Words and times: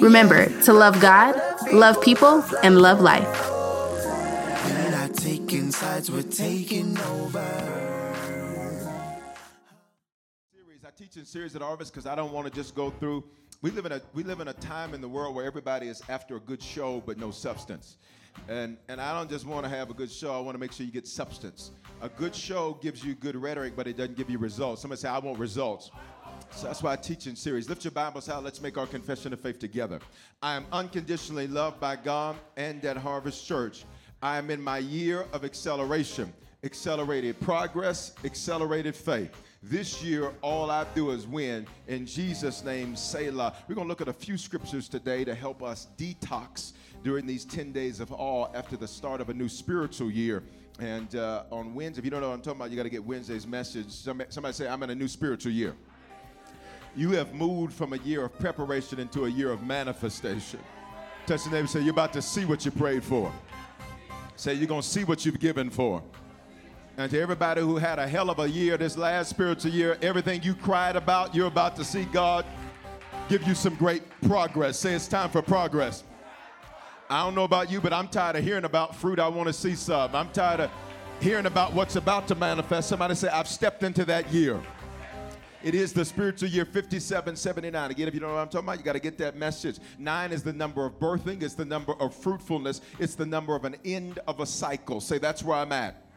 Remember 0.00 0.46
to 0.62 0.72
love 0.72 1.00
God, 1.00 1.34
love 1.72 2.00
people, 2.02 2.44
and 2.62 2.80
love 2.80 3.00
life. 3.00 3.26
I 10.86 10.90
teach 10.96 11.16
in 11.16 11.24
series 11.24 11.54
at 11.56 11.62
Harvest 11.62 11.92
because 11.92 12.06
I 12.06 12.14
don't 12.14 12.32
want 12.32 12.46
to 12.46 12.52
just 12.52 12.74
go 12.74 12.90
through. 12.90 13.24
We 13.60 13.70
live 13.72 13.86
in 13.86 13.92
a 13.92 14.00
we 14.14 14.22
live 14.22 14.40
in 14.40 14.48
a 14.48 14.52
time 14.52 14.94
in 14.94 15.00
the 15.00 15.08
world 15.08 15.34
where 15.34 15.44
everybody 15.44 15.88
is 15.88 16.00
after 16.08 16.36
a 16.36 16.40
good 16.40 16.62
show 16.62 17.02
but 17.04 17.18
no 17.18 17.30
substance. 17.30 17.96
And 18.48 18.76
and 18.88 19.00
I 19.00 19.12
don't 19.18 19.28
just 19.28 19.46
want 19.46 19.64
to 19.64 19.68
have 19.68 19.90
a 19.90 19.94
good 19.94 20.10
show. 20.10 20.32
I 20.32 20.38
want 20.40 20.54
to 20.54 20.58
make 20.58 20.72
sure 20.72 20.86
you 20.86 20.92
get 20.92 21.06
substance. 21.06 21.72
A 22.00 22.08
good 22.08 22.34
show 22.34 22.78
gives 22.80 23.04
you 23.04 23.14
good 23.14 23.34
rhetoric, 23.34 23.74
but 23.74 23.88
it 23.88 23.96
doesn't 23.96 24.16
give 24.16 24.30
you 24.30 24.38
results. 24.38 24.80
Somebody 24.80 25.00
say, 25.00 25.08
I 25.08 25.18
want 25.18 25.38
results. 25.38 25.90
So 26.50 26.66
that's 26.66 26.82
why 26.82 26.92
I 26.92 26.96
teach 26.96 27.26
in 27.26 27.36
series. 27.36 27.68
Lift 27.68 27.84
your 27.84 27.92
Bibles 27.92 28.28
out. 28.28 28.42
Let's 28.42 28.60
make 28.60 28.76
our 28.76 28.86
confession 28.86 29.32
of 29.32 29.40
faith 29.40 29.58
together. 29.58 30.00
I 30.42 30.54
am 30.54 30.66
unconditionally 30.72 31.46
loved 31.46 31.78
by 31.78 31.96
God 31.96 32.36
and 32.56 32.84
at 32.84 32.96
Harvest 32.96 33.46
Church. 33.46 33.84
I 34.22 34.38
am 34.38 34.50
in 34.50 34.60
my 34.60 34.78
year 34.78 35.26
of 35.32 35.44
acceleration, 35.44 36.32
accelerated 36.64 37.38
progress, 37.40 38.12
accelerated 38.24 38.96
faith. 38.96 39.30
This 39.62 40.02
year, 40.02 40.32
all 40.42 40.70
I 40.70 40.84
do 40.94 41.10
is 41.10 41.26
win. 41.26 41.66
In 41.86 42.06
Jesus' 42.06 42.64
name, 42.64 42.96
Selah. 42.96 43.54
We're 43.68 43.74
going 43.74 43.86
to 43.86 43.88
look 43.88 44.00
at 44.00 44.08
a 44.08 44.12
few 44.12 44.36
scriptures 44.36 44.88
today 44.88 45.24
to 45.24 45.34
help 45.34 45.62
us 45.62 45.88
detox 45.96 46.72
during 47.04 47.26
these 47.26 47.44
10 47.44 47.72
days 47.72 48.00
of 48.00 48.12
awe 48.12 48.48
after 48.54 48.76
the 48.76 48.88
start 48.88 49.20
of 49.20 49.28
a 49.28 49.34
new 49.34 49.48
spiritual 49.48 50.10
year. 50.10 50.42
And 50.80 51.14
uh, 51.16 51.44
on 51.50 51.74
Wednesday, 51.74 52.00
if 52.00 52.04
you 52.04 52.10
don't 52.10 52.20
know 52.20 52.28
what 52.28 52.34
I'm 52.34 52.40
talking 52.40 52.60
about, 52.60 52.70
you 52.70 52.76
got 52.76 52.84
to 52.84 52.90
get 52.90 53.04
Wednesday's 53.04 53.46
message. 53.46 53.90
Somebody, 53.90 54.30
somebody 54.30 54.54
say, 54.54 54.68
I'm 54.68 54.82
in 54.84 54.90
a 54.90 54.94
new 54.94 55.08
spiritual 55.08 55.52
year. 55.52 55.74
You 56.96 57.10
have 57.12 57.34
moved 57.34 57.72
from 57.72 57.92
a 57.92 57.98
year 57.98 58.24
of 58.24 58.38
preparation 58.38 58.98
into 58.98 59.24
a 59.26 59.28
year 59.28 59.50
of 59.50 59.62
manifestation. 59.62 60.60
Touch 61.26 61.44
the 61.44 61.50
neighbor 61.50 61.66
say, 61.66 61.80
You're 61.80 61.90
about 61.90 62.12
to 62.14 62.22
see 62.22 62.44
what 62.44 62.64
you 62.64 62.70
prayed 62.70 63.04
for. 63.04 63.32
Say, 64.36 64.54
You're 64.54 64.66
going 64.66 64.82
to 64.82 64.88
see 64.88 65.04
what 65.04 65.24
you've 65.24 65.38
given 65.38 65.70
for. 65.70 66.02
And 66.96 67.10
to 67.10 67.20
everybody 67.20 67.60
who 67.60 67.76
had 67.76 67.98
a 67.98 68.08
hell 68.08 68.30
of 68.30 68.40
a 68.40 68.48
year 68.48 68.76
this 68.76 68.96
last 68.96 69.30
spiritual 69.30 69.70
year, 69.70 69.96
everything 70.02 70.42
you 70.42 70.54
cried 70.54 70.96
about, 70.96 71.34
you're 71.34 71.46
about 71.46 71.76
to 71.76 71.84
see 71.84 72.04
God 72.06 72.44
give 73.28 73.46
you 73.46 73.54
some 73.54 73.74
great 73.76 74.02
progress. 74.22 74.78
Say, 74.78 74.94
It's 74.94 75.06
time 75.06 75.30
for 75.30 75.42
progress. 75.42 76.02
I 77.10 77.22
don't 77.22 77.34
know 77.34 77.44
about 77.44 77.70
you, 77.70 77.80
but 77.80 77.92
I'm 77.92 78.08
tired 78.08 78.36
of 78.36 78.44
hearing 78.44 78.64
about 78.64 78.94
fruit. 78.94 79.18
I 79.18 79.28
want 79.28 79.46
to 79.46 79.52
see 79.52 79.74
some. 79.74 80.14
I'm 80.14 80.28
tired 80.30 80.60
of 80.60 80.70
hearing 81.20 81.46
about 81.46 81.72
what's 81.72 81.96
about 81.96 82.28
to 82.28 82.34
manifest. 82.34 82.88
Somebody 82.88 83.14
say, 83.14 83.28
I've 83.28 83.48
stepped 83.48 83.82
into 83.82 84.04
that 84.06 84.30
year. 84.30 84.60
It 85.62 85.74
is 85.74 85.92
the 85.92 86.04
spiritual 86.04 86.48
year 86.48 86.64
5779. 86.64 87.90
Again, 87.90 88.06
if 88.06 88.14
you 88.14 88.20
don't 88.20 88.28
know 88.28 88.36
what 88.36 88.42
I'm 88.42 88.48
talking 88.48 88.66
about, 88.66 88.78
you 88.78 88.84
got 88.84 88.92
to 88.92 89.00
get 89.00 89.18
that 89.18 89.36
message. 89.36 89.78
Nine 89.98 90.30
is 90.30 90.44
the 90.44 90.52
number 90.52 90.86
of 90.86 91.00
birthing, 91.00 91.42
it's 91.42 91.54
the 91.54 91.64
number 91.64 91.94
of 91.94 92.14
fruitfulness, 92.14 92.80
it's 93.00 93.16
the 93.16 93.26
number 93.26 93.56
of 93.56 93.64
an 93.64 93.74
end 93.84 94.20
of 94.28 94.38
a 94.38 94.46
cycle. 94.46 95.00
Say, 95.00 95.18
that's 95.18 95.42
where 95.42 95.58
I'm 95.58 95.72
at. 95.72 96.07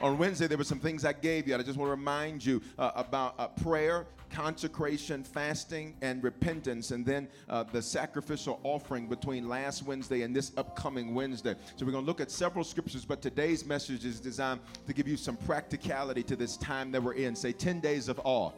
On 0.00 0.18
Wednesday, 0.18 0.46
there 0.46 0.58
were 0.58 0.64
some 0.64 0.78
things 0.78 1.06
I 1.06 1.14
gave 1.14 1.48
you. 1.48 1.54
I 1.54 1.62
just 1.62 1.78
want 1.78 1.88
to 1.88 1.92
remind 1.92 2.44
you 2.44 2.60
uh, 2.78 2.90
about 2.96 3.34
uh, 3.38 3.48
prayer, 3.48 4.06
consecration, 4.30 5.24
fasting, 5.24 5.96
and 6.02 6.22
repentance, 6.22 6.90
and 6.90 7.04
then 7.04 7.28
uh, 7.48 7.62
the 7.62 7.80
sacrificial 7.80 8.60
offering 8.62 9.06
between 9.06 9.48
last 9.48 9.84
Wednesday 9.84 10.20
and 10.22 10.36
this 10.36 10.52
upcoming 10.58 11.14
Wednesday. 11.14 11.54
So, 11.76 11.86
we're 11.86 11.92
going 11.92 12.04
to 12.04 12.06
look 12.06 12.20
at 12.20 12.30
several 12.30 12.62
scriptures, 12.62 13.06
but 13.06 13.22
today's 13.22 13.64
message 13.64 14.04
is 14.04 14.20
designed 14.20 14.60
to 14.86 14.92
give 14.92 15.08
you 15.08 15.16
some 15.16 15.36
practicality 15.36 16.22
to 16.24 16.36
this 16.36 16.58
time 16.58 16.92
that 16.92 17.02
we're 17.02 17.14
in. 17.14 17.34
Say 17.34 17.52
10 17.52 17.80
days 17.80 18.08
of 18.08 18.20
awe. 18.22 18.50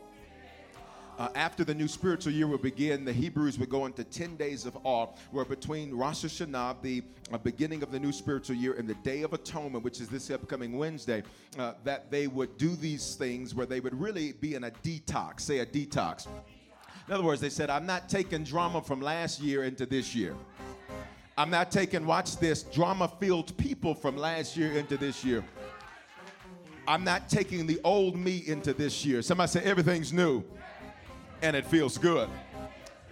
Uh, 1.18 1.28
after 1.34 1.64
the 1.64 1.74
new 1.74 1.88
spiritual 1.88 2.32
year 2.32 2.46
would 2.46 2.62
begin, 2.62 3.04
the 3.04 3.12
Hebrews 3.12 3.58
would 3.58 3.68
go 3.68 3.86
into 3.86 4.04
10 4.04 4.36
days 4.36 4.64
of 4.66 4.78
awe, 4.84 5.08
where 5.32 5.44
between 5.44 5.92
Rosh 5.92 6.24
Hashanah, 6.24 6.80
the 6.80 7.02
uh, 7.32 7.38
beginning 7.38 7.82
of 7.82 7.90
the 7.90 7.98
new 7.98 8.12
spiritual 8.12 8.54
year, 8.54 8.74
and 8.74 8.88
the 8.88 8.94
Day 8.94 9.22
of 9.22 9.32
Atonement, 9.32 9.82
which 9.82 10.00
is 10.00 10.08
this 10.08 10.30
upcoming 10.30 10.78
Wednesday, 10.78 11.24
uh, 11.58 11.72
that 11.82 12.12
they 12.12 12.28
would 12.28 12.56
do 12.56 12.76
these 12.76 13.16
things 13.16 13.52
where 13.52 13.66
they 13.66 13.80
would 13.80 14.00
really 14.00 14.30
be 14.30 14.54
in 14.54 14.62
a 14.62 14.70
detox, 14.70 15.40
say 15.40 15.58
a 15.58 15.66
detox. 15.66 16.28
In 17.08 17.14
other 17.14 17.24
words, 17.24 17.40
they 17.40 17.50
said, 17.50 17.68
I'm 17.68 17.86
not 17.86 18.08
taking 18.08 18.44
drama 18.44 18.80
from 18.80 19.00
last 19.00 19.40
year 19.40 19.64
into 19.64 19.86
this 19.86 20.14
year. 20.14 20.36
I'm 21.36 21.50
not 21.50 21.72
taking, 21.72 22.06
watch 22.06 22.36
this, 22.36 22.62
drama 22.62 23.10
filled 23.18 23.56
people 23.56 23.92
from 23.92 24.16
last 24.16 24.56
year 24.56 24.70
into 24.72 24.96
this 24.96 25.24
year. 25.24 25.42
I'm 26.86 27.02
not 27.02 27.28
taking 27.28 27.66
the 27.66 27.80
old 27.82 28.16
me 28.16 28.44
into 28.46 28.72
this 28.72 29.04
year. 29.04 29.20
Somebody 29.20 29.50
say, 29.50 29.62
everything's 29.64 30.12
new 30.12 30.44
and 31.42 31.56
it 31.56 31.66
feels 31.66 31.98
good. 31.98 32.28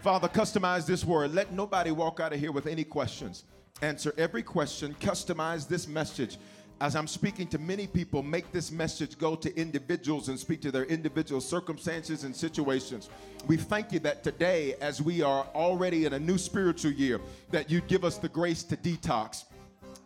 Father, 0.02 0.28
customize 0.28 0.86
this 0.86 1.04
word. 1.04 1.34
Let 1.34 1.52
nobody 1.52 1.90
walk 1.90 2.20
out 2.20 2.32
of 2.32 2.40
here 2.40 2.52
with 2.52 2.66
any 2.66 2.84
questions. 2.84 3.44
Answer 3.82 4.14
every 4.16 4.42
question. 4.42 4.94
Customize 5.00 5.68
this 5.68 5.88
message. 5.88 6.38
As 6.80 6.94
I'm 6.94 7.06
speaking 7.06 7.46
to 7.48 7.58
many 7.58 7.86
people, 7.86 8.22
make 8.22 8.52
this 8.52 8.70
message 8.70 9.16
go 9.16 9.34
to 9.34 9.54
individuals 9.58 10.28
and 10.28 10.38
speak 10.38 10.60
to 10.60 10.70
their 10.70 10.84
individual 10.84 11.40
circumstances 11.40 12.24
and 12.24 12.36
situations. 12.36 13.08
We 13.46 13.56
thank 13.56 13.92
you 13.92 13.98
that 14.00 14.22
today, 14.22 14.74
as 14.80 15.00
we 15.00 15.22
are 15.22 15.46
already 15.54 16.04
in 16.04 16.12
a 16.12 16.18
new 16.18 16.36
spiritual 16.36 16.92
year, 16.92 17.18
that 17.50 17.70
you 17.70 17.80
give 17.80 18.04
us 18.04 18.18
the 18.18 18.28
grace 18.28 18.62
to 18.64 18.76
detox 18.76 19.44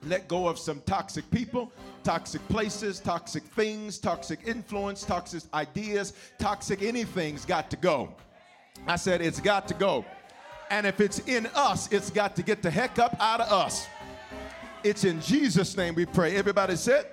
let 0.04 0.28
go 0.28 0.48
of 0.48 0.58
some 0.58 0.80
toxic 0.86 1.30
people, 1.30 1.70
toxic 2.02 2.46
places, 2.48 3.00
toxic 3.00 3.42
things, 3.42 3.98
toxic 3.98 4.40
influence, 4.46 5.04
toxic 5.04 5.42
ideas, 5.52 6.14
toxic 6.38 6.82
anything's 6.82 7.44
got 7.44 7.70
to 7.70 7.76
go. 7.76 8.14
I 8.86 8.96
said 8.96 9.20
it's 9.20 9.40
got 9.40 9.68
to 9.68 9.74
go. 9.74 10.04
And 10.70 10.86
if 10.86 11.00
it's 11.00 11.18
in 11.20 11.46
us, 11.54 11.92
it's 11.92 12.10
got 12.10 12.36
to 12.36 12.42
get 12.42 12.62
the 12.62 12.70
heck 12.70 12.98
up 12.98 13.16
out 13.20 13.40
of 13.40 13.52
us. 13.52 13.86
It's 14.82 15.04
in 15.04 15.20
Jesus' 15.20 15.76
name 15.76 15.94
we 15.94 16.06
pray. 16.06 16.36
Everybody 16.36 16.76
said, 16.76 17.06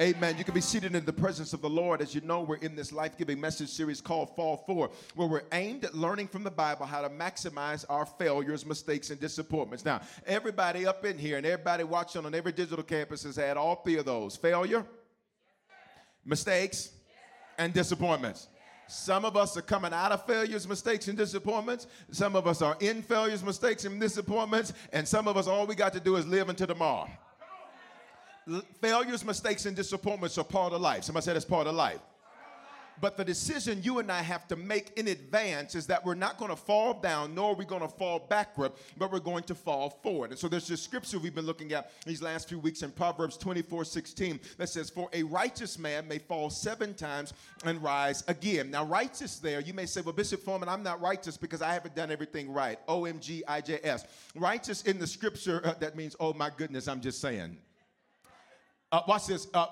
Amen. 0.00 0.38
You 0.38 0.44
can 0.44 0.54
be 0.54 0.60
seated 0.60 0.94
in 0.94 1.04
the 1.04 1.12
presence 1.12 1.52
of 1.52 1.60
the 1.60 1.68
Lord. 1.68 2.00
As 2.00 2.14
you 2.14 2.20
know, 2.20 2.42
we're 2.42 2.58
in 2.58 2.76
this 2.76 2.92
life 2.92 3.18
giving 3.18 3.40
message 3.40 3.68
series 3.68 4.00
called 4.00 4.36
Fall 4.36 4.58
Forward, 4.58 4.90
where 5.16 5.26
we're 5.26 5.42
aimed 5.50 5.84
at 5.84 5.92
learning 5.92 6.28
from 6.28 6.44
the 6.44 6.52
Bible 6.52 6.86
how 6.86 7.02
to 7.02 7.10
maximize 7.10 7.84
our 7.88 8.06
failures, 8.06 8.64
mistakes, 8.64 9.10
and 9.10 9.18
disappointments. 9.18 9.84
Now, 9.84 10.00
everybody 10.24 10.86
up 10.86 11.04
in 11.04 11.18
here 11.18 11.36
and 11.36 11.44
everybody 11.44 11.82
watching 11.82 12.24
on 12.24 12.32
every 12.32 12.52
digital 12.52 12.84
campus 12.84 13.24
has 13.24 13.34
had 13.34 13.56
all 13.56 13.74
three 13.74 13.96
of 13.96 14.04
those 14.04 14.36
failure, 14.36 14.86
mistakes, 16.24 16.92
and 17.58 17.74
disappointments. 17.74 18.46
Some 18.86 19.24
of 19.24 19.36
us 19.36 19.56
are 19.56 19.62
coming 19.62 19.92
out 19.92 20.12
of 20.12 20.24
failures, 20.26 20.68
mistakes, 20.68 21.08
and 21.08 21.18
disappointments. 21.18 21.88
Some 22.12 22.36
of 22.36 22.46
us 22.46 22.62
are 22.62 22.76
in 22.78 23.02
failures, 23.02 23.42
mistakes, 23.42 23.84
and 23.84 24.00
disappointments. 24.00 24.72
And 24.92 25.08
some 25.08 25.26
of 25.26 25.36
us, 25.36 25.48
all 25.48 25.66
we 25.66 25.74
got 25.74 25.92
to 25.94 26.00
do 26.00 26.14
is 26.14 26.24
live 26.24 26.48
into 26.48 26.68
tomorrow. 26.68 27.10
Failures, 28.80 29.24
mistakes, 29.24 29.66
and 29.66 29.76
disappointments 29.76 30.38
are 30.38 30.44
part 30.44 30.72
of 30.72 30.80
life. 30.80 31.04
Somebody 31.04 31.24
said 31.24 31.36
it's 31.36 31.44
part 31.44 31.66
of 31.66 31.74
life. 31.74 32.00
But 33.00 33.16
the 33.16 33.24
decision 33.24 33.80
you 33.82 33.98
and 33.98 34.10
I 34.10 34.22
have 34.22 34.48
to 34.48 34.56
make 34.56 34.92
in 34.96 35.08
advance 35.08 35.74
is 35.74 35.86
that 35.86 36.04
we're 36.04 36.14
not 36.14 36.36
going 36.38 36.50
to 36.50 36.56
fall 36.56 36.94
down, 36.94 37.34
nor 37.34 37.52
are 37.52 37.54
we 37.54 37.64
going 37.64 37.82
to 37.82 37.88
fall 37.88 38.18
backward, 38.18 38.72
but 38.96 39.12
we're 39.12 39.20
going 39.20 39.44
to 39.44 39.54
fall 39.54 39.90
forward. 40.02 40.30
And 40.30 40.38
so 40.38 40.48
there's 40.48 40.66
this 40.66 40.82
scripture 40.82 41.18
we've 41.18 41.34
been 41.34 41.46
looking 41.46 41.72
at 41.72 41.92
these 42.04 42.22
last 42.22 42.48
few 42.48 42.58
weeks 42.58 42.82
in 42.82 42.90
Proverbs 42.90 43.36
24 43.36 43.84
16 43.84 44.40
that 44.56 44.68
says, 44.68 44.90
For 44.90 45.08
a 45.12 45.22
righteous 45.22 45.78
man 45.78 46.08
may 46.08 46.18
fall 46.18 46.50
seven 46.50 46.94
times 46.94 47.34
and 47.64 47.82
rise 47.82 48.24
again. 48.28 48.70
Now, 48.70 48.84
righteous 48.84 49.38
there, 49.38 49.60
you 49.60 49.74
may 49.74 49.86
say, 49.86 50.00
Well, 50.00 50.12
Bishop 50.12 50.42
Foreman, 50.42 50.68
I'm 50.68 50.82
not 50.82 51.00
righteous 51.00 51.36
because 51.36 51.62
I 51.62 51.72
haven't 51.72 51.94
done 51.94 52.10
everything 52.10 52.52
right. 52.52 52.78
O 52.88 53.04
M 53.04 53.20
G 53.20 53.44
I 53.46 53.60
J 53.60 53.78
S. 53.84 54.06
Righteous 54.34 54.82
in 54.82 54.98
the 54.98 55.06
scripture, 55.06 55.60
uh, 55.64 55.74
that 55.74 55.96
means, 55.96 56.16
Oh 56.18 56.32
my 56.32 56.50
goodness, 56.56 56.88
I'm 56.88 57.00
just 57.00 57.20
saying. 57.20 57.56
Uh, 58.90 59.02
watch 59.06 59.26
this. 59.26 59.48
Uh, 59.52 59.66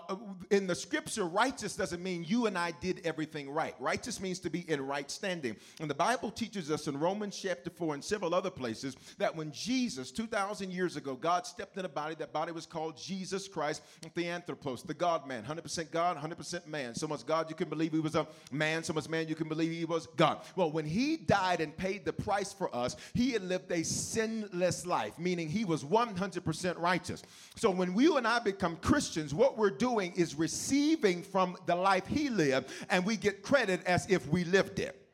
in 0.51 0.67
the 0.67 0.75
scripture, 0.75 1.25
righteous 1.25 1.75
doesn't 1.75 2.03
mean 2.03 2.23
you 2.29 2.45
and 2.45 2.59
I 2.59 2.73
did 2.83 3.01
everything 3.03 3.49
right. 3.49 3.75
Righteous 3.81 4.21
means 4.21 4.39
to 4.41 4.51
be 4.51 4.71
in 4.71 4.87
right 4.87 5.11
standing. 5.11 5.57
And 5.81 5.89
the 5.89 5.95
Bible 5.95 6.31
teaches 6.31 6.71
us 6.71 6.87
in 6.87 7.01
Romans 7.01 7.39
chapter 7.41 7.71
4 7.71 7.95
and 7.95 8.05
several 8.05 8.35
other 8.35 8.51
places 8.51 8.95
that 9.17 9.35
when 9.35 9.53
Jesus, 9.53 10.11
2,000 10.11 10.71
years 10.71 10.97
ago, 10.97 11.15
God 11.15 11.47
stepped 11.47 11.79
in 11.79 11.87
a 11.87 11.89
body, 11.89 12.15
that 12.17 12.35
body 12.35 12.53
was 12.53 12.67
called 12.67 12.99
Jesus 12.99 13.49
Christ, 13.49 13.83
the 14.15 14.29
Anthropos, 14.29 14.83
the 14.83 14.93
God 14.93 15.27
man. 15.27 15.43
100% 15.45 15.91
God, 15.91 16.19
100% 16.19 16.67
man. 16.67 16.95
So 16.95 17.09
much 17.09 17.25
God 17.25 17.49
you 17.49 17.57
can 17.57 17.71
believe 17.71 17.93
he 17.93 18.01
was 18.01 18.17
a 18.17 18.27
man, 18.53 18.85
so 18.85 18.93
much 18.93 19.09
man 19.09 19.29
you 19.29 19.35
can 19.35 19.49
believe 19.49 19.73
he 19.73 19.87
was 19.87 20.09
God. 20.19 20.43
Well, 20.57 20.71
when 20.71 20.85
he 20.85 21.17
died 21.17 21.63
and 21.63 21.75
paid 21.75 22.05
the 22.05 22.13
price 22.13 22.53
for 22.53 22.75
us, 22.77 22.97
he 23.15 23.31
had 23.31 23.43
lived 23.43 23.73
a 23.73 23.83
sinless 23.83 24.85
life, 24.85 25.19
meaning 25.19 25.49
he 25.49 25.65
was 25.65 25.85
100% 25.85 26.79
righteous. 26.79 27.23
So 27.55 27.71
when 27.71 27.99
you 27.99 28.19
and 28.19 28.27
I 28.27 28.41
become 28.41 28.77
Christians, 28.77 29.06
Christians, 29.07 29.33
what 29.33 29.57
we're 29.57 29.71
doing 29.71 30.13
is 30.17 30.35
receiving 30.35 31.23
from 31.23 31.57
the 31.67 31.77
life 31.77 32.09
he 32.09 32.29
lived, 32.29 32.71
and 32.91 33.07
we 33.07 33.17
get 33.17 33.41
credit 33.41 33.81
as 33.87 34.05
if 34.11 34.27
we 34.27 34.43
lived 34.43 34.81
it. 34.81 35.06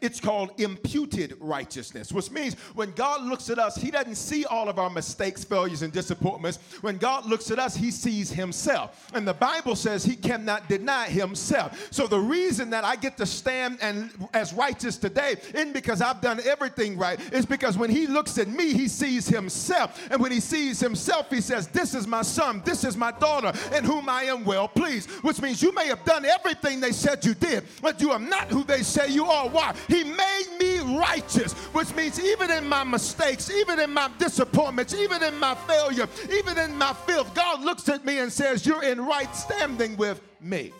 It's 0.00 0.20
called 0.20 0.50
imputed 0.60 1.36
righteousness, 1.40 2.12
which 2.12 2.30
means 2.30 2.54
when 2.74 2.92
God 2.92 3.22
looks 3.22 3.50
at 3.50 3.58
us, 3.58 3.76
He 3.76 3.90
doesn't 3.90 4.16
see 4.16 4.44
all 4.44 4.68
of 4.68 4.78
our 4.78 4.90
mistakes, 4.90 5.44
failures, 5.44 5.82
and 5.82 5.92
disappointments. 5.92 6.58
When 6.80 6.96
God 6.96 7.26
looks 7.26 7.50
at 7.50 7.58
us, 7.58 7.76
He 7.76 7.90
sees 7.90 8.30
Himself. 8.30 9.10
And 9.14 9.26
the 9.26 9.34
Bible 9.34 9.76
says 9.76 10.04
He 10.04 10.16
cannot 10.16 10.68
deny 10.68 11.06
Himself. 11.06 11.88
So 11.90 12.06
the 12.06 12.18
reason 12.18 12.70
that 12.70 12.84
I 12.84 12.96
get 12.96 13.16
to 13.18 13.26
stand 13.26 13.78
and 13.80 14.10
as 14.32 14.52
righteous 14.52 14.96
today 14.96 15.36
isn't 15.54 15.72
because 15.72 16.00
I've 16.00 16.20
done 16.20 16.40
everything 16.44 16.96
right. 16.96 17.18
It's 17.32 17.46
because 17.46 17.78
when 17.78 17.90
He 17.90 18.06
looks 18.06 18.38
at 18.38 18.48
me, 18.48 18.72
He 18.72 18.88
sees 18.88 19.28
Himself. 19.28 20.08
And 20.10 20.20
when 20.20 20.32
He 20.32 20.40
sees 20.40 20.80
Himself, 20.80 21.30
He 21.30 21.40
says, 21.40 21.68
This 21.68 21.94
is 21.94 22.06
my 22.06 22.22
son, 22.22 22.62
this 22.64 22.84
is 22.84 22.96
my 22.96 23.12
daughter, 23.12 23.52
in 23.76 23.84
whom 23.84 24.08
I 24.08 24.24
am 24.24 24.44
well 24.44 24.68
pleased. 24.68 25.10
Which 25.22 25.40
means 25.40 25.62
you 25.62 25.72
may 25.72 25.86
have 25.88 26.04
done 26.04 26.24
everything 26.24 26.80
they 26.80 26.92
said 26.92 27.24
you 27.24 27.34
did, 27.34 27.64
but 27.80 28.00
you 28.00 28.10
are 28.10 28.18
not 28.18 28.48
who 28.48 28.64
they 28.64 28.82
say 28.82 29.08
you 29.08 29.24
are. 29.26 29.48
Why? 29.48 29.74
He 29.88 30.04
made 30.04 30.56
me 30.58 30.98
righteous, 30.98 31.52
which 31.72 31.94
means 31.94 32.22
even 32.22 32.50
in 32.50 32.68
my 32.68 32.84
mistakes, 32.84 33.50
even 33.50 33.78
in 33.78 33.92
my 33.92 34.10
disappointments, 34.18 34.94
even 34.94 35.22
in 35.22 35.38
my 35.38 35.54
failure, 35.54 36.08
even 36.30 36.58
in 36.58 36.76
my 36.76 36.92
filth, 36.92 37.34
God 37.34 37.62
looks 37.62 37.88
at 37.88 38.04
me 38.04 38.18
and 38.18 38.32
says, 38.32 38.66
You're 38.66 38.84
in 38.84 39.04
right 39.04 39.34
standing 39.34 39.96
with 39.96 40.20
me. 40.40 40.72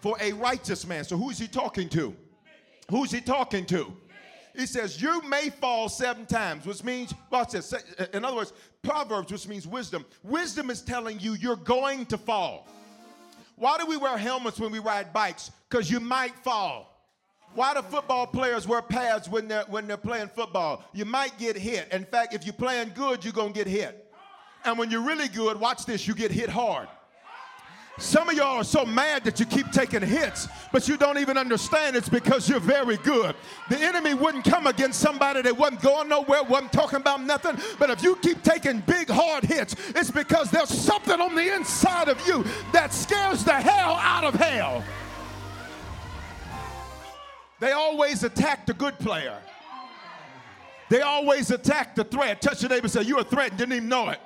For 0.00 0.16
a 0.20 0.32
righteous 0.32 0.86
man. 0.86 1.04
So 1.04 1.16
who's 1.16 1.38
he 1.38 1.46
talking 1.46 1.88
to? 1.90 2.14
Who's 2.90 3.10
he 3.10 3.20
talking 3.20 3.64
to? 3.66 3.96
He 4.54 4.66
says, 4.66 5.00
You 5.00 5.22
may 5.22 5.50
fall 5.50 5.88
seven 5.88 6.26
times, 6.26 6.66
which 6.66 6.84
means, 6.84 7.12
watch 7.30 7.52
this. 7.52 7.74
In 8.12 8.24
other 8.24 8.36
words, 8.36 8.52
Proverbs, 8.82 9.32
which 9.32 9.48
means 9.48 9.66
wisdom. 9.66 10.04
Wisdom 10.22 10.70
is 10.70 10.82
telling 10.82 11.18
you 11.18 11.34
you're 11.34 11.56
going 11.56 12.06
to 12.06 12.18
fall. 12.18 12.68
Why 13.56 13.78
do 13.78 13.86
we 13.86 13.96
wear 13.96 14.16
helmets 14.16 14.58
when 14.58 14.70
we 14.70 14.78
ride 14.78 15.12
bikes? 15.12 15.50
Because 15.68 15.90
you 15.90 16.00
might 16.00 16.34
fall. 16.40 16.93
Why 17.54 17.72
do 17.74 17.82
football 17.82 18.26
players 18.26 18.66
wear 18.66 18.82
pads 18.82 19.28
when 19.28 19.46
they're 19.48 19.64
when 19.68 19.86
they're 19.86 19.96
playing 19.96 20.28
football? 20.28 20.84
You 20.92 21.04
might 21.04 21.38
get 21.38 21.56
hit. 21.56 21.88
In 21.92 22.04
fact, 22.04 22.34
if 22.34 22.44
you're 22.44 22.52
playing 22.52 22.92
good, 22.94 23.24
you're 23.24 23.32
gonna 23.32 23.52
get 23.52 23.66
hit. 23.66 24.00
And 24.64 24.78
when 24.78 24.90
you're 24.90 25.02
really 25.02 25.28
good, 25.28 25.60
watch 25.60 25.84
this, 25.84 26.08
you 26.08 26.14
get 26.14 26.30
hit 26.30 26.48
hard. 26.48 26.88
Some 27.96 28.28
of 28.28 28.34
y'all 28.34 28.56
are 28.56 28.64
so 28.64 28.84
mad 28.84 29.22
that 29.22 29.38
you 29.38 29.46
keep 29.46 29.70
taking 29.70 30.02
hits, 30.02 30.48
but 30.72 30.88
you 30.88 30.96
don't 30.96 31.18
even 31.18 31.38
understand 31.38 31.94
it's 31.94 32.08
because 32.08 32.48
you're 32.48 32.58
very 32.58 32.96
good. 32.96 33.36
The 33.68 33.78
enemy 33.78 34.14
wouldn't 34.14 34.44
come 34.44 34.66
against 34.66 34.98
somebody 34.98 35.42
that 35.42 35.56
wasn't 35.56 35.80
going 35.80 36.08
nowhere, 36.08 36.42
wasn't 36.42 36.72
talking 36.72 36.96
about 36.96 37.22
nothing. 37.22 37.56
But 37.78 37.90
if 37.90 38.02
you 38.02 38.16
keep 38.16 38.42
taking 38.42 38.80
big, 38.80 39.08
hard 39.08 39.44
hits, 39.44 39.76
it's 39.90 40.10
because 40.10 40.50
there's 40.50 40.70
something 40.70 41.20
on 41.20 41.36
the 41.36 41.54
inside 41.54 42.08
of 42.08 42.26
you 42.26 42.44
that 42.72 42.92
scares 42.92 43.44
the 43.44 43.52
hell 43.52 43.92
out 43.92 44.24
of 44.24 44.34
hell. 44.34 44.82
They 47.60 47.72
always 47.72 48.24
attack 48.24 48.66
the 48.66 48.74
good 48.74 48.98
player. 48.98 49.38
They 50.90 51.00
always 51.00 51.50
attack 51.50 51.94
the 51.94 52.04
threat. 52.04 52.42
Touch 52.42 52.62
your 52.62 52.68
neighbor 52.68 52.84
and 52.84 52.92
say, 52.92 53.02
You're 53.02 53.20
a 53.20 53.24
threat 53.24 53.56
didn't 53.56 53.74
even 53.74 53.88
know 53.88 54.10
it. 54.10 54.20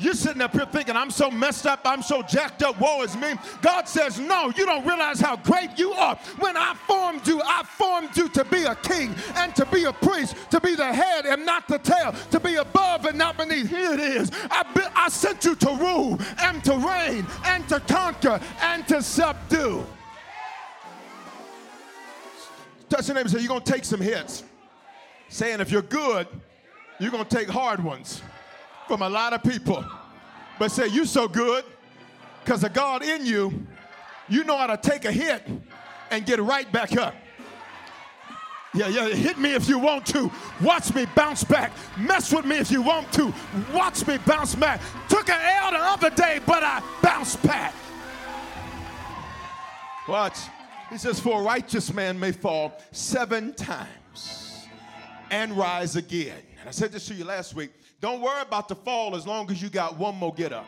You're 0.00 0.14
sitting 0.14 0.40
up 0.40 0.52
here 0.52 0.66
thinking, 0.66 0.94
I'm 0.94 1.10
so 1.10 1.28
messed 1.28 1.66
up, 1.66 1.80
I'm 1.84 2.02
so 2.02 2.22
jacked 2.22 2.62
up, 2.62 2.80
woe 2.80 3.02
is 3.02 3.16
me. 3.16 3.34
God 3.62 3.88
says, 3.88 4.20
No, 4.20 4.52
you 4.56 4.64
don't 4.64 4.86
realize 4.86 5.20
how 5.20 5.36
great 5.36 5.78
you 5.78 5.92
are. 5.92 6.16
When 6.38 6.56
I 6.56 6.74
formed 6.86 7.26
you, 7.26 7.40
I 7.42 7.64
formed 7.64 8.16
you 8.16 8.28
to 8.28 8.44
be 8.44 8.64
a 8.64 8.76
king 8.76 9.14
and 9.34 9.54
to 9.56 9.66
be 9.66 9.84
a 9.84 9.92
priest, 9.92 10.36
to 10.50 10.60
be 10.60 10.74
the 10.74 10.92
head 10.92 11.26
and 11.26 11.44
not 11.44 11.66
the 11.66 11.78
tail, 11.78 12.14
to 12.30 12.38
be 12.38 12.56
above 12.56 13.06
and 13.06 13.18
not 13.18 13.36
beneath. 13.36 13.68
Here 13.68 13.92
it 13.92 14.00
is. 14.00 14.30
I, 14.50 14.62
be, 14.74 14.82
I 14.94 15.08
sent 15.08 15.44
you 15.44 15.56
to 15.56 15.70
rule 15.74 16.18
and 16.38 16.62
to 16.64 16.76
reign 16.76 17.26
and 17.44 17.68
to 17.68 17.80
conquer 17.80 18.40
and 18.60 18.86
to 18.88 19.02
subdue. 19.02 19.84
Touch 22.88 23.08
your 23.08 23.14
neighbor 23.14 23.26
and 23.26 23.30
say, 23.30 23.38
You're 23.40 23.48
going 23.48 23.62
to 23.62 23.72
take 23.72 23.84
some 23.84 24.00
hits. 24.00 24.44
Saying, 25.28 25.60
if 25.60 25.70
you're 25.70 25.82
good, 25.82 26.26
you're 26.98 27.10
going 27.10 27.24
to 27.24 27.36
take 27.36 27.48
hard 27.48 27.82
ones 27.82 28.22
from 28.86 29.02
a 29.02 29.08
lot 29.08 29.32
of 29.32 29.42
people. 29.42 29.84
But 30.58 30.70
say, 30.70 30.88
You're 30.88 31.06
so 31.06 31.28
good 31.28 31.64
because 32.44 32.64
of 32.64 32.72
God 32.72 33.02
in 33.02 33.26
you, 33.26 33.66
you 34.28 34.44
know 34.44 34.56
how 34.56 34.68
to 34.68 34.76
take 34.76 35.04
a 35.04 35.12
hit 35.12 35.46
and 36.10 36.24
get 36.24 36.40
right 36.40 36.70
back 36.72 36.96
up. 36.96 37.14
Yeah, 38.74 38.88
yeah, 38.88 39.08
hit 39.08 39.38
me 39.38 39.54
if 39.54 39.68
you 39.68 39.78
want 39.78 40.06
to. 40.06 40.30
Watch 40.62 40.94
me 40.94 41.06
bounce 41.14 41.42
back. 41.42 41.72
Mess 41.98 42.32
with 42.32 42.44
me 42.44 42.56
if 42.56 42.70
you 42.70 42.82
want 42.82 43.10
to. 43.12 43.32
Watch 43.72 44.06
me 44.06 44.18
bounce 44.18 44.54
back. 44.54 44.80
Took 45.08 45.28
an 45.30 45.40
L 45.40 45.70
the 45.72 45.78
other 45.78 46.10
day, 46.10 46.40
but 46.46 46.62
I 46.62 46.82
bounced 47.02 47.42
back. 47.42 47.74
Watch. 50.06 50.38
He 50.90 50.98
says, 50.98 51.20
For 51.20 51.40
a 51.40 51.42
righteous 51.42 51.92
man 51.92 52.18
may 52.18 52.32
fall 52.32 52.72
seven 52.92 53.54
times 53.54 54.66
and 55.30 55.52
rise 55.52 55.96
again. 55.96 56.38
And 56.60 56.68
I 56.68 56.72
said 56.72 56.92
this 56.92 57.06
to 57.08 57.14
you 57.14 57.24
last 57.24 57.54
week. 57.54 57.70
Don't 58.00 58.20
worry 58.20 58.42
about 58.42 58.68
the 58.68 58.76
fall 58.76 59.16
as 59.16 59.26
long 59.26 59.50
as 59.50 59.60
you 59.60 59.68
got 59.68 59.98
one 59.98 60.14
more 60.16 60.32
get 60.32 60.52
up. 60.52 60.66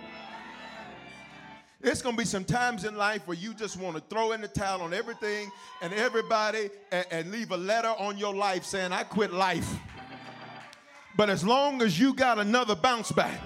It's 1.83 2.03
going 2.03 2.15
to 2.15 2.19
be 2.19 2.27
some 2.27 2.45
times 2.45 2.85
in 2.85 2.95
life 2.95 3.27
where 3.27 3.37
you 3.37 3.55
just 3.55 3.79
want 3.79 3.97
to 3.97 4.03
throw 4.15 4.33
in 4.33 4.43
the 4.43 4.49
towel 4.49 4.83
on 4.83 4.93
everything 4.93 5.51
and 5.81 5.95
everybody 5.95 6.69
and, 6.93 7.07
and, 7.11 7.31
leave 7.31 7.53
a 7.53 7.57
letter 7.57 7.89
on 7.89 8.19
your 8.19 8.35
life 8.35 8.65
saying, 8.65 8.93
I 8.93 9.03
quit 9.03 9.33
life. 9.33 9.73
But 11.17 11.31
as 11.31 11.43
long 11.43 11.81
as 11.81 11.99
you 11.99 12.13
got 12.13 12.39
another 12.39 12.75
bounce 12.75 13.13
back, 13.13 13.41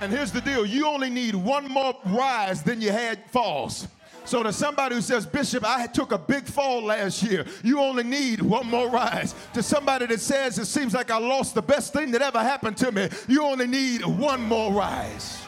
and 0.00 0.10
here's 0.10 0.32
the 0.32 0.40
deal 0.40 0.66
you 0.66 0.86
only 0.88 1.10
need 1.10 1.36
one 1.36 1.68
more 1.68 1.94
rise 2.06 2.64
than 2.64 2.80
you 2.80 2.90
had 2.90 3.30
falls. 3.30 3.86
So 4.24 4.42
to 4.42 4.52
somebody 4.52 4.94
who 4.94 5.00
says, 5.02 5.26
Bishop, 5.26 5.64
I 5.64 5.86
took 5.86 6.12
a 6.12 6.18
big 6.18 6.46
fall 6.46 6.82
last 6.82 7.22
year, 7.22 7.44
you 7.62 7.78
only 7.78 8.04
need 8.04 8.40
one 8.40 8.66
more 8.66 8.88
rise. 8.88 9.34
To 9.52 9.62
somebody 9.62 10.06
that 10.06 10.20
says 10.20 10.58
it 10.58 10.66
seems 10.66 10.94
like 10.94 11.10
I 11.10 11.18
lost 11.18 11.54
the 11.54 11.62
best 11.62 11.92
thing 11.92 12.10
that 12.12 12.22
ever 12.22 12.42
happened 12.42 12.76
to 12.78 12.90
me, 12.90 13.08
you 13.28 13.44
only 13.44 13.66
need 13.66 14.04
one 14.04 14.42
more 14.42 14.72
rise. 14.72 15.42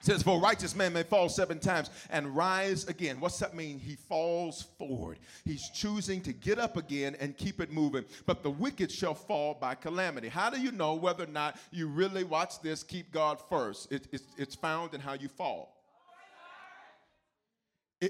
It 0.00 0.06
says, 0.06 0.22
For 0.22 0.36
a 0.36 0.40
righteous 0.40 0.76
man 0.76 0.92
may 0.92 1.02
fall 1.02 1.28
seven 1.28 1.58
times 1.58 1.90
and 2.10 2.36
rise 2.36 2.86
again. 2.86 3.18
What's 3.18 3.38
that 3.38 3.56
mean? 3.56 3.78
He 3.80 3.96
falls 3.96 4.66
forward. 4.78 5.18
He's 5.44 5.68
choosing 5.70 6.20
to 6.22 6.32
get 6.32 6.58
up 6.58 6.76
again 6.76 7.16
and 7.18 7.36
keep 7.36 7.60
it 7.60 7.72
moving. 7.72 8.04
But 8.26 8.42
the 8.42 8.50
wicked 8.50 8.92
shall 8.92 9.14
fall 9.14 9.54
by 9.54 9.74
calamity. 9.74 10.28
How 10.28 10.50
do 10.50 10.60
you 10.60 10.72
know 10.72 10.94
whether 10.94 11.24
or 11.24 11.28
not 11.28 11.58
you 11.72 11.88
really, 11.88 12.22
watch 12.22 12.60
this, 12.60 12.82
keep 12.82 13.10
God 13.10 13.40
first? 13.48 13.90
It, 13.90 14.06
it's, 14.12 14.24
it's 14.36 14.54
found 14.54 14.94
in 14.94 15.00
how 15.00 15.14
you 15.14 15.28
fall. 15.28 15.73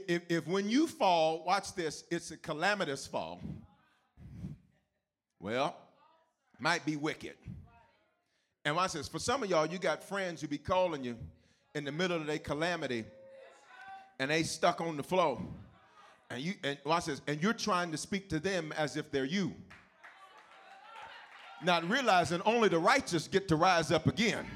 If, 0.08 0.22
if 0.28 0.46
when 0.46 0.68
you 0.68 0.86
fall, 0.86 1.44
watch 1.44 1.74
this, 1.74 2.04
it's 2.10 2.30
a 2.30 2.36
calamitous 2.36 3.06
fall. 3.06 3.40
Well, 5.40 5.76
might 6.58 6.84
be 6.84 6.96
wicked. 6.96 7.34
And 8.64 8.76
watch 8.76 8.92
this. 8.92 9.08
For 9.08 9.18
some 9.18 9.42
of 9.42 9.50
y'all, 9.50 9.66
you 9.66 9.78
got 9.78 10.02
friends 10.02 10.40
who 10.40 10.48
be 10.48 10.58
calling 10.58 11.04
you 11.04 11.16
in 11.74 11.84
the 11.84 11.92
middle 11.92 12.16
of 12.16 12.26
their 12.26 12.38
calamity 12.38 13.04
and 14.18 14.30
they 14.30 14.42
stuck 14.42 14.80
on 14.80 14.96
the 14.96 15.02
floor 15.02 15.40
And 16.30 16.40
you 16.40 16.54
and 16.62 16.78
watch 16.84 17.06
this, 17.06 17.20
and 17.26 17.42
you're 17.42 17.52
trying 17.52 17.90
to 17.92 17.98
speak 17.98 18.28
to 18.30 18.38
them 18.38 18.72
as 18.76 18.96
if 18.96 19.10
they're 19.10 19.24
you. 19.24 19.54
Not 21.62 21.88
realizing 21.88 22.40
only 22.44 22.68
the 22.68 22.78
righteous 22.78 23.28
get 23.28 23.48
to 23.48 23.56
rise 23.56 23.90
up 23.90 24.06
again. 24.06 24.46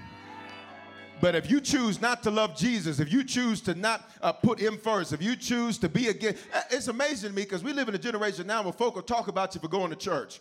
But 1.20 1.34
if 1.34 1.50
you 1.50 1.60
choose 1.60 2.00
not 2.00 2.22
to 2.22 2.30
love 2.30 2.56
Jesus, 2.56 3.00
if 3.00 3.12
you 3.12 3.24
choose 3.24 3.60
to 3.62 3.74
not 3.74 4.08
uh, 4.22 4.32
put 4.32 4.58
him 4.58 4.78
first, 4.78 5.12
if 5.12 5.22
you 5.22 5.34
choose 5.34 5.78
to 5.78 5.88
be 5.88 6.08
again, 6.08 6.36
uh, 6.54 6.62
it's 6.70 6.88
amazing 6.88 7.30
to 7.30 7.36
me 7.36 7.42
because 7.42 7.64
we 7.64 7.72
live 7.72 7.88
in 7.88 7.94
a 7.94 7.98
generation 7.98 8.46
now 8.46 8.62
where 8.62 8.72
folk 8.72 8.94
will 8.94 9.02
talk 9.02 9.28
about 9.28 9.54
you 9.54 9.60
for 9.60 9.68
going 9.68 9.90
to 9.90 9.96
church. 9.96 10.40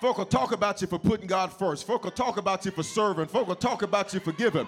Folk 0.00 0.18
will 0.18 0.24
talk 0.24 0.52
about 0.52 0.80
you 0.80 0.86
for 0.86 0.98
putting 0.98 1.26
God 1.26 1.52
first. 1.52 1.86
Folk 1.86 2.04
will 2.04 2.10
talk 2.10 2.38
about 2.38 2.64
you 2.64 2.70
for 2.70 2.82
serving. 2.82 3.26
Folk 3.26 3.46
will 3.46 3.54
talk 3.54 3.82
about 3.82 4.12
you 4.14 4.20
for 4.20 4.32
giving. 4.32 4.66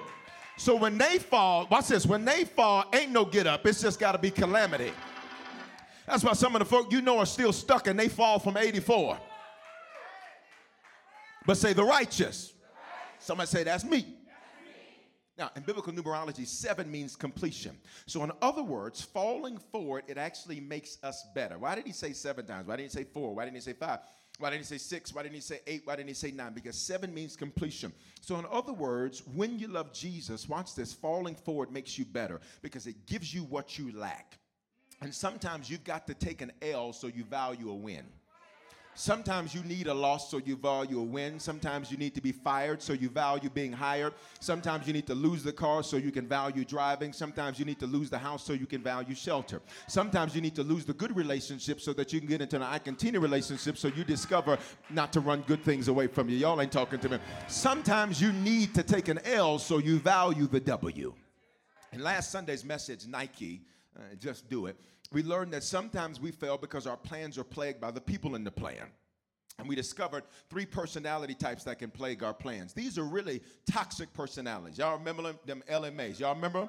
So 0.56 0.76
when 0.76 0.98
they 0.98 1.18
fall, 1.18 1.66
watch 1.70 1.88
this, 1.88 2.06
when 2.06 2.24
they 2.24 2.44
fall, 2.44 2.84
ain't 2.92 3.10
no 3.10 3.24
get 3.24 3.46
up. 3.46 3.66
It's 3.66 3.80
just 3.80 3.98
got 3.98 4.12
to 4.12 4.18
be 4.18 4.30
calamity. 4.30 4.92
That's 6.06 6.22
why 6.22 6.34
some 6.34 6.54
of 6.54 6.58
the 6.58 6.66
folk 6.66 6.92
you 6.92 7.00
know 7.00 7.18
are 7.18 7.26
still 7.26 7.52
stuck 7.52 7.86
and 7.86 7.98
they 7.98 8.08
fall 8.08 8.38
from 8.38 8.56
84. 8.56 9.18
But 11.46 11.56
say 11.56 11.72
the 11.72 11.84
righteous. 11.84 12.52
Somebody 13.18 13.48
say, 13.48 13.64
that's 13.64 13.84
me. 13.84 14.16
Now, 15.38 15.50
in 15.56 15.62
biblical 15.62 15.92
numerology, 15.92 16.46
seven 16.46 16.90
means 16.90 17.16
completion. 17.16 17.76
So, 18.06 18.22
in 18.22 18.32
other 18.42 18.62
words, 18.62 19.00
falling 19.00 19.56
forward, 19.56 20.04
it 20.06 20.18
actually 20.18 20.60
makes 20.60 20.98
us 21.02 21.26
better. 21.34 21.58
Why 21.58 21.74
did 21.74 21.86
he 21.86 21.92
say 21.92 22.12
seven 22.12 22.44
times? 22.44 22.68
Why 22.68 22.76
didn't 22.76 22.92
he 22.92 22.98
say 22.98 23.04
four? 23.04 23.34
Why 23.34 23.44
didn't 23.44 23.56
he 23.56 23.62
say 23.62 23.72
five? 23.72 24.00
Why 24.38 24.50
didn't 24.50 24.62
he 24.62 24.66
say 24.66 24.78
six? 24.78 25.14
Why 25.14 25.22
didn't 25.22 25.36
he 25.36 25.40
say 25.40 25.60
eight? 25.66 25.82
Why 25.84 25.96
didn't 25.96 26.08
he 26.08 26.14
say 26.14 26.32
nine? 26.32 26.52
Because 26.52 26.76
seven 26.76 27.14
means 27.14 27.34
completion. 27.34 27.92
So, 28.20 28.38
in 28.38 28.44
other 28.50 28.74
words, 28.74 29.22
when 29.34 29.58
you 29.58 29.68
love 29.68 29.92
Jesus, 29.92 30.48
watch 30.48 30.74
this 30.74 30.92
falling 30.92 31.34
forward 31.34 31.72
makes 31.72 31.98
you 31.98 32.04
better 32.04 32.40
because 32.60 32.86
it 32.86 33.06
gives 33.06 33.32
you 33.32 33.44
what 33.44 33.78
you 33.78 33.96
lack. 33.96 34.38
And 35.00 35.14
sometimes 35.14 35.70
you've 35.70 35.84
got 35.84 36.06
to 36.08 36.14
take 36.14 36.42
an 36.42 36.52
L 36.60 36.92
so 36.92 37.06
you 37.06 37.24
value 37.24 37.70
a 37.70 37.74
win. 37.74 38.04
Sometimes 38.94 39.54
you 39.54 39.62
need 39.62 39.86
a 39.86 39.94
loss 39.94 40.30
so 40.30 40.36
you 40.36 40.54
value 40.54 41.00
a 41.00 41.02
win. 41.02 41.40
Sometimes 41.40 41.90
you 41.90 41.96
need 41.96 42.14
to 42.14 42.20
be 42.20 42.30
fired 42.30 42.82
so 42.82 42.92
you 42.92 43.08
value 43.08 43.48
being 43.48 43.72
hired. 43.72 44.12
Sometimes 44.38 44.86
you 44.86 44.92
need 44.92 45.06
to 45.06 45.14
lose 45.14 45.42
the 45.42 45.52
car 45.52 45.82
so 45.82 45.96
you 45.96 46.12
can 46.12 46.28
value 46.28 46.64
driving. 46.64 47.12
Sometimes 47.12 47.58
you 47.58 47.64
need 47.64 47.78
to 47.80 47.86
lose 47.86 48.10
the 48.10 48.18
house 48.18 48.44
so 48.44 48.52
you 48.52 48.66
can 48.66 48.82
value 48.82 49.14
shelter. 49.14 49.62
Sometimes 49.86 50.34
you 50.34 50.42
need 50.42 50.54
to 50.54 50.62
lose 50.62 50.84
the 50.84 50.92
good 50.92 51.16
relationship 51.16 51.80
so 51.80 51.94
that 51.94 52.12
you 52.12 52.20
can 52.20 52.28
get 52.28 52.42
into 52.42 52.56
an 52.56 52.62
I 52.62 52.78
continue 52.78 53.18
relationship 53.18 53.78
so 53.78 53.88
you 53.88 54.04
discover 54.04 54.58
not 54.90 55.10
to 55.14 55.20
run 55.20 55.40
good 55.42 55.64
things 55.64 55.88
away 55.88 56.06
from 56.06 56.28
you. 56.28 56.36
Y'all 56.36 56.60
ain't 56.60 56.72
talking 56.72 56.98
to 57.00 57.08
me. 57.08 57.18
Sometimes 57.48 58.20
you 58.20 58.32
need 58.32 58.74
to 58.74 58.82
take 58.82 59.08
an 59.08 59.20
L 59.24 59.58
so 59.58 59.78
you 59.78 60.00
value 60.00 60.46
the 60.46 60.60
W. 60.60 61.14
In 61.92 62.02
last 62.02 62.30
Sunday's 62.30 62.64
message, 62.64 63.06
Nike, 63.06 63.62
uh, 63.96 64.14
just 64.18 64.48
do 64.50 64.66
it 64.66 64.76
we 65.12 65.22
learned 65.22 65.52
that 65.52 65.62
sometimes 65.62 66.20
we 66.20 66.30
fail 66.30 66.58
because 66.58 66.86
our 66.86 66.96
plans 66.96 67.38
are 67.38 67.44
plagued 67.44 67.80
by 67.80 67.90
the 67.90 68.00
people 68.00 68.34
in 68.34 68.44
the 68.44 68.50
plan. 68.50 68.86
And 69.58 69.68
we 69.68 69.76
discovered 69.76 70.24
three 70.48 70.64
personality 70.66 71.34
types 71.34 71.64
that 71.64 71.78
can 71.78 71.90
plague 71.90 72.22
our 72.22 72.32
plans. 72.34 72.72
These 72.72 72.98
are 72.98 73.04
really 73.04 73.42
toxic 73.70 74.12
personalities. 74.14 74.78
Y'all 74.78 74.96
remember 74.96 75.22
them, 75.22 75.38
them 75.44 75.62
LMAs? 75.70 76.18
Y'all 76.18 76.34
remember? 76.34 76.68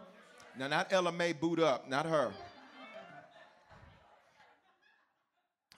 Now, 0.58 0.68
not 0.68 0.90
LMA 0.90 1.40
boot 1.40 1.60
up, 1.60 1.90
not 1.90 2.06
her. 2.06 2.32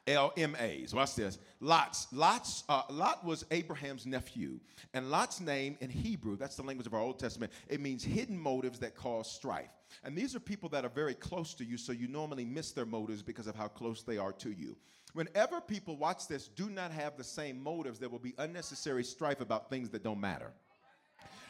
LMAs. 0.07 0.93
Watch 0.93 1.15
this. 1.15 1.39
Lot's. 1.59 2.07
Lot's. 2.11 2.63
Uh, 2.69 2.83
Lot 2.89 3.25
was 3.25 3.45
Abraham's 3.51 4.05
nephew, 4.05 4.59
and 4.93 5.09
Lot's 5.09 5.39
name 5.39 5.77
in 5.81 5.89
Hebrew, 5.89 6.37
that's 6.37 6.55
the 6.55 6.63
language 6.63 6.87
of 6.87 6.93
our 6.93 7.01
Old 7.01 7.19
Testament. 7.19 7.51
It 7.67 7.79
means 7.79 8.03
hidden 8.03 8.39
motives 8.39 8.79
that 8.79 8.95
cause 8.95 9.31
strife. 9.31 9.71
And 10.03 10.15
these 10.15 10.35
are 10.35 10.39
people 10.39 10.69
that 10.69 10.85
are 10.85 10.89
very 10.89 11.15
close 11.15 11.53
to 11.55 11.65
you, 11.65 11.77
so 11.77 11.91
you 11.91 12.07
normally 12.07 12.45
miss 12.45 12.71
their 12.71 12.85
motives 12.85 13.21
because 13.23 13.47
of 13.47 13.55
how 13.55 13.67
close 13.67 14.03
they 14.03 14.17
are 14.17 14.33
to 14.33 14.51
you. 14.51 14.75
Whenever 15.13 15.61
people 15.61 15.95
watch 15.95 16.27
this, 16.27 16.49
do 16.49 16.69
not 16.69 16.91
have 16.91 17.17
the 17.17 17.23
same 17.23 17.61
motives, 17.61 17.99
there 17.99 18.09
will 18.09 18.19
be 18.19 18.33
unnecessary 18.37 19.03
strife 19.03 19.39
about 19.39 19.69
things 19.69 19.89
that 19.89 20.03
don't 20.03 20.19
matter. 20.19 20.51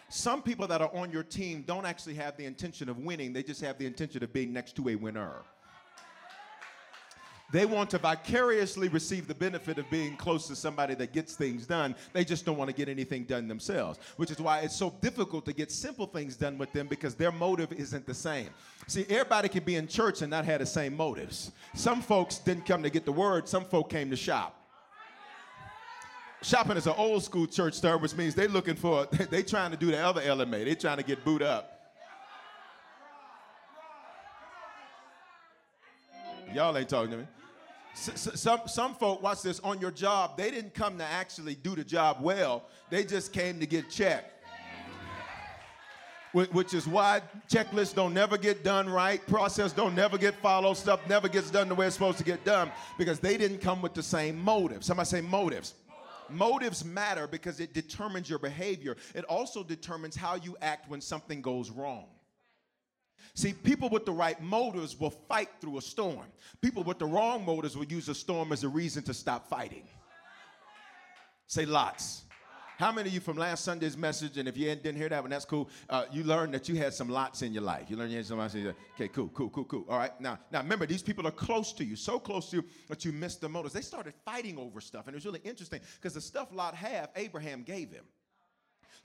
Some 0.10 0.44
people 0.44 0.68
that 0.68 0.82
are 0.82 0.96
on 0.96 1.12
your 1.12 1.24
team 1.24 1.64
don't 1.66 1.86
actually 1.86 2.14
have 2.14 2.38
the 2.38 2.46
intention 2.46 2.90
of 2.90 3.00
winning, 3.00 3.34
they 3.34 3.42
just 3.42 3.62
have 3.62 3.78
the 3.80 3.88
intention 3.88 4.24
of 4.24 4.32
being 4.32 4.54
next 4.54 4.76
to 4.76 4.90
a 4.90 4.96
winner. 4.96 5.42
They 7.52 7.66
want 7.66 7.92
to 7.92 8.00
vicariously 8.00 8.88
receive 8.88 9.28
the 9.28 9.36
benefit 9.36 9.78
of 9.78 9.90
being 9.90 10.18
close 10.18 10.48
to 10.48 10.56
somebody 10.56 10.96
that 10.96 11.14
gets 11.14 11.36
things 11.36 11.66
done. 11.66 11.96
They 12.12 12.26
just 12.26 12.46
don't 12.46 12.58
want 12.58 12.70
to 12.70 12.76
get 12.76 12.90
anything 12.90 13.24
done 13.24 13.48
themselves, 13.48 14.00
which 14.18 14.32
is 14.32 14.40
why 14.40 14.62
it's 14.62 14.76
so 14.76 14.96
difficult 15.02 15.46
to 15.46 15.54
get 15.54 15.72
simple 15.72 16.08
things 16.08 16.36
done 16.36 16.58
with 16.58 16.74
them 16.74 16.88
because 16.88 17.16
their 17.16 17.32
motive 17.32 17.72
isn't 17.72 18.06
the 18.06 18.14
same. 18.14 18.50
See, 18.88 19.06
everybody 19.10 19.50
can 19.50 19.64
be 19.64 19.76
in 19.76 19.88
church 19.88 20.22
and 20.22 20.32
not 20.32 20.46
have 20.46 20.60
the 20.60 20.66
same 20.66 20.98
motives. 20.98 21.52
Some 21.76 22.02
folks 22.02 22.40
didn't 22.40 22.66
come 22.66 22.82
to 22.84 22.90
get 22.90 23.06
the 23.06 23.12
word, 23.12 23.48
some 23.48 23.66
folk 23.66 23.90
came 23.90 24.10
to 24.10 24.16
shop. 24.16 24.62
Shopping 26.42 26.78
is 26.78 26.86
an 26.86 26.94
old 26.98 27.24
school 27.24 27.48
church 27.48 27.82
term, 27.82 28.02
which 28.02 28.16
means 28.16 28.36
they're 28.36 28.48
looking 28.48 28.76
for, 28.76 29.06
they're 29.30 29.42
trying 29.42 29.72
to 29.72 29.78
do 29.78 29.88
the 29.88 29.98
other 29.98 30.22
LMA. 30.22 30.64
They're 30.66 30.76
trying 30.76 30.98
to 30.98 31.04
get 31.04 31.26
boot 31.26 31.42
up. 31.42 31.75
Y'all 36.56 36.78
ain't 36.78 36.88
talking 36.88 37.12
to 37.12 37.18
me. 37.18 37.26
some, 37.94 38.62
some 38.66 38.96
folk, 38.96 39.22
watch 39.22 39.42
this, 39.42 39.60
on 39.60 39.78
your 39.82 39.92
job, 39.92 40.38
they 40.38 40.50
didn't 40.50 40.74
come 40.74 40.98
to 40.98 41.04
actually 41.04 41.54
do 41.54 41.76
the 41.76 41.84
job 41.84 42.20
well. 42.22 42.64
They 42.90 43.04
just 43.04 43.34
came 43.34 43.60
to 43.60 43.66
get 43.66 43.90
checked. 43.90 44.32
Which 46.32 46.74
is 46.74 46.88
why 46.88 47.22
checklists 47.50 47.94
don't 47.94 48.14
never 48.14 48.38
get 48.38 48.64
done 48.64 48.90
right, 48.90 49.26
process 49.28 49.74
don't 49.74 49.96
never 49.96 50.18
get 50.18 50.36
followed, 50.36 50.76
stuff 50.76 51.00
never 51.10 51.28
gets 51.30 51.50
done 51.50 51.70
the 51.70 51.76
way 51.76 51.88
it's 51.88 51.96
supposed 51.96 52.18
to 52.20 52.26
get 52.26 52.44
done 52.46 52.72
because 52.98 53.20
they 53.20 53.38
didn't 53.38 53.60
come 53.60 53.82
with 53.82 53.94
the 53.94 54.04
same 54.04 54.38
motives. 54.38 54.88
Somebody 54.88 55.08
say 55.08 55.22
motives. 55.22 55.74
Motives 56.30 56.84
matter 56.84 57.28
because 57.28 57.60
it 57.60 57.74
determines 57.74 58.30
your 58.30 58.40
behavior. 58.40 58.96
It 59.14 59.26
also 59.26 59.64
determines 59.64 60.16
how 60.16 60.36
you 60.36 60.58
act 60.62 60.90
when 60.90 61.00
something 61.02 61.42
goes 61.42 61.70
wrong. 61.70 62.06
See, 63.34 63.54
people 63.54 63.90
with 63.90 64.06
the 64.06 64.12
right 64.12 64.42
motives 64.42 65.00
will 65.00 65.10
fight 65.10 65.50
through 65.60 65.78
a 65.78 65.82
storm. 65.82 66.26
People 66.62 66.84
with 66.84 67.00
the 67.00 67.06
wrong 67.06 67.46
motives 67.46 67.76
will 67.76 67.86
use 67.86 68.08
a 68.10 68.16
storm 68.16 68.52
as 68.52 68.64
a 68.64 68.70
reason 68.70 69.04
to 69.04 69.14
stop 69.14 69.50
fighting. 69.50 69.88
Say 71.48 71.66
lots. 71.66 72.24
How 72.78 72.92
many 72.92 73.08
of 73.08 73.14
you 73.14 73.22
from 73.22 73.38
last 73.38 73.64
Sunday's 73.64 73.96
message, 73.96 74.38
and 74.38 74.50
if 74.50 74.58
you 74.58 74.66
didn't 74.66 74.98
hear 74.98 75.08
that 75.08 75.22
one, 75.22 75.30
that's 75.30 75.46
cool. 75.46 75.70
Uh, 75.90 76.06
you 76.12 76.26
learned 76.26 76.54
that 76.54 76.68
you 76.68 76.76
had 76.76 76.94
some 76.94 77.08
lots 77.08 77.42
in 77.42 77.54
your 77.54 77.64
life. 77.64 77.86
You 77.90 77.96
learned 77.96 78.12
you 78.12 78.18
had 78.18 78.26
some 78.26 78.38
lots 78.38 78.54
in 78.54 78.62
your 78.62 78.70
life. 78.72 78.82
Okay, 78.96 79.08
cool, 79.08 79.30
cool, 79.30 79.50
cool, 79.50 79.64
cool. 79.64 79.86
All 79.88 79.98
right, 79.98 80.20
now, 80.20 80.38
now 80.52 80.62
remember, 80.62 80.86
these 80.86 81.02
people 81.02 81.26
are 81.26 81.32
close 81.32 81.72
to 81.74 81.86
you, 81.86 81.96
so 81.96 82.20
close 82.20 82.50
to 82.50 82.58
you 82.58 82.66
that 82.90 83.06
you 83.06 83.14
missed 83.14 83.40
the 83.40 83.48
motives. 83.48 83.74
They 83.74 83.82
started 83.82 84.14
fighting 84.26 84.58
over 84.58 84.82
stuff, 84.82 85.08
and 85.08 85.14
it 85.14 85.16
was 85.16 85.26
really 85.26 85.40
interesting 85.46 85.80
because 85.96 86.14
the 86.14 86.22
stuff 86.22 86.50
Lot 86.52 86.76
had, 86.76 87.10
Abraham 87.16 87.64
gave 87.64 87.92
him. 87.92 88.04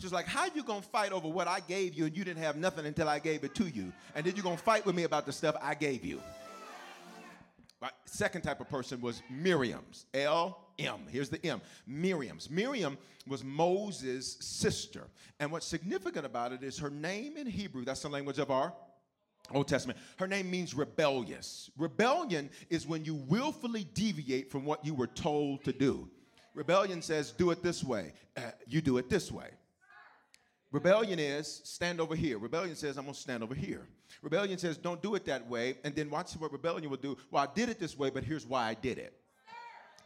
She's 0.01 0.13
like, 0.13 0.27
how 0.27 0.47
you 0.55 0.63
gonna 0.63 0.81
fight 0.81 1.13
over 1.13 1.29
what 1.29 1.47
I 1.47 1.61
gave 1.61 1.95
you 1.95 2.07
and 2.07 2.17
you 2.17 2.25
didn't 2.25 2.43
have 2.43 2.57
nothing 2.57 2.87
until 2.87 3.09
I 3.09 3.19
gave 3.19 3.45
it 3.45 3.55
to 3.57 3.69
you? 3.69 3.93
And 4.15 4.25
then 4.25 4.35
you're 4.35 4.43
gonna 4.43 4.57
fight 4.57 4.87
with 4.87 4.95
me 4.95 5.05
about 5.05 5.27
the 5.27 5.33
stuff 5.33 5.57
I 5.61 5.75
gave 5.75 6.05
you. 6.05 6.23
Right. 7.83 7.93
Second 8.07 8.43
type 8.43 8.61
of 8.61 8.69
person 8.69 9.01
was 9.01 9.23
Miriam's. 9.31 10.07
L 10.15 10.59
M. 10.79 11.01
Here's 11.11 11.29
the 11.29 11.45
M. 11.47 11.61
Miriam's. 11.87 12.51
Miriam 12.51 12.97
was 13.27 13.45
Moses' 13.45 14.39
sister. 14.41 15.07
And 15.39 15.53
what's 15.53 15.67
significant 15.67 16.25
about 16.25 16.53
it 16.53 16.63
is 16.63 16.79
her 16.79 16.91
name 16.91 17.37
in 17.37 17.47
Hebrew, 17.47 17.85
that's 17.85 18.01
the 18.01 18.09
language 18.09 18.39
of 18.39 18.51
our 18.51 18.73
Old 19.53 19.69
Testament. 19.69 19.99
Her 20.19 20.27
name 20.27 20.51
means 20.51 20.75
rebellious. 20.75 21.71
Rebellion 21.77 22.49
is 22.71 22.87
when 22.87 23.05
you 23.05 23.15
willfully 23.15 23.85
deviate 23.95 24.51
from 24.51 24.65
what 24.65 24.85
you 24.85 24.95
were 24.95 25.09
told 25.09 25.65
to 25.65 25.73
do. 25.73 26.09
Rebellion 26.55 27.03
says, 27.03 27.33
do 27.33 27.51
it 27.51 27.63
this 27.63 27.85
way. 27.85 28.13
Uh, 28.37 28.43
you 28.67 28.81
do 28.81 28.99
it 28.99 29.09
this 29.11 29.31
way. 29.31 29.49
Rebellion 30.73 31.19
is 31.19 31.61
stand 31.65 32.01
over 32.01 32.15
here. 32.15 32.39
Rebellion 32.39 32.77
says, 32.77 32.97
I'm 32.97 33.05
going 33.05 33.15
to 33.15 33.21
stand 33.21 33.43
over 33.43 33.55
here. 33.55 33.89
Rebellion 34.23 34.57
says, 34.57 34.77
don't 34.77 35.03
do 35.03 35.15
it 35.17 35.25
that 35.25 35.49
way. 35.49 35.79
And 35.83 35.95
then 35.95 36.09
watch 36.11 36.33
what 36.35 36.53
rebellion 36.53 36.89
will 36.89 36.97
do. 36.97 37.17
Well, 37.31 37.43
I 37.43 37.53
did 37.53 37.69
it 37.69 37.81
this 37.81 37.99
way, 37.99 38.11
but 38.11 38.23
here's 38.23 38.47
why 38.47 38.69
I 38.69 38.75
did 38.75 38.99
it. 38.99 39.15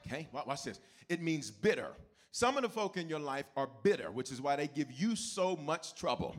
Okay, 0.07 0.29
watch 0.33 0.65
this. 0.65 0.81
It 1.09 1.21
means 1.21 1.51
bitter. 1.51 1.89
Some 2.31 2.57
of 2.57 2.63
the 2.63 2.69
folk 2.69 2.97
in 2.97 3.09
your 3.09 3.21
life 3.21 3.45
are 3.57 3.69
bitter, 3.83 4.11
which 4.11 4.33
is 4.33 4.41
why 4.41 4.57
they 4.57 4.67
give 4.67 4.91
you 4.91 5.17
so 5.17 5.57
much 5.57 5.95
trouble. 5.95 6.35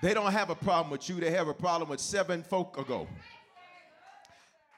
They 0.00 0.14
don't 0.14 0.32
have 0.32 0.48
a 0.48 0.54
problem 0.54 0.90
with 0.90 1.08
you, 1.08 1.16
they 1.16 1.30
have 1.30 1.48
a 1.48 1.54
problem 1.54 1.90
with 1.90 2.00
seven 2.00 2.42
folk 2.42 2.78
ago. 2.78 3.06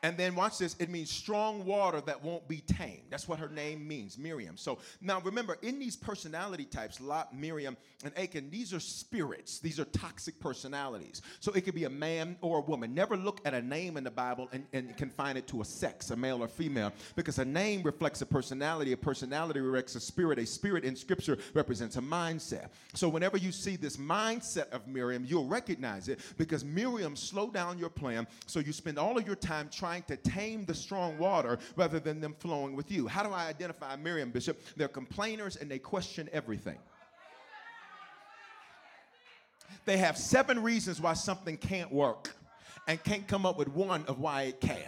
And 0.04 0.16
then 0.16 0.35
watch 0.35 0.59
this, 0.59 0.75
it 0.80 0.90
means 0.90 1.11
strong 1.11 1.64
water 1.64 2.00
that 2.00 2.25
won't 2.25 2.49
be 2.49 2.59
tamed. 2.59 3.02
That's 3.09 3.28
what 3.28 3.38
her 3.38 3.49
name 3.49 3.87
means, 3.87 4.18
Miriam. 4.18 4.56
So 4.56 4.78
now 5.00 5.21
remember, 5.21 5.59
in 5.62 5.78
these 5.78 5.94
personality 5.94 6.64
types, 6.64 7.00
Lot, 7.00 7.37
Miriam, 7.37 7.76
and 8.04 8.16
Achan, 8.18 8.50
these 8.50 8.75
are 8.75 8.80
spirits. 8.80 9.61
These 9.61 9.78
are 9.78 9.85
toxic 9.85 10.40
personalities. 10.40 11.23
So 11.38 11.52
it 11.52 11.61
could 11.61 11.76
be 11.76 11.85
a 11.85 11.90
man 11.90 12.37
or 12.40 12.59
a 12.59 12.61
woman. 12.61 12.94
Never 12.94 13.16
look 13.16 13.40
at 13.44 13.54
a 13.54 13.62
name 13.62 13.97
in 13.97 14.02
the 14.02 14.11
Bible 14.11 14.49
and, 14.52 14.66
and 14.73 14.97
confine 14.97 15.37
it 15.37 15.47
to 15.49 15.61
a 15.61 15.64
sex, 15.64 16.11
a 16.11 16.16
male 16.16 16.42
or 16.42 16.49
female, 16.49 16.92
because 17.14 17.38
a 17.38 17.44
name 17.44 17.85
reflects 17.85 18.23
a 18.23 18.26
personality. 18.26 18.92
A 18.92 18.97
personality 18.97 19.61
reflects 19.61 19.94
a 19.94 20.00
spirit. 20.00 20.40
A 20.40 20.47
spirit 20.47 20.85
in 20.85 20.97
scripture 20.97 21.38
represents 21.54 21.97
a 21.97 22.00
mindset. 22.00 22.71
So 22.94 23.09
whenever 23.09 23.37
you 23.37 23.52
see 23.52 23.76
this 23.76 23.97
mindset 23.97 24.68
of 24.71 24.88
Miriam, 24.88 25.25
you'll 25.25 25.47
recognize 25.47 26.09
it 26.09 26.18
because 26.38 26.64
Miriam 26.64 27.14
slowed 27.14 27.54
down 27.54 27.78
your 27.78 27.88
plan. 27.88 28.26
So 28.47 28.59
you 28.59 28.73
spend 28.73 28.99
all 28.99 29.16
of 29.16 29.25
your 29.25 29.37
time 29.37 29.68
trying 29.71 29.92
trying 29.93 30.03
to 30.05 30.17
tame 30.31 30.65
the 30.65 30.75
strong 30.75 31.19
water 31.19 31.59
rather 31.77 32.01
than 32.01 32.19
them 32.19 32.35
flowing 32.39 32.75
with 32.75 32.91
you. 32.91 33.07
How 33.07 33.23
do 33.23 33.29
I 33.29 33.47
identify 33.49 33.95
Miriam, 33.97 34.31
Bishop? 34.31 34.59
They're 34.75 34.89
complainers 34.89 35.57
and 35.57 35.71
they 35.71 35.79
question 35.79 36.31
everything. 36.33 36.79
They 39.85 39.99
have 39.99 40.17
seven 40.17 40.63
reasons 40.63 40.99
why 40.99 41.13
something 41.13 41.59
can't 41.59 41.93
work 41.93 42.35
and 42.89 43.05
can't 43.05 43.29
come 43.29 43.45
up 43.45 43.59
with 43.59 43.69
one 43.69 44.07
of 44.07 44.19
why 44.19 44.45
it 44.45 44.63
can. 44.63 44.79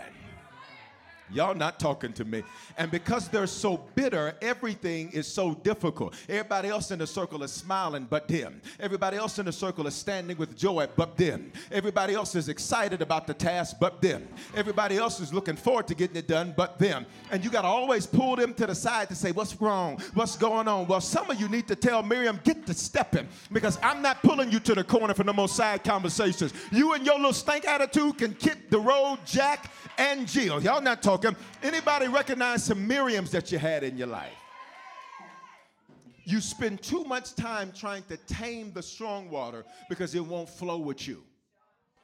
Y'all 1.34 1.54
not 1.54 1.80
talking 1.80 2.12
to 2.12 2.24
me. 2.24 2.44
And 2.78 2.92
because 2.92 3.28
they're 3.28 3.48
so 3.48 3.78
bitter, 3.96 4.36
everything 4.40 5.10
is 5.10 5.26
so 5.26 5.54
difficult. 5.54 6.14
Everybody 6.28 6.68
else 6.68 6.92
in 6.92 7.00
the 7.00 7.08
circle 7.08 7.42
is 7.42 7.50
smiling 7.50 8.06
but 8.08 8.28
them. 8.28 8.62
Everybody 8.78 9.16
else 9.16 9.40
in 9.40 9.46
the 9.46 9.52
circle 9.52 9.88
is 9.88 9.96
standing 9.96 10.36
with 10.36 10.56
joy 10.56 10.86
but 10.94 11.16
them. 11.16 11.50
Everybody 11.72 12.14
else 12.14 12.36
is 12.36 12.48
excited 12.48 13.02
about 13.02 13.26
the 13.26 13.34
task 13.34 13.78
but 13.80 14.00
them. 14.00 14.28
Everybody 14.54 14.96
else 14.96 15.18
is 15.18 15.32
looking 15.34 15.56
forward 15.56 15.88
to 15.88 15.96
getting 15.96 16.16
it 16.16 16.28
done 16.28 16.54
but 16.56 16.78
them. 16.78 17.04
And 17.32 17.42
you 17.42 17.50
got 17.50 17.62
to 17.62 17.68
always 17.68 18.06
pull 18.06 18.36
them 18.36 18.54
to 18.54 18.66
the 18.66 18.74
side 18.74 19.08
to 19.08 19.16
say, 19.16 19.32
What's 19.32 19.60
wrong? 19.60 20.00
What's 20.14 20.36
going 20.36 20.68
on? 20.68 20.86
Well, 20.86 21.00
some 21.00 21.28
of 21.28 21.40
you 21.40 21.48
need 21.48 21.66
to 21.66 21.74
tell 21.74 22.02
Miriam, 22.04 22.38
Get 22.44 22.64
to 22.66 22.74
stepping 22.74 23.26
because 23.50 23.78
I'm 23.82 24.02
not 24.02 24.22
pulling 24.22 24.52
you 24.52 24.60
to 24.60 24.74
the 24.74 24.84
corner 24.84 25.14
for 25.14 25.24
no 25.24 25.32
more 25.32 25.48
side 25.48 25.82
conversations. 25.82 26.52
You 26.70 26.92
and 26.92 27.04
your 27.04 27.16
little 27.16 27.32
stank 27.32 27.66
attitude 27.66 28.18
can 28.18 28.34
kick 28.34 28.70
the 28.70 28.78
road, 28.78 29.18
Jack 29.24 29.72
and 29.98 30.28
Jill. 30.28 30.62
Y'all 30.62 30.80
not 30.80 31.02
talking. 31.02 31.23
Anybody 31.62 32.08
recognize 32.08 32.64
some 32.64 32.88
Miriams 32.88 33.30
that 33.30 33.52
you 33.52 33.58
had 33.58 33.84
in 33.84 33.96
your 33.96 34.08
life? 34.08 34.32
You 36.24 36.40
spend 36.40 36.82
too 36.82 37.04
much 37.04 37.34
time 37.34 37.72
trying 37.72 38.02
to 38.04 38.16
tame 38.16 38.72
the 38.72 38.82
strong 38.82 39.30
water 39.30 39.64
because 39.88 40.14
it 40.14 40.24
won't 40.24 40.48
flow 40.48 40.78
with 40.78 41.06
you. 41.06 41.22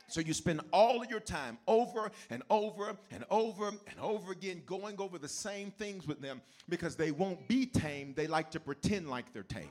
So 0.08 0.20
you 0.20 0.34
spend 0.34 0.60
all 0.72 1.02
of 1.02 1.08
your 1.08 1.20
time 1.20 1.56
over 1.66 2.10
and 2.30 2.42
over 2.50 2.96
and 3.10 3.24
over 3.30 3.68
and 3.68 4.00
over 4.00 4.32
again 4.32 4.62
going 4.66 4.96
over 4.98 5.18
the 5.18 5.28
same 5.28 5.70
things 5.70 6.06
with 6.06 6.20
them 6.20 6.42
because 6.68 6.96
they 6.96 7.12
won't 7.12 7.46
be 7.48 7.64
tamed. 7.64 8.16
They 8.16 8.26
like 8.26 8.50
to 8.50 8.60
pretend 8.60 9.08
like 9.08 9.32
they're 9.32 9.44
tame. 9.44 9.70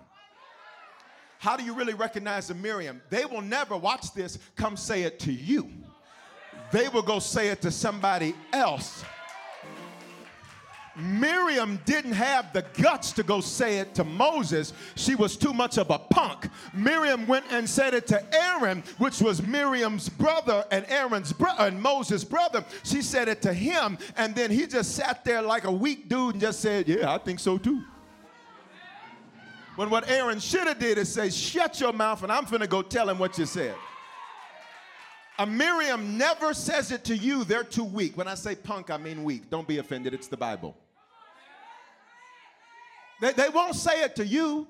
How 1.39 1.55
do 1.57 1.63
you 1.63 1.73
really 1.73 1.93
recognize 1.93 2.49
a 2.49 2.55
Miriam? 2.55 3.01
They 3.09 3.25
will 3.25 3.41
never 3.41 3.77
watch 3.77 4.13
this 4.13 4.39
come 4.55 4.77
say 4.77 5.03
it 5.03 5.19
to 5.19 5.31
you 5.31 5.69
they 6.71 6.87
will 6.89 7.01
go 7.01 7.19
say 7.19 7.49
it 7.49 7.61
to 7.61 7.71
somebody 7.71 8.35
else. 8.53 9.03
Miriam 10.99 11.79
didn't 11.85 12.13
have 12.13 12.51
the 12.53 12.63
guts 12.81 13.11
to 13.13 13.23
go 13.23 13.41
say 13.41 13.79
it 13.79 13.95
to 13.95 14.03
Moses. 14.03 14.73
She 14.95 15.15
was 15.15 15.37
too 15.37 15.53
much 15.53 15.77
of 15.77 15.89
a 15.89 15.99
punk. 15.99 16.47
Miriam 16.73 17.27
went 17.27 17.45
and 17.51 17.69
said 17.69 17.93
it 17.93 18.07
to 18.07 18.23
Aaron, 18.35 18.83
which 18.97 19.21
was 19.21 19.41
Miriam's 19.41 20.09
brother 20.09 20.65
and 20.71 20.85
Aaron's 20.89 21.33
brother 21.33 21.63
and 21.67 21.81
Moses' 21.81 22.23
brother. 22.23 22.63
She 22.83 23.01
said 23.01 23.27
it 23.27 23.41
to 23.43 23.53
him, 23.53 23.97
and 24.17 24.35
then 24.35 24.51
he 24.51 24.67
just 24.67 24.95
sat 24.95 25.23
there 25.23 25.41
like 25.41 25.63
a 25.63 25.71
weak 25.71 26.09
dude 26.09 26.35
and 26.35 26.41
just 26.41 26.59
said, 26.59 26.87
Yeah, 26.87 27.13
I 27.13 27.17
think 27.17 27.39
so 27.39 27.57
too. 27.57 27.83
When 29.75 29.89
what 29.89 30.09
Aaron 30.09 30.39
should 30.39 30.67
have 30.67 30.79
did 30.79 30.97
is 30.97 31.13
say, 31.13 31.29
Shut 31.29 31.79
your 31.79 31.93
mouth, 31.93 32.23
and 32.23 32.31
I'm 32.31 32.45
finna 32.45 32.67
go 32.67 32.81
tell 32.81 33.09
him 33.09 33.17
what 33.17 33.37
you 33.37 33.45
said. 33.45 33.75
A 35.37 35.45
Miriam 35.45 36.17
never 36.17 36.53
says 36.53 36.91
it 36.91 37.05
to 37.05 37.15
you, 37.15 37.45
they're 37.45 37.63
too 37.63 37.85
weak. 37.85 38.17
When 38.17 38.27
I 38.27 38.35
say 38.35 38.55
punk, 38.55 38.89
I 38.89 38.97
mean 38.97 39.23
weak. 39.23 39.49
Don't 39.49 39.65
be 39.65 39.77
offended, 39.77 40.13
it's 40.13 40.27
the 40.27 40.35
Bible. 40.35 40.75
They, 43.21 43.33
they 43.33 43.49
won't 43.49 43.75
say 43.75 44.03
it 44.03 44.15
to 44.17 44.25
you. 44.25 44.67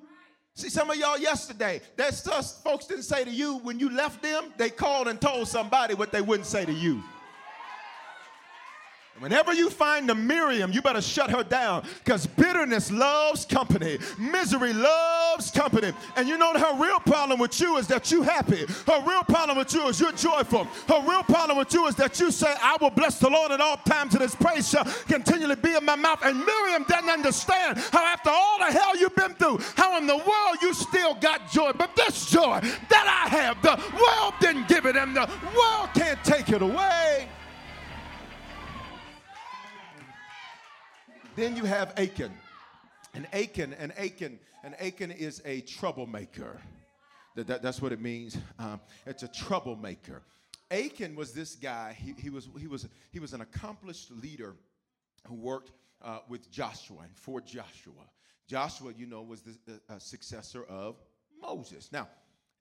See, 0.56 0.70
some 0.70 0.90
of 0.90 0.98
y'all 0.98 1.18
yesterday, 1.18 1.82
that 1.96 2.14
stuff 2.14 2.64
folks 2.64 2.86
didn't 2.86 3.04
say 3.04 3.24
to 3.24 3.30
you 3.30 3.60
when 3.60 3.80
you 3.80 3.90
left 3.90 4.22
them, 4.22 4.54
they 4.58 4.70
called 4.70 5.08
and 5.08 5.22
told 5.22 5.48
somebody 5.48 5.94
what 5.94 6.12
they 6.12 6.22
wouldn't 6.22 6.48
say 6.48 6.66
to 6.66 6.74
you. 6.74 7.02
Whenever 9.20 9.54
you 9.54 9.70
find 9.70 10.10
a 10.10 10.16
Miriam, 10.16 10.72
you 10.72 10.82
better 10.82 11.02
shut 11.02 11.30
her 11.30 11.44
down 11.44 11.84
because 12.04 12.26
bitterness 12.26 12.90
loves 12.90 13.46
company. 13.46 13.98
Misery 14.18 14.72
loves 14.72 15.52
company. 15.52 15.92
And 16.16 16.28
you 16.28 16.38
know 16.38 16.54
her 16.54 16.82
real 16.82 17.00
problem 17.00 17.40
with 17.40 17.60
you 17.60 17.78
is 17.78 17.88
that 17.88 18.12
you 18.12 18.24
happy. 18.24 18.66
Her 18.88 19.02
real 19.06 19.24
problem 19.24 19.58
with 19.58 19.74
you 19.74 19.88
is 19.88 20.00
you're 20.00 20.14
joyful. 20.14 20.64
Her 20.88 21.02
real 21.02 21.24
problem 21.24 21.58
with 21.58 21.74
you 21.74 21.86
is 21.88 21.96
that 21.96 22.18
you 22.20 22.32
say, 22.32 22.54
I 22.62 22.78
will 22.80 22.92
bless 22.92 23.20
the 23.20 23.30
Lord 23.30 23.52
at 23.52 23.60
all 23.60 23.78
times 23.78 24.14
and 24.14 24.22
his 24.22 24.36
praise 24.36 24.70
shall 24.70 24.86
continually 25.08 25.56
be 25.56 25.76
in 25.76 25.84
my 25.84 25.98
mouth. 25.98 26.20
And 26.24 26.38
Miriam 26.38 26.86
doesn't 26.88 27.10
understand 27.10 27.78
how 27.92 28.06
after 28.06 28.30
all 28.30 28.60
the 28.60 28.72
hell 28.72 28.98
you've 28.98 29.16
been 29.16 29.34
through, 29.34 29.60
how 29.76 29.98
in 29.98 30.08
the 30.08 30.18
world 30.18 30.58
you 30.62 30.74
still 30.74 31.16
got 31.16 31.52
joy. 31.52 31.72
But 31.78 31.94
this 31.96 32.30
joy 32.30 32.62
that 32.62 33.26
I 33.26 33.30
have, 33.30 33.62
the 33.62 33.78
world 34.00 34.34
didn't 34.40 34.70
give 34.70 34.86
it 34.86 34.96
and 34.96 35.16
the 35.16 35.30
world 35.56 35.90
can't 35.94 36.24
take 36.24 36.50
it 36.50 36.62
away. 36.62 37.28
Then 41.40 41.56
you 41.56 41.64
have 41.64 41.94
Achan. 41.98 42.34
And 43.14 43.26
Achan, 43.32 43.74
and 43.80 43.98
Achan, 43.98 44.40
and 44.62 44.76
Achan 44.82 45.10
is 45.10 45.42
a 45.46 45.62
troublemaker. 45.62 46.60
That, 47.38 47.48
that, 47.48 47.62
that's 47.62 47.82
what 47.82 47.94
it 47.94 48.02
means. 48.02 48.38
Um, 48.60 48.82
it's 49.06 49.24
a 49.24 49.30
troublemaker. 49.30 50.22
Achan 50.70 51.16
was 51.16 51.32
this 51.32 51.56
guy. 51.56 51.96
He, 51.98 52.14
he, 52.22 52.30
was, 52.30 52.50
he, 52.60 52.68
was, 52.68 52.90
he 53.14 53.22
was 53.22 53.32
an 53.32 53.40
accomplished 53.40 54.12
leader 54.12 54.58
who 55.28 55.36
worked 55.36 55.72
uh, 56.02 56.20
with 56.28 56.52
Joshua 56.52 57.04
and 57.04 57.16
for 57.16 57.40
Joshua. 57.40 57.94
Joshua, 58.46 58.92
you 58.98 59.06
know, 59.06 59.22
was 59.22 59.42
the 59.42 59.80
uh, 59.90 59.98
successor 59.98 60.66
of 60.66 60.98
Moses. 61.42 61.90
Now, 61.94 62.10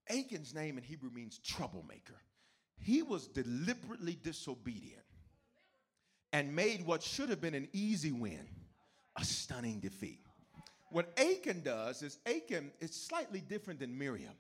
Achan's 0.09 0.55
name 0.55 0.79
in 0.79 0.85
Hebrew 0.85 1.11
means 1.11 1.41
troublemaker. 1.41 2.15
He 2.79 3.03
was 3.03 3.27
deliberately 3.27 4.17
disobedient 4.23 5.03
and 6.33 6.55
made 6.55 6.87
what 6.87 7.03
should 7.03 7.29
have 7.31 7.41
been 7.41 7.55
an 7.55 7.67
easy 7.73 8.13
win 8.13 8.47
a 9.19 9.25
stunning 9.25 9.81
defeat. 9.81 10.21
What 10.91 11.13
Achan 11.19 11.63
does 11.63 12.03
is 12.03 12.19
Achan 12.27 12.71
is 12.81 12.95
slightly 12.95 13.41
different 13.41 13.81
than 13.81 13.99
Miriam. 13.99 14.33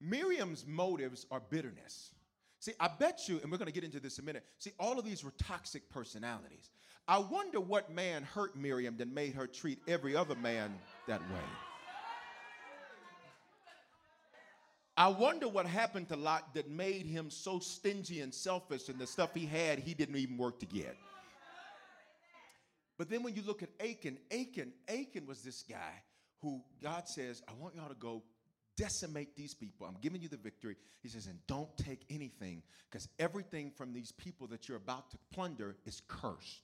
Miriam's 0.00 0.66
motives 0.66 1.24
are 1.30 1.40
bitterness. 1.40 2.10
See, 2.58 2.72
I 2.80 2.88
bet 2.88 3.28
you, 3.28 3.38
and 3.42 3.50
we're 3.50 3.58
going 3.58 3.66
to 3.66 3.72
get 3.72 3.84
into 3.84 4.00
this 4.00 4.18
in 4.18 4.24
a 4.24 4.26
minute. 4.26 4.44
See, 4.58 4.72
all 4.78 4.98
of 4.98 5.04
these 5.04 5.24
were 5.24 5.32
toxic 5.42 5.88
personalities. 5.88 6.70
I 7.08 7.18
wonder 7.18 7.60
what 7.60 7.92
man 7.92 8.24
hurt 8.24 8.56
Miriam 8.56 8.96
that 8.98 9.08
made 9.08 9.34
her 9.34 9.46
treat 9.46 9.78
every 9.86 10.16
other 10.16 10.34
man 10.34 10.74
that 11.06 11.20
way. 11.20 11.46
I 14.98 15.08
wonder 15.08 15.46
what 15.46 15.66
happened 15.66 16.08
to 16.08 16.16
Lot 16.16 16.54
that 16.54 16.70
made 16.70 17.06
him 17.06 17.30
so 17.30 17.58
stingy 17.58 18.22
and 18.22 18.34
selfish, 18.34 18.88
and 18.88 18.98
the 18.98 19.06
stuff 19.06 19.34
he 19.34 19.46
had, 19.46 19.78
he 19.78 19.94
didn't 19.94 20.16
even 20.16 20.36
work 20.36 20.58
to 20.60 20.66
get. 20.66 20.96
But 22.98 23.10
then 23.10 23.22
when 23.22 23.34
you 23.34 23.42
look 23.42 23.62
at 23.62 23.68
Achan, 23.80 24.18
Achan, 24.32 24.72
Achan 24.88 25.26
was 25.26 25.42
this 25.42 25.62
guy 25.62 26.02
who 26.40 26.62
God 26.82 27.08
says, 27.08 27.42
I 27.48 27.52
want 27.60 27.74
y'all 27.74 27.88
to 27.88 27.94
go 27.94 28.22
decimate 28.76 29.36
these 29.36 29.54
people. 29.54 29.86
I'm 29.86 29.96
giving 30.00 30.20
you 30.20 30.28
the 30.28 30.36
victory. 30.36 30.76
He 31.02 31.08
says, 31.08 31.26
and 31.26 31.38
don't 31.46 31.74
take 31.76 32.04
anything 32.10 32.62
because 32.90 33.08
everything 33.18 33.70
from 33.70 33.92
these 33.92 34.12
people 34.12 34.46
that 34.48 34.68
you're 34.68 34.76
about 34.76 35.10
to 35.10 35.18
plunder 35.32 35.76
is 35.84 36.02
cursed. 36.08 36.62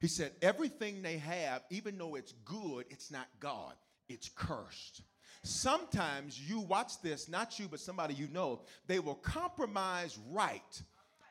He 0.00 0.08
said, 0.08 0.32
everything 0.42 1.02
they 1.02 1.16
have, 1.18 1.62
even 1.70 1.96
though 1.96 2.14
it's 2.14 2.32
good, 2.44 2.84
it's 2.90 3.10
not 3.10 3.28
God, 3.40 3.72
it's 4.08 4.28
cursed. 4.28 5.02
Sometimes 5.42 6.38
you 6.38 6.60
watch 6.60 7.00
this, 7.00 7.28
not 7.28 7.58
you, 7.58 7.66
but 7.68 7.80
somebody 7.80 8.14
you 8.14 8.28
know, 8.32 8.60
they 8.86 8.98
will 8.98 9.14
compromise 9.14 10.18
right 10.30 10.82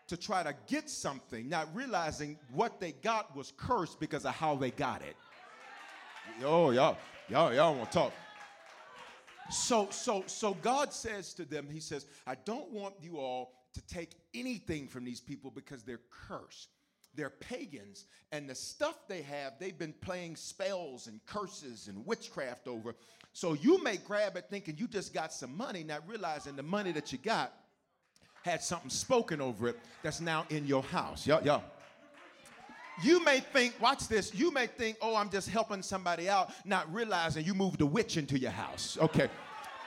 to 0.08 0.18
try 0.18 0.44
to 0.44 0.54
get 0.68 0.90
something, 0.90 1.50
not 1.50 1.68
realizing 1.74 2.38
what 2.54 2.80
they 2.80 2.92
got 2.92 3.36
was 3.36 3.54
cursed 3.58 4.00
because 4.00 4.26
of 4.26 4.34
how 4.34 4.56
they 4.56 4.72
got 4.72 5.02
it. 5.02 5.16
Oh, 6.44 6.72
y'all, 6.72 6.98
y'all, 7.30 7.54
y'all 7.54 7.76
want 7.76 7.92
to 7.92 7.98
talk. 7.98 8.14
So, 9.50 9.88
so, 9.92 10.24
so 10.28 10.54
God 10.56 10.92
says 10.92 11.34
to 11.36 11.46
them, 11.46 11.68
He 11.72 11.80
says, 11.80 12.06
I 12.26 12.36
don't 12.46 12.72
want 12.72 12.96
you 13.02 13.18
all 13.18 13.54
to 13.74 13.86
take 13.88 14.12
anything 14.34 14.88
from 14.88 15.06
these 15.06 15.20
people 15.20 15.52
because 15.52 15.84
they're 15.84 16.02
cursed. 16.10 16.70
They're 17.14 17.30
pagans, 17.30 18.06
and 18.34 18.50
the 18.50 18.56
stuff 18.56 19.08
they 19.08 19.22
have, 19.22 19.54
they've 19.58 19.78
been 19.78 19.94
playing 20.02 20.36
spells 20.36 21.08
and 21.08 21.26
curses 21.26 21.88
and 21.88 22.06
witchcraft 22.06 22.68
over. 22.68 22.94
So 23.32 23.54
you 23.54 23.82
may 23.82 23.96
grab 23.96 24.36
it 24.36 24.48
thinking 24.50 24.76
you 24.78 24.88
just 24.88 25.14
got 25.14 25.32
some 25.32 25.56
money, 25.56 25.84
not 25.84 26.06
realizing 26.08 26.58
the 26.58 26.64
money 26.64 26.92
that 26.92 27.14
you 27.14 27.18
got 27.18 27.54
had 28.46 28.62
something 28.62 28.92
spoken 28.92 29.42
over 29.42 29.70
it 29.70 29.80
that's 30.04 30.22
now 30.22 30.46
in 30.52 30.68
your 30.68 30.84
house. 30.84 31.26
Y'all, 31.26 31.44
y'all. 31.44 31.64
You 33.04 33.22
may 33.26 33.40
think, 33.40 33.74
watch 33.82 34.08
this, 34.08 34.36
you 34.36 34.52
may 34.52 34.68
think, 34.68 34.98
oh, 35.02 35.16
I'm 35.16 35.32
just 35.32 35.50
helping 35.50 35.82
somebody 35.82 36.30
out, 36.30 36.52
not 36.64 36.94
realizing 36.94 37.44
you 37.44 37.56
moved 37.56 37.82
a 37.82 37.88
witch 37.88 38.18
into 38.18 38.38
your 38.38 38.52
house. 38.52 39.00
Okay. 39.02 39.30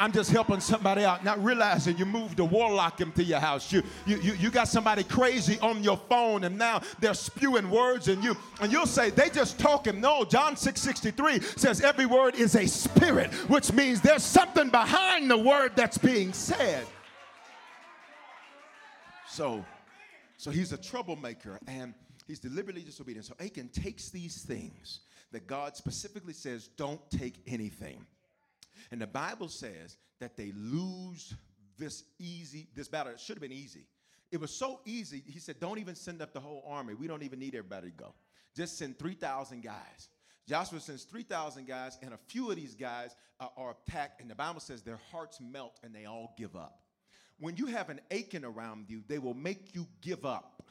I'm 0.01 0.13
just 0.13 0.31
helping 0.31 0.61
somebody 0.61 1.05
out, 1.05 1.25
not 1.25 1.43
realizing 1.43 1.97
you 1.99 2.05
moved 2.05 2.41
a 2.41 2.45
warlock 2.45 3.01
into 3.01 3.23
your 3.23 3.39
house. 3.39 3.73
You, 3.73 3.83
you, 4.07 4.19
you, 4.19 4.33
you 4.35 4.51
got 4.51 4.69
somebody 4.69 5.05
crazy 5.05 5.59
on 5.61 5.83
your 5.85 5.97
phone, 5.97 6.43
and 6.45 6.59
now 6.59 6.83
they're 6.99 7.15
spewing 7.15 7.71
words 7.71 8.09
in 8.09 8.23
you. 8.23 8.37
And 8.61 8.73
you'll 8.73 8.87
say, 8.87 9.11
they 9.11 9.31
just 9.31 9.59
talking. 9.59 10.01
No, 10.01 10.25
John 10.25 10.55
6.63 10.57 11.59
says 11.59 11.81
every 11.81 12.07
word 12.07 12.35
is 12.35 12.57
a 12.57 12.67
spirit, 12.67 13.33
which 13.49 13.73
means 13.73 14.01
there's 14.01 14.25
something 14.25 14.69
behind 14.69 15.31
the 15.31 15.39
word 15.39 15.73
that's 15.75 15.99
being 15.99 16.33
said. 16.33 16.85
So 19.39 19.65
So 20.37 20.51
he's 20.51 20.73
a 20.73 20.77
troublemaker 20.77 21.61
and 21.69 21.95
he's 22.27 22.41
deliberately 22.41 22.83
disobedient. 22.83 23.27
So 23.27 23.35
Achan 23.39 23.69
takes 23.69 24.09
these 24.09 24.43
things 24.43 25.01
that 25.31 25.47
God 25.47 25.77
specifically 25.77 26.33
says 26.33 26.69
don't 26.77 27.01
take 27.11 27.35
anything. 27.47 28.05
And 28.91 29.01
the 29.01 29.07
Bible 29.07 29.49
says 29.49 29.97
that 30.19 30.37
they 30.37 30.53
lose 30.57 31.35
this 31.77 32.05
easy, 32.19 32.69
this 32.75 32.89
battle. 32.89 33.13
It 33.13 33.21
should 33.21 33.37
have 33.37 33.43
been 33.43 33.53
easy. 33.53 33.87
It 34.33 34.41
was 34.41 34.53
so 34.53 34.81
easy, 34.85 35.23
he 35.27 35.39
said, 35.39 35.59
don't 35.59 35.79
even 35.79 35.95
send 35.95 36.21
up 36.21 36.33
the 36.33 36.41
whole 36.41 36.65
army. 36.67 36.95
We 36.95 37.07
don't 37.07 37.23
even 37.23 37.39
need 37.39 37.55
everybody 37.55 37.91
to 37.91 37.97
go. 37.97 38.15
Just 38.55 38.77
send 38.77 38.99
3,000 38.99 39.63
guys. 39.63 40.09
Joshua 40.49 40.81
sends 40.81 41.05
3,000 41.05 41.67
guys, 41.67 41.97
and 42.03 42.13
a 42.13 42.19
few 42.27 42.51
of 42.51 42.57
these 42.57 42.75
guys 42.75 43.15
are 43.41 43.77
attacked, 43.87 44.21
and 44.21 44.31
the 44.31 44.35
Bible 44.35 44.61
says 44.61 44.83
their 44.83 45.01
hearts 45.11 45.41
melt 45.41 45.79
and 45.83 45.95
they 45.95 46.07
all 46.07 46.35
give 46.37 46.57
up. 46.57 46.81
When 47.41 47.57
you 47.57 47.67
have 47.67 47.89
an 47.89 48.01
Achan 48.11 48.45
around 48.45 48.87
you, 48.89 49.03
they 49.07 49.19
will 49.19 49.35
make 49.35 49.75
you 49.75 49.87
give 50.01 50.25
up. 50.25 50.63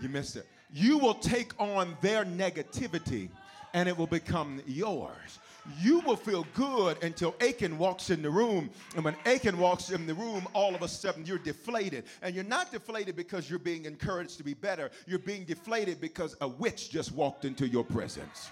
You 0.00 0.08
missed 0.08 0.36
it. 0.36 0.46
You 0.72 0.98
will 0.98 1.14
take 1.14 1.52
on 1.60 1.96
their 2.02 2.24
negativity 2.24 3.28
and 3.72 3.88
it 3.88 3.96
will 3.96 4.06
become 4.06 4.60
yours. 4.66 5.38
You 5.80 6.00
will 6.00 6.16
feel 6.16 6.46
good 6.54 7.02
until 7.02 7.34
Achan 7.40 7.78
walks 7.78 8.10
in 8.10 8.22
the 8.22 8.28
room. 8.28 8.68
And 8.96 9.04
when 9.04 9.16
Achan 9.24 9.56
walks 9.56 9.90
in 9.90 10.06
the 10.06 10.14
room, 10.14 10.46
all 10.52 10.74
of 10.74 10.82
a 10.82 10.88
sudden 10.88 11.24
you're 11.24 11.38
deflated. 11.38 12.04
And 12.22 12.34
you're 12.34 12.44
not 12.44 12.70
deflated 12.70 13.16
because 13.16 13.48
you're 13.48 13.58
being 13.58 13.86
encouraged 13.86 14.36
to 14.38 14.44
be 14.44 14.54
better. 14.54 14.90
You're 15.06 15.18
being 15.18 15.44
deflated 15.44 16.00
because 16.00 16.36
a 16.40 16.48
witch 16.48 16.90
just 16.90 17.12
walked 17.12 17.44
into 17.44 17.66
your 17.66 17.84
presence. 17.84 18.50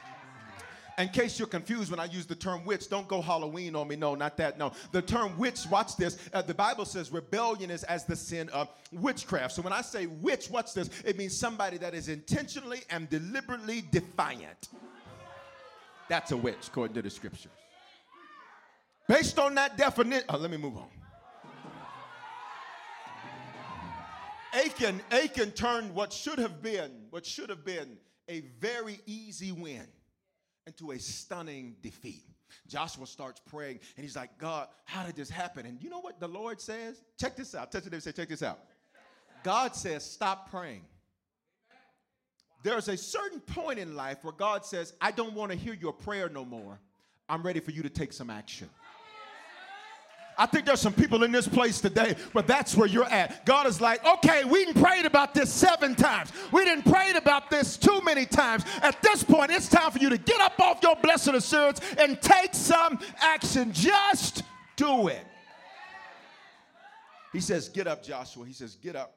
In 1.03 1.09
case 1.09 1.37
you're 1.37 1.49
confused 1.49 1.91
when 1.91 1.99
I 1.99 2.05
use 2.05 2.27
the 2.27 2.37
term 2.37 2.65
witch, 2.65 2.89
don't 2.89 3.09
go 3.09 3.21
Halloween 3.21 3.75
on 3.75 3.89
me. 3.89 3.97
No, 3.97 4.15
not 4.15 4.37
that. 4.37 4.57
No. 4.57 4.71
The 4.93 5.03
term 5.03 5.37
witch, 5.37 5.67
watch 5.69 5.97
this. 5.97 6.17
Uh, 6.33 6.43
the 6.43 6.55
Bible 6.55 6.85
says 6.85 7.11
rebellion 7.11 7.73
is 7.73 7.83
as 7.83 8.05
the 8.05 8.15
sin 8.15 8.49
of 8.51 8.69
witchcraft. 8.93 9.53
So 9.53 9.63
when 9.63 9.73
I 9.73 9.81
say 9.81 10.07
witch, 10.07 10.49
watch 10.49 10.75
this. 10.75 10.91
It 11.05 11.19
means 11.19 11.37
somebody 11.37 11.77
that 11.79 11.93
is 11.93 12.09
intentionally 12.09 12.83
and 12.89 13.11
deliberately 13.11 13.83
defiant. 13.91 14.69
That's 16.09 16.31
a 16.31 16.37
witch, 16.37 16.69
according 16.69 16.95
to 16.95 17.03
the 17.03 17.11
scriptures. 17.11 17.51
Based 19.09 19.41
on 19.41 19.57
that 19.57 19.77
definition, 19.77 20.25
oh, 20.29 20.37
let 20.37 20.53
me 20.53 20.57
move 20.57 20.77
on. 20.77 20.87
Achan, 24.55 25.01
Achan 25.11 25.51
turned 25.51 25.93
what 25.93 26.13
should 26.13 26.39
have 26.39 26.63
been, 26.63 26.93
what 27.11 27.27
should 27.27 27.49
have 27.49 27.65
been 27.65 27.97
a 28.29 28.43
very 28.61 29.01
easy 29.05 29.51
win 29.51 29.89
into 30.67 30.93
a 30.93 30.99
stunning 30.99 31.77
defeat. 31.83 32.25
Joshua 32.69 33.07
starts 33.07 33.41
praying 33.41 33.81
and 33.97 34.05
he's 34.05 34.17
like, 34.17 34.37
God, 34.39 34.69
how 34.85 35.05
did 35.05 35.17
this 35.17 35.31
happen? 35.31 35.67
And 35.67 35.83
you 35.83 35.91
know 35.91 36.01
what 36.01 36.21
the 36.21 36.29
Lord 36.29 36.61
says? 36.61 37.03
Check 37.19 37.37
this 37.37 37.55
out. 37.55 37.73
Touch 37.73 37.87
it 37.87 37.93
and 37.93 38.03
say, 38.03 38.13
check 38.13 38.29
this 38.29 38.43
out. 38.43 38.59
God 39.43 39.75
says, 39.75 40.05
stop 40.05 40.51
praying. 40.51 40.83
There's 42.63 42.89
a 42.89 42.97
certain 42.97 43.41
point 43.41 43.79
in 43.79 43.97
life 43.97 44.19
where 44.23 44.33
God 44.33 44.65
says, 44.65 44.93
I 45.01 45.11
don't 45.11 45.35
want 45.35 45.51
to 45.51 45.59
hear 45.59 45.75
your 45.75 45.93
prayer 45.93 46.29
no 46.29 46.45
more. 46.45 46.79
I'm 47.29 47.43
ready 47.43 47.61
for 47.61 47.73
you 47.73 47.83
to 47.83 47.91
take 47.91 48.13
some 48.13 48.31
action. 48.31 48.69
I 50.39 50.47
think 50.47 50.67
there's 50.67 50.81
some 50.81 50.93
people 50.93 51.23
in 51.23 51.33
this 51.33 51.47
place 51.47 51.81
today, 51.81 52.17
but 52.33 52.47
that's 52.47 52.77
where 52.77 52.89
you're 52.89 53.05
at. 53.05 53.45
God 53.45 53.67
is 53.67 53.81
like, 53.81 54.05
okay, 54.05 54.45
we 54.45 54.65
didn't 54.65 54.83
prayed 54.83 55.05
about 55.05 55.35
this 55.35 55.53
seven 55.53 55.95
times. 55.95 56.33
We 56.53 56.65
didn't 56.65 56.91
prayed 56.91 57.17
about 57.17 57.51
this 57.51 57.77
too 57.77 58.01
many 58.03 58.27
times. 58.27 58.65
At 58.83 59.01
this 59.03 59.23
point, 59.23 59.51
it's 59.51 59.69
time 59.69 59.91
for 59.91 59.99
you 59.99 60.09
to 60.09 60.19
get 60.19 60.41
up 60.41 60.59
off 60.61 60.83
your 60.83 60.97
blessed 60.97 61.29
assurance 61.29 61.81
and 61.99 62.21
take 62.21 62.55
some 62.55 62.99
action. 63.21 63.73
Just 63.73 64.43
do 64.77 65.09
it. 65.09 65.25
He 67.33 67.41
says, 67.41 67.69
get 67.69 67.87
up, 67.87 68.03
Joshua. 68.03 68.45
He 68.47 68.53
says, 68.53 68.77
get 68.77 68.97
up. 68.97 69.15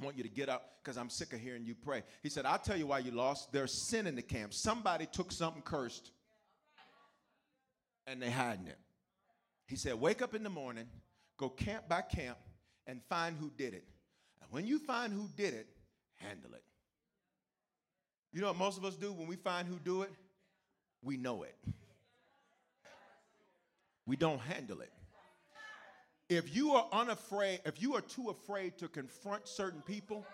I 0.00 0.04
want 0.04 0.16
you 0.16 0.22
to 0.22 0.28
get 0.28 0.48
up 0.48 0.76
because 0.82 0.96
I'm 0.96 1.10
sick 1.10 1.32
of 1.32 1.40
hearing 1.40 1.64
you 1.64 1.74
pray. 1.74 2.02
He 2.22 2.28
said, 2.28 2.46
I'll 2.46 2.58
tell 2.58 2.76
you 2.76 2.86
why 2.86 3.00
you 3.00 3.10
lost. 3.10 3.52
There's 3.52 3.72
sin 3.72 4.06
in 4.06 4.14
the 4.14 4.22
camp. 4.22 4.54
Somebody 4.54 5.06
took 5.06 5.32
something 5.32 5.62
cursed 5.62 6.12
and 8.06 8.22
they 8.22 8.30
hiding 8.30 8.66
it. 8.66 8.78
He 9.70 9.76
said, 9.76 9.94
Wake 10.00 10.20
up 10.20 10.34
in 10.34 10.42
the 10.42 10.50
morning, 10.50 10.86
go 11.38 11.48
camp 11.48 11.88
by 11.88 12.02
camp, 12.02 12.36
and 12.88 13.00
find 13.08 13.36
who 13.38 13.52
did 13.56 13.72
it. 13.72 13.84
And 14.42 14.50
when 14.50 14.66
you 14.66 14.80
find 14.80 15.12
who 15.12 15.28
did 15.36 15.54
it, 15.54 15.68
handle 16.16 16.52
it. 16.54 16.64
You 18.32 18.40
know 18.40 18.48
what 18.48 18.56
most 18.56 18.78
of 18.78 18.84
us 18.84 18.96
do 18.96 19.12
when 19.12 19.28
we 19.28 19.36
find 19.36 19.68
who 19.68 19.76
do 19.76 20.02
it? 20.02 20.10
We 21.04 21.16
know 21.16 21.44
it. 21.44 21.54
We 24.06 24.16
don't 24.16 24.40
handle 24.40 24.80
it. 24.80 24.90
If 26.28 26.54
you 26.54 26.72
are 26.72 26.88
unafraid, 26.92 27.60
if 27.64 27.80
you 27.80 27.94
are 27.94 28.00
too 28.00 28.30
afraid 28.30 28.76
to 28.78 28.88
confront 28.88 29.46
certain 29.46 29.82
people 29.82 30.26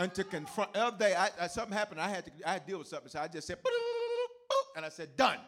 and 0.00 0.12
to 0.14 0.24
confront, 0.24 0.72
the 0.72 0.84
other 0.84 0.98
day, 0.98 1.14
I, 1.14 1.30
I, 1.40 1.46
something 1.46 1.72
happened. 1.72 2.00
I 2.00 2.08
had 2.08 2.24
to, 2.24 2.32
I 2.44 2.54
had 2.54 2.66
to 2.66 2.70
deal 2.72 2.78
with 2.78 2.88
something. 2.88 3.08
So 3.08 3.20
I 3.20 3.28
just 3.28 3.46
said, 3.46 3.58
and 4.74 4.84
I 4.84 4.88
said, 4.88 5.16
done. 5.16 5.38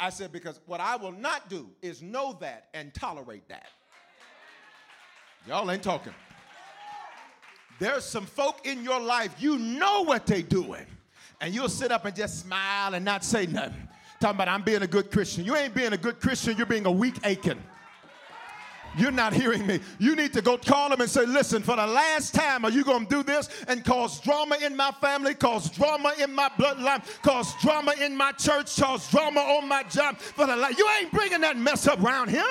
I 0.00 0.08
said, 0.08 0.32
because 0.32 0.60
what 0.64 0.80
I 0.80 0.96
will 0.96 1.12
not 1.12 1.50
do 1.50 1.68
is 1.82 2.00
know 2.00 2.36
that 2.40 2.68
and 2.72 2.92
tolerate 2.94 3.46
that. 3.48 3.66
Y'all 5.46 5.70
ain't 5.70 5.82
talking. 5.82 6.14
There's 7.78 8.04
some 8.04 8.24
folk 8.26 8.66
in 8.66 8.82
your 8.82 9.00
life, 9.00 9.34
you 9.38 9.58
know 9.58 10.02
what 10.02 10.26
they 10.26 10.42
doing. 10.42 10.86
And 11.40 11.54
you'll 11.54 11.68
sit 11.68 11.92
up 11.92 12.04
and 12.06 12.16
just 12.16 12.40
smile 12.40 12.94
and 12.94 13.04
not 13.04 13.24
say 13.24 13.46
nothing. 13.46 13.88
Talking 14.20 14.36
about 14.36 14.48
I'm 14.48 14.62
being 14.62 14.82
a 14.82 14.86
good 14.86 15.10
Christian. 15.10 15.44
You 15.44 15.56
ain't 15.56 15.74
being 15.74 15.92
a 15.92 15.98
good 15.98 16.20
Christian, 16.20 16.56
you're 16.56 16.66
being 16.66 16.86
a 16.86 16.90
weak 16.90 17.16
Achan. 17.24 17.62
You're 18.98 19.12
not 19.12 19.32
hearing 19.32 19.66
me. 19.66 19.80
You 19.98 20.16
need 20.16 20.32
to 20.32 20.42
go 20.42 20.58
call 20.58 20.90
them 20.90 21.00
and 21.00 21.08
say, 21.08 21.24
listen, 21.24 21.62
for 21.62 21.76
the 21.76 21.86
last 21.86 22.34
time, 22.34 22.64
are 22.64 22.70
you 22.70 22.82
going 22.82 23.06
to 23.06 23.16
do 23.16 23.22
this 23.22 23.48
and 23.68 23.84
cause 23.84 24.20
drama 24.20 24.56
in 24.62 24.76
my 24.76 24.90
family, 25.00 25.34
cause 25.34 25.70
drama 25.70 26.12
in 26.20 26.34
my 26.34 26.48
bloodline, 26.58 27.04
cause 27.22 27.54
drama 27.60 27.94
in 28.00 28.16
my 28.16 28.32
church, 28.32 28.76
cause 28.76 29.08
drama 29.10 29.40
on 29.40 29.68
my 29.68 29.84
job? 29.84 30.18
For 30.18 30.46
the 30.46 30.56
last, 30.56 30.76
you 30.78 30.88
ain't 31.00 31.12
bringing 31.12 31.40
that 31.42 31.56
mess 31.56 31.86
up 31.86 32.02
around 32.02 32.30
here. 32.30 32.42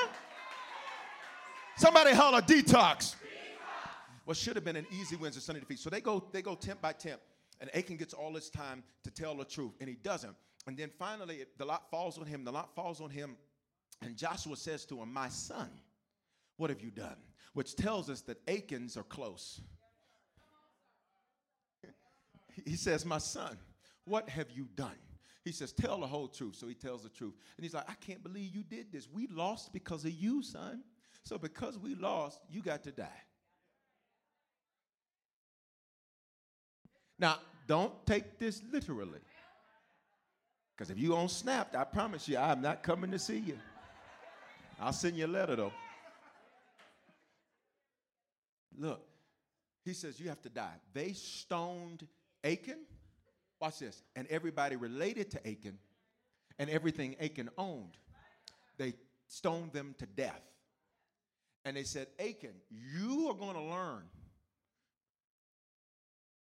Somebody 1.78 2.13
holler 2.13 2.41
detox. 2.41 3.15
What 4.25 4.38
should 4.38 4.56
have 4.56 4.65
been 4.65 4.75
an 4.75 4.88
easy 4.91 5.15
win 5.15 5.32
is 5.32 5.38
a 5.38 5.41
Sunday 5.41 5.60
defeat. 5.60 5.80
So 5.80 5.89
they 5.89 6.02
go, 6.02 6.23
they 6.32 6.41
go 6.41 6.56
temp 6.56 6.82
by 6.82 6.93
temp, 6.93 7.19
and 7.60 7.69
Achan 7.75 7.97
gets 7.97 8.13
all 8.13 8.32
this 8.32 8.49
time 8.49 8.84
to 9.04 9.12
tell 9.12 9.36
the 9.36 9.45
truth, 9.45 9.73
and 9.80 9.89
he 9.89 9.95
doesn't. 9.95 10.36
And 10.67 10.78
then 10.78 10.91
finally, 10.99 11.43
the 11.58 11.65
lot 11.65 11.89
falls 11.89 12.17
on 12.17 12.25
him. 12.25 12.43
The 12.43 12.52
lot 12.52 12.75
falls 12.75 13.02
on 13.02 13.10
him, 13.10 13.36
and 14.02 14.15
Joshua 14.15 14.56
says 14.56 14.86
to 14.86 15.02
him, 15.02 15.12
"My 15.12 15.30
son." 15.30 15.69
What 16.60 16.69
have 16.72 16.82
you 16.82 16.91
done? 16.91 17.15
Which 17.54 17.78
tells 17.78 18.10
us 18.10 18.19
that 18.24 18.38
Achans 18.50 18.98
are 18.98 19.04
close. 19.04 19.62
he 22.65 22.76
says, 22.76 23.06
My 23.06 23.17
son, 23.17 23.58
what 24.04 24.28
have 24.28 24.52
you 24.52 24.67
done? 24.76 24.98
He 25.45 25.54
says, 25.54 25.72
Tell 25.72 26.02
the 26.02 26.06
whole 26.06 26.28
truth. 26.28 26.56
So 26.56 26.67
he 26.67 26.74
tells 26.74 27.04
the 27.04 27.10
truth. 27.10 27.34
And 27.56 27.63
he's 27.63 27.74
like, 27.74 27.89
I 27.89 27.93
can't 28.06 28.22
believe 28.22 28.54
you 28.54 28.63
did 28.63 28.91
this. 28.91 29.08
We 29.10 29.28
lost 29.28 29.72
because 29.72 30.04
of 30.04 30.12
you, 30.12 30.43
son. 30.43 30.84
So 31.24 31.38
because 31.38 31.80
we 31.80 31.95
lost, 31.95 32.41
you 32.50 32.62
got 32.62 32.84
to 32.84 32.91
die. 32.91 33.08
Now, 37.17 37.38
don't 37.67 38.06
take 38.06 38.38
this 38.38 38.62
literally. 38.69 39.19
Because 40.76 40.89
if 40.89 41.00
you 41.00 41.15
on 41.15 41.30
Snap, 41.30 41.74
I 41.74 41.86
promise 41.86 42.28
you, 42.28 42.38
I'm 42.38 42.62
not 42.62 42.84
coming 42.84 43.12
to 43.12 43.19
see 43.19 43.39
you. 43.39 43.58
I'll 44.78 44.91
send 44.91 45.15
you 45.15 45.26
a 45.26 45.28
letter 45.28 45.56
though. 45.56 45.72
Look, 48.80 49.06
he 49.84 49.94
says, 49.94 50.20
You 50.20 50.30
have 50.30 50.42
to 50.44 50.50
die. 50.50 50.76
They 50.94 51.13
stoned 51.13 52.08
Achan. 52.44 52.80
Watch 53.60 53.80
this. 53.80 54.02
And 54.15 54.26
everybody 54.30 54.78
related 54.78 55.30
to 55.32 55.48
Achan 55.48 55.78
and 56.58 56.70
everything 56.70 57.15
Achan 57.22 57.50
owned, 57.58 57.98
they 58.78 58.94
stoned 59.28 59.74
them 59.74 59.96
to 60.00 60.06
death. 60.06 60.42
And 61.65 61.76
they 61.76 61.84
said, 61.84 62.08
Achan, 62.20 62.54
you 62.70 63.28
are 63.30 63.34
going 63.34 63.56
to 63.56 63.62
learn. 63.62 64.04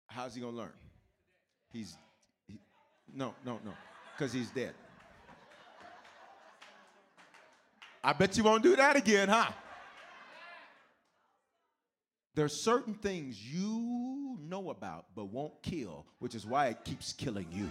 How's 0.09 0.35
he 0.35 0.41
going 0.41 0.55
to 0.55 0.59
learn? 0.59 0.73
He's, 1.73 1.97
he, 2.49 2.59
no, 3.13 3.35
no, 3.45 3.61
no, 3.65 3.73
because 4.17 4.33
he's 4.33 4.51
dead. 4.51 4.75
I 8.03 8.13
bet 8.13 8.37
you 8.37 8.45
won't 8.45 8.63
do 8.63 8.77
that 8.77 8.97
again, 8.97 9.29
huh? 9.29 9.51
There's 12.35 12.59
certain 12.61 12.95
things 12.95 13.41
you 13.41 14.39
know 14.41 14.71
about 14.71 15.07
but 15.15 15.27
won't 15.27 15.63
kill, 15.63 16.07
which 16.19 16.35
is 16.35 16.45
why 16.45 16.67
it 16.67 16.85
keeps 16.85 17.13
killing 17.13 17.47
you. 17.51 17.69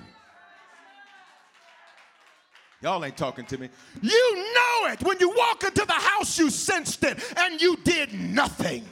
Y'all 2.82 3.04
ain't 3.04 3.16
talking 3.16 3.46
to 3.46 3.58
me. 3.58 3.70
You 4.02 4.36
know 4.36 4.92
it. 4.92 5.02
When 5.04 5.18
you 5.20 5.30
walk 5.30 5.64
into 5.64 5.86
the 5.86 5.94
house, 5.94 6.38
you 6.38 6.50
sensed 6.50 7.04
it 7.04 7.18
and 7.38 7.62
you 7.62 7.78
did 7.84 8.14
nothing. 8.14 8.84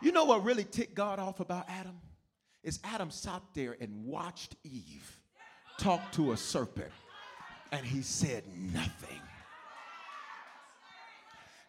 You 0.00 0.12
know 0.12 0.24
what 0.24 0.44
really 0.44 0.64
ticked 0.64 0.94
God 0.94 1.18
off 1.18 1.40
about 1.40 1.68
Adam? 1.68 2.00
Is 2.62 2.78
Adam 2.82 3.10
sat 3.10 3.42
there 3.52 3.76
and 3.78 4.04
watched 4.04 4.56
Eve 4.64 5.18
talk 5.78 6.12
to 6.12 6.32
a 6.32 6.36
serpent 6.36 6.90
and 7.72 7.84
he 7.84 8.02
said 8.02 8.44
nothing. 8.56 9.20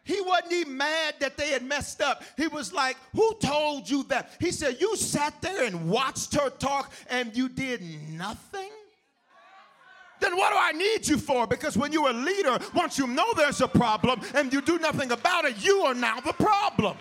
He 0.05 0.21
wasn't 0.21 0.53
even 0.53 0.77
mad 0.77 1.15
that 1.19 1.35
they 1.35 1.49
had 1.49 1.63
messed 1.63 1.99
up. 1.99 2.23
He 2.37 2.47
was 2.47 2.71
like, 2.71 2.95
Who 3.13 3.33
told 3.39 3.89
you 3.89 4.03
that? 4.03 4.29
He 4.39 4.51
said, 4.51 4.77
You 4.79 4.95
sat 4.95 5.41
there 5.41 5.65
and 5.65 5.89
watched 5.89 6.35
her 6.35 6.51
talk 6.51 6.93
and 7.09 7.35
you 7.35 7.49
did 7.49 7.81
nothing? 8.11 8.69
Then 10.19 10.37
what 10.37 10.51
do 10.51 10.57
I 10.57 10.71
need 10.71 11.07
you 11.07 11.17
for? 11.17 11.47
Because 11.47 11.75
when 11.75 11.91
you're 11.91 12.09
a 12.09 12.13
leader, 12.13 12.57
once 12.73 12.99
you 12.99 13.07
know 13.07 13.25
there's 13.35 13.61
a 13.61 13.67
problem 13.67 14.21
and 14.35 14.53
you 14.53 14.61
do 14.61 14.77
nothing 14.77 15.11
about 15.11 15.45
it, 15.45 15.65
you 15.65 15.81
are 15.81 15.95
now 15.95 16.19
the 16.19 16.33
problem. 16.33 16.95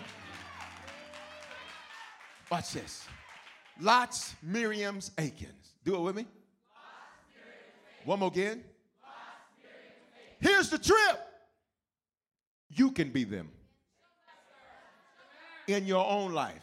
Watch 2.51 2.73
this. 2.73 3.05
Lots, 3.79 4.35
Miriam's, 4.41 5.11
Achan's. 5.17 5.75
Do 5.83 5.95
it 5.95 5.99
with 5.99 6.15
me. 6.15 6.25
One 8.03 8.19
more 8.19 8.29
again. 8.29 8.63
Here's 10.39 10.69
the 10.69 10.79
trip. 10.79 11.34
You 12.69 12.91
can 12.91 13.09
be 13.09 13.23
them 13.23 13.49
in 15.67 15.85
your 15.85 16.05
own 16.05 16.33
life 16.33 16.61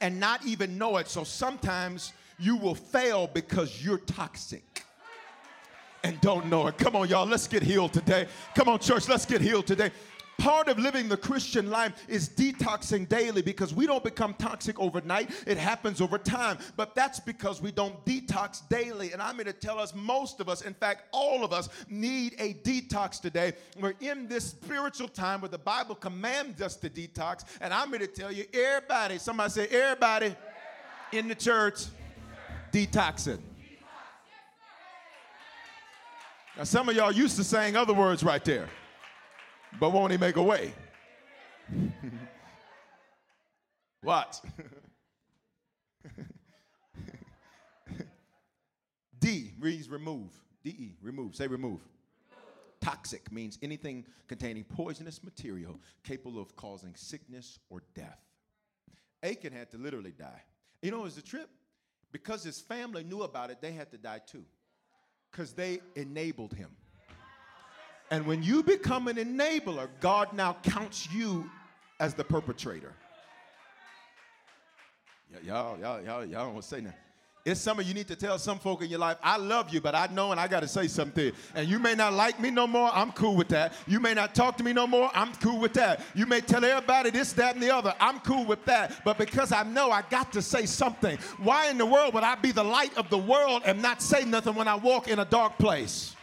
and 0.00 0.20
not 0.20 0.44
even 0.46 0.78
know 0.78 0.96
it. 0.98 1.08
So 1.08 1.24
sometimes 1.24 2.12
you 2.38 2.56
will 2.56 2.74
fail 2.74 3.26
because 3.26 3.84
you're 3.84 3.98
toxic 3.98 4.84
and 6.02 6.20
don't 6.20 6.46
know 6.46 6.66
it. 6.66 6.76
Come 6.76 6.94
on, 6.96 7.08
y'all, 7.08 7.26
let's 7.26 7.48
get 7.48 7.62
healed 7.62 7.92
today. 7.92 8.28
Come 8.54 8.68
on, 8.68 8.78
church, 8.78 9.08
let's 9.08 9.24
get 9.24 9.40
healed 9.40 9.66
today. 9.66 9.90
Part 10.38 10.68
of 10.68 10.78
living 10.78 11.08
the 11.08 11.16
Christian 11.16 11.70
life 11.70 11.92
is 12.08 12.28
detoxing 12.28 13.08
daily 13.08 13.40
because 13.40 13.72
we 13.72 13.86
don't 13.86 14.02
become 14.02 14.34
toxic 14.34 14.78
overnight. 14.80 15.30
It 15.46 15.56
happens 15.56 16.00
over 16.00 16.18
time. 16.18 16.58
But 16.76 16.94
that's 16.94 17.20
because 17.20 17.62
we 17.62 17.70
don't 17.70 18.04
detox 18.04 18.68
daily. 18.68 19.12
And 19.12 19.22
I'm 19.22 19.36
here 19.36 19.44
to 19.44 19.52
tell 19.52 19.78
us, 19.78 19.94
most 19.94 20.40
of 20.40 20.48
us, 20.48 20.62
in 20.62 20.74
fact, 20.74 21.04
all 21.12 21.44
of 21.44 21.52
us, 21.52 21.68
need 21.88 22.34
a 22.38 22.54
detox 22.54 23.20
today. 23.20 23.52
We're 23.80 23.94
in 24.00 24.26
this 24.26 24.46
spiritual 24.46 25.08
time 25.08 25.40
where 25.40 25.48
the 25.48 25.58
Bible 25.58 25.94
commands 25.94 26.60
us 26.60 26.76
to 26.76 26.90
detox. 26.90 27.44
And 27.60 27.72
I'm 27.72 27.90
here 27.90 28.00
to 28.00 28.06
tell 28.06 28.32
you, 28.32 28.44
everybody, 28.52 29.18
somebody 29.18 29.50
say, 29.50 29.66
everybody, 29.68 30.26
everybody. 30.26 30.36
in 31.12 31.28
the 31.28 31.34
church, 31.34 31.84
detoxing. 32.72 33.38
Now, 36.56 36.64
some 36.64 36.88
of 36.88 36.94
y'all 36.94 37.12
used 37.12 37.36
to 37.36 37.44
saying 37.44 37.76
other 37.76 37.94
words 37.94 38.22
right 38.22 38.44
there 38.44 38.68
but 39.80 39.90
won't 39.90 40.12
he 40.12 40.18
make 40.18 40.36
a 40.36 40.42
way? 40.42 40.72
what? 44.02 44.40
D 49.18 49.52
means 49.58 49.88
remove. 49.88 50.30
D-E, 50.62 50.96
remove. 51.02 51.34
Say 51.34 51.46
remove. 51.46 51.80
Toxic 52.80 53.32
means 53.32 53.58
anything 53.62 54.04
containing 54.28 54.64
poisonous 54.64 55.24
material 55.24 55.80
capable 56.02 56.40
of 56.40 56.54
causing 56.56 56.94
sickness 56.94 57.58
or 57.70 57.82
death. 57.94 58.20
Achan 59.22 59.54
had 59.54 59.70
to 59.70 59.78
literally 59.78 60.12
die. 60.12 60.42
You 60.82 60.90
know, 60.90 61.00
it 61.00 61.04
was 61.04 61.16
the 61.16 61.22
trip? 61.22 61.48
Because 62.12 62.44
his 62.44 62.60
family 62.60 63.02
knew 63.02 63.22
about 63.22 63.50
it, 63.50 63.62
they 63.62 63.72
had 63.72 63.90
to 63.92 63.98
die 63.98 64.20
too. 64.26 64.44
Because 65.30 65.54
they 65.54 65.80
enabled 65.96 66.52
him. 66.52 66.70
And 68.10 68.26
when 68.26 68.42
you 68.42 68.62
become 68.62 69.08
an 69.08 69.16
enabler, 69.16 69.88
God 70.00 70.32
now 70.32 70.56
counts 70.62 71.08
you 71.12 71.50
as 72.00 72.14
the 72.14 72.24
perpetrator. 72.24 72.92
y'all, 75.44 75.78
y'all, 75.78 76.02
y'all, 76.02 76.24
y'all 76.24 76.44
don't 76.44 76.52
want 76.54 76.62
to 76.62 76.68
say 76.68 76.80
nothing. 76.80 76.98
It's 77.44 77.60
some 77.60 77.78
of 77.78 77.86
you 77.86 77.92
need 77.92 78.08
to 78.08 78.16
tell 78.16 78.38
some 78.38 78.58
folk 78.58 78.82
in 78.82 78.88
your 78.88 79.00
life, 79.00 79.18
I 79.22 79.36
love 79.36 79.68
you, 79.68 79.82
but 79.82 79.94
I 79.94 80.06
know 80.06 80.30
and 80.30 80.40
I 80.40 80.48
got 80.48 80.60
to 80.60 80.68
say 80.68 80.86
something. 80.86 81.30
And 81.54 81.68
you 81.68 81.78
may 81.78 81.94
not 81.94 82.14
like 82.14 82.40
me 82.40 82.50
no 82.50 82.66
more, 82.66 82.90
I'm 82.94 83.12
cool 83.12 83.36
with 83.36 83.48
that. 83.48 83.74
You 83.86 84.00
may 84.00 84.14
not 84.14 84.34
talk 84.34 84.56
to 84.58 84.64
me 84.64 84.72
no 84.72 84.86
more, 84.86 85.10
I'm 85.14 85.34
cool 85.34 85.60
with 85.60 85.74
that. 85.74 86.00
You 86.14 86.24
may 86.24 86.40
tell 86.40 86.64
everybody 86.64 87.10
this, 87.10 87.34
that, 87.34 87.54
and 87.54 87.62
the 87.62 87.74
other, 87.74 87.94
I'm 88.00 88.20
cool 88.20 88.46
with 88.46 88.64
that. 88.64 89.04
But 89.04 89.18
because 89.18 89.52
I 89.52 89.62
know 89.62 89.90
I 89.90 90.02
got 90.08 90.32
to 90.32 90.40
say 90.40 90.64
something, 90.64 91.18
why 91.38 91.68
in 91.68 91.76
the 91.76 91.84
world 91.84 92.14
would 92.14 92.24
I 92.24 92.34
be 92.34 92.50
the 92.50 92.64
light 92.64 92.96
of 92.96 93.10
the 93.10 93.18
world 93.18 93.62
and 93.66 93.82
not 93.82 94.00
say 94.00 94.24
nothing 94.24 94.54
when 94.54 94.66
I 94.66 94.76
walk 94.76 95.08
in 95.08 95.18
a 95.18 95.26
dark 95.26 95.58
place? 95.58 96.16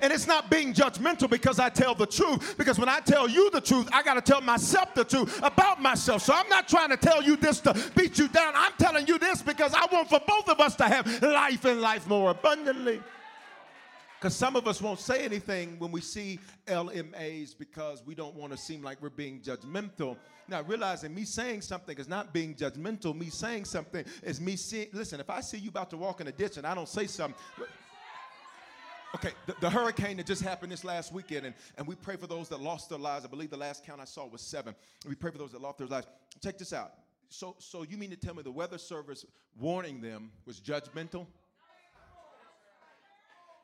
And 0.00 0.12
it's 0.12 0.26
not 0.26 0.50
being 0.50 0.74
judgmental 0.74 1.28
because 1.30 1.58
I 1.58 1.68
tell 1.68 1.94
the 1.94 2.06
truth. 2.06 2.56
Because 2.56 2.78
when 2.78 2.88
I 2.88 3.00
tell 3.00 3.28
you 3.28 3.50
the 3.50 3.60
truth, 3.60 3.88
I 3.92 4.02
got 4.02 4.14
to 4.14 4.20
tell 4.20 4.40
myself 4.40 4.94
the 4.94 5.04
truth 5.04 5.40
about 5.42 5.80
myself. 5.80 6.22
So 6.22 6.34
I'm 6.34 6.48
not 6.48 6.68
trying 6.68 6.90
to 6.90 6.96
tell 6.96 7.22
you 7.22 7.36
this 7.36 7.60
to 7.60 7.74
beat 7.96 8.18
you 8.18 8.28
down. 8.28 8.52
I'm 8.56 8.72
telling 8.78 9.06
you 9.06 9.18
this 9.18 9.42
because 9.42 9.74
I 9.74 9.86
want 9.92 10.08
for 10.08 10.20
both 10.26 10.48
of 10.48 10.60
us 10.60 10.76
to 10.76 10.84
have 10.84 11.22
life 11.22 11.64
and 11.64 11.80
life 11.80 12.06
more 12.06 12.30
abundantly. 12.30 13.02
Because 14.18 14.36
some 14.36 14.56
of 14.56 14.66
us 14.66 14.80
won't 14.80 15.00
say 15.00 15.22
anything 15.22 15.78
when 15.78 15.92
we 15.92 16.00
see 16.00 16.40
LMAs 16.66 17.54
because 17.58 18.02
we 18.06 18.14
don't 18.14 18.34
want 18.34 18.52
to 18.52 18.58
seem 18.58 18.82
like 18.82 19.02
we're 19.02 19.10
being 19.10 19.40
judgmental. 19.40 20.16
Now, 20.48 20.62
realizing 20.62 21.14
me 21.14 21.24
saying 21.24 21.60
something 21.60 21.96
is 21.98 22.08
not 22.08 22.32
being 22.32 22.54
judgmental. 22.54 23.14
Me 23.14 23.28
saying 23.28 23.66
something 23.66 24.02
is 24.22 24.40
me 24.40 24.56
seeing, 24.56 24.88
listen, 24.92 25.20
if 25.20 25.28
I 25.28 25.40
see 25.40 25.58
you 25.58 25.68
about 25.68 25.90
to 25.90 25.98
walk 25.98 26.22
in 26.22 26.26
a 26.26 26.32
ditch 26.32 26.56
and 26.56 26.66
I 26.66 26.74
don't 26.74 26.88
say 26.88 27.06
something, 27.06 27.38
Okay, 29.14 29.30
the, 29.46 29.54
the, 29.60 29.70
hurricane 29.70 30.16
that 30.16 30.26
just 30.26 30.42
happened 30.42 30.72
this 30.72 30.82
last 30.82 31.12
weekend, 31.12 31.46
and, 31.46 31.54
and 31.78 31.86
we 31.86 31.94
pray 31.94 32.16
for 32.16 32.26
those 32.26 32.48
that 32.48 32.60
lost 32.60 32.88
their 32.88 32.98
lives. 32.98 33.24
I 33.24 33.28
believe 33.28 33.48
the 33.48 33.56
last 33.56 33.84
count 33.86 34.00
I 34.00 34.06
saw 34.06 34.26
was 34.26 34.40
seven. 34.40 34.74
We 35.06 35.14
pray 35.14 35.30
for 35.30 35.38
those 35.38 35.52
that 35.52 35.60
lost 35.60 35.78
their 35.78 35.86
lives. 35.86 36.08
Check 36.42 36.58
this 36.58 36.72
out. 36.72 36.90
So, 37.28 37.54
so 37.58 37.84
you 37.84 37.96
mean 37.96 38.10
to 38.10 38.16
tell 38.16 38.34
me 38.34 38.42
the 38.42 38.50
weather 38.50 38.76
service 38.76 39.24
warning 39.58 40.00
them 40.00 40.32
was 40.46 40.60
judgmental? 40.60 41.26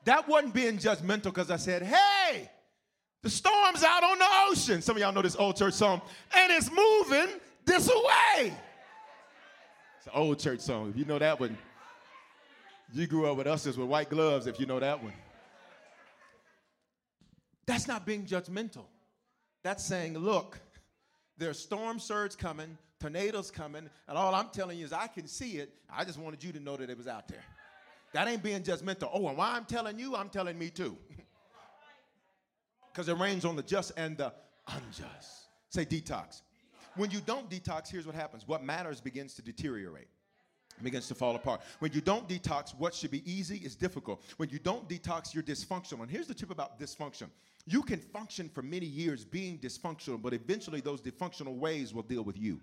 That 0.05 0.29
wasn't 0.29 0.55
being 0.55 0.79
judgmental 0.79 1.25
because 1.25 1.51
I 1.51 1.57
said, 1.57 1.83
hey, 1.83 2.49
the 3.23 3.31
storm's 3.31 3.83
out 3.83 4.05
on 4.05 4.19
the 4.19 4.29
ocean. 4.49 4.83
Some 4.83 4.97
of 4.97 5.03
y'all 5.03 5.13
know 5.13 5.23
this 5.23 5.37
old 5.37 5.57
church 5.57 5.75
song, 5.75 6.01
and 6.35 6.53
it's 6.53 6.71
moving 6.71 7.39
this 7.65 7.89
way. 7.89 8.55
It's 9.99 10.07
an 10.07 10.13
old 10.15 10.39
church 10.39 10.61
song. 10.61 10.91
If 10.91 10.97
you 10.97 11.05
know 11.05 11.19
that 11.19 11.41
one, 11.41 11.59
you 12.93 13.07
grew 13.09 13.31
up 13.31 13.37
with 13.37 13.47
us 13.49 13.67
as 13.67 13.77
with 13.77 13.89
white 13.89 14.11
gloves, 14.11 14.47
if 14.47 14.59
you 14.61 14.67
know 14.67 14.79
that 14.79 15.03
one. 15.03 15.13
That's 17.71 17.87
not 17.87 18.05
being 18.05 18.27
judgmental. 18.27 18.87
That's 19.63 19.85
saying, 19.85 20.19
look, 20.19 20.59
there's 21.39 21.57
storm 21.57 22.01
surge 22.01 22.37
coming, 22.37 22.77
tornadoes 22.99 23.53
coming, 23.53 23.89
and 24.09 24.19
all 24.19 24.35
I'm 24.35 24.49
telling 24.49 24.77
you 24.79 24.85
is 24.85 24.93
I 24.93 25.07
can 25.07 25.29
see 25.29 25.59
it. 25.59 25.73
I 25.89 26.05
just 26.05 26.19
wanted 26.19 26.43
you 26.43 26.51
to 26.53 26.59
know 26.59 26.77
that 26.77 26.91
it 26.91 26.99
was 26.99 27.07
out 27.07 27.29
there. 27.29 27.45
That 28.13 28.27
ain't 28.27 28.43
being 28.43 28.63
judgmental. 28.65 29.09
Oh, 29.13 29.29
and 29.29 29.39
why 29.39 29.53
I'm 29.53 29.65
telling 29.67 30.01
you, 30.01 30.17
I'm 30.17 30.31
telling 30.31 30.59
me 30.59 30.71
too. 30.71 30.97
Because 32.93 33.09
it 33.09 33.17
rains 33.19 33.45
on 33.45 33.55
the 33.55 33.63
just 33.63 33.93
and 33.97 34.17
the 34.17 34.33
unjust. 34.67 35.47
Say 35.69 35.85
detox. 35.85 36.43
When 36.97 37.13
you 37.13 37.21
don't 37.21 37.49
detox, 37.49 37.89
here's 37.89 38.05
what 38.05 38.17
happens 38.17 38.49
what 38.49 38.65
matters 38.65 39.01
begins 39.01 39.35
to 39.35 39.43
deteriorate 39.43 40.09
begins 40.83 41.09
to 41.09 41.15
fall 41.15 41.37
apart. 41.37 41.61
When 41.79 41.93
you 41.93 42.01
don't 42.01 42.29
detox, 42.29 42.75
what 42.77 42.95
should 42.95 43.11
be 43.11 43.31
easy 43.31 43.57
is 43.59 43.75
difficult. 43.75 44.23
When 44.37 44.49
you 44.49 44.59
don't 44.59 44.89
detox, 44.89 45.35
you're 45.35 45.43
dysfunctional. 45.43 46.01
And 46.01 46.11
here's 46.11 46.27
the 46.27 46.35
tip 46.35 46.51
about 46.51 46.79
dysfunction 46.79 47.29
you 47.67 47.83
can 47.83 48.01
function 48.01 48.49
for 48.49 48.63
many 48.63 48.87
years 48.87 49.25
being 49.25 49.59
dysfunctional, 49.59 50.21
but 50.21 50.33
eventually 50.33 50.81
those 50.81 51.01
dysfunctional 51.01 51.57
ways 51.57 51.95
will 51.95 52.03
deal 52.03 52.23
with 52.23 52.39
you. 52.39 52.61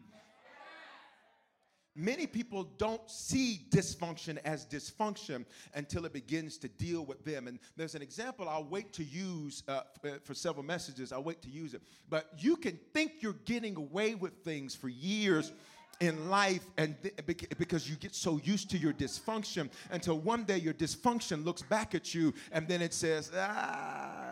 Many 1.99 2.27
people 2.27 2.63
don't 2.77 3.09
see 3.09 3.61
dysfunction 3.71 4.37
as 4.45 4.67
dysfunction 4.67 5.45
until 5.73 6.05
it 6.05 6.13
begins 6.13 6.59
to 6.59 6.67
deal 6.67 7.03
with 7.03 7.25
them. 7.25 7.47
And 7.47 7.57
there's 7.75 7.95
an 7.95 8.03
example 8.03 8.47
I'll 8.47 8.65
wait 8.65 8.93
to 8.93 9.03
use 9.03 9.63
uh, 9.67 9.81
uh 10.05 10.09
for 10.23 10.35
several 10.35 10.63
messages. 10.63 11.11
I'll 11.11 11.23
wait 11.23 11.41
to 11.41 11.49
use 11.49 11.73
it. 11.73 11.81
But 12.07 12.29
you 12.37 12.55
can 12.55 12.77
think 12.93 13.13
you're 13.21 13.41
getting 13.45 13.75
away 13.77 14.13
with 14.13 14.33
things 14.43 14.75
for 14.75 14.89
years 14.89 15.51
in 15.99 16.29
life 16.29 16.69
and 16.77 16.95
th- 17.01 17.15
because 17.57 17.89
you 17.89 17.95
get 17.95 18.13
so 18.13 18.39
used 18.43 18.69
to 18.69 18.77
your 18.77 18.93
dysfunction 18.93 19.67
until 19.89 20.19
one 20.19 20.43
day 20.43 20.57
your 20.57 20.75
dysfunction 20.75 21.43
looks 21.43 21.63
back 21.63 21.95
at 21.95 22.13
you 22.13 22.31
and 22.51 22.67
then 22.67 22.83
it 22.83 22.93
says 22.93 23.31
ah 23.35 24.26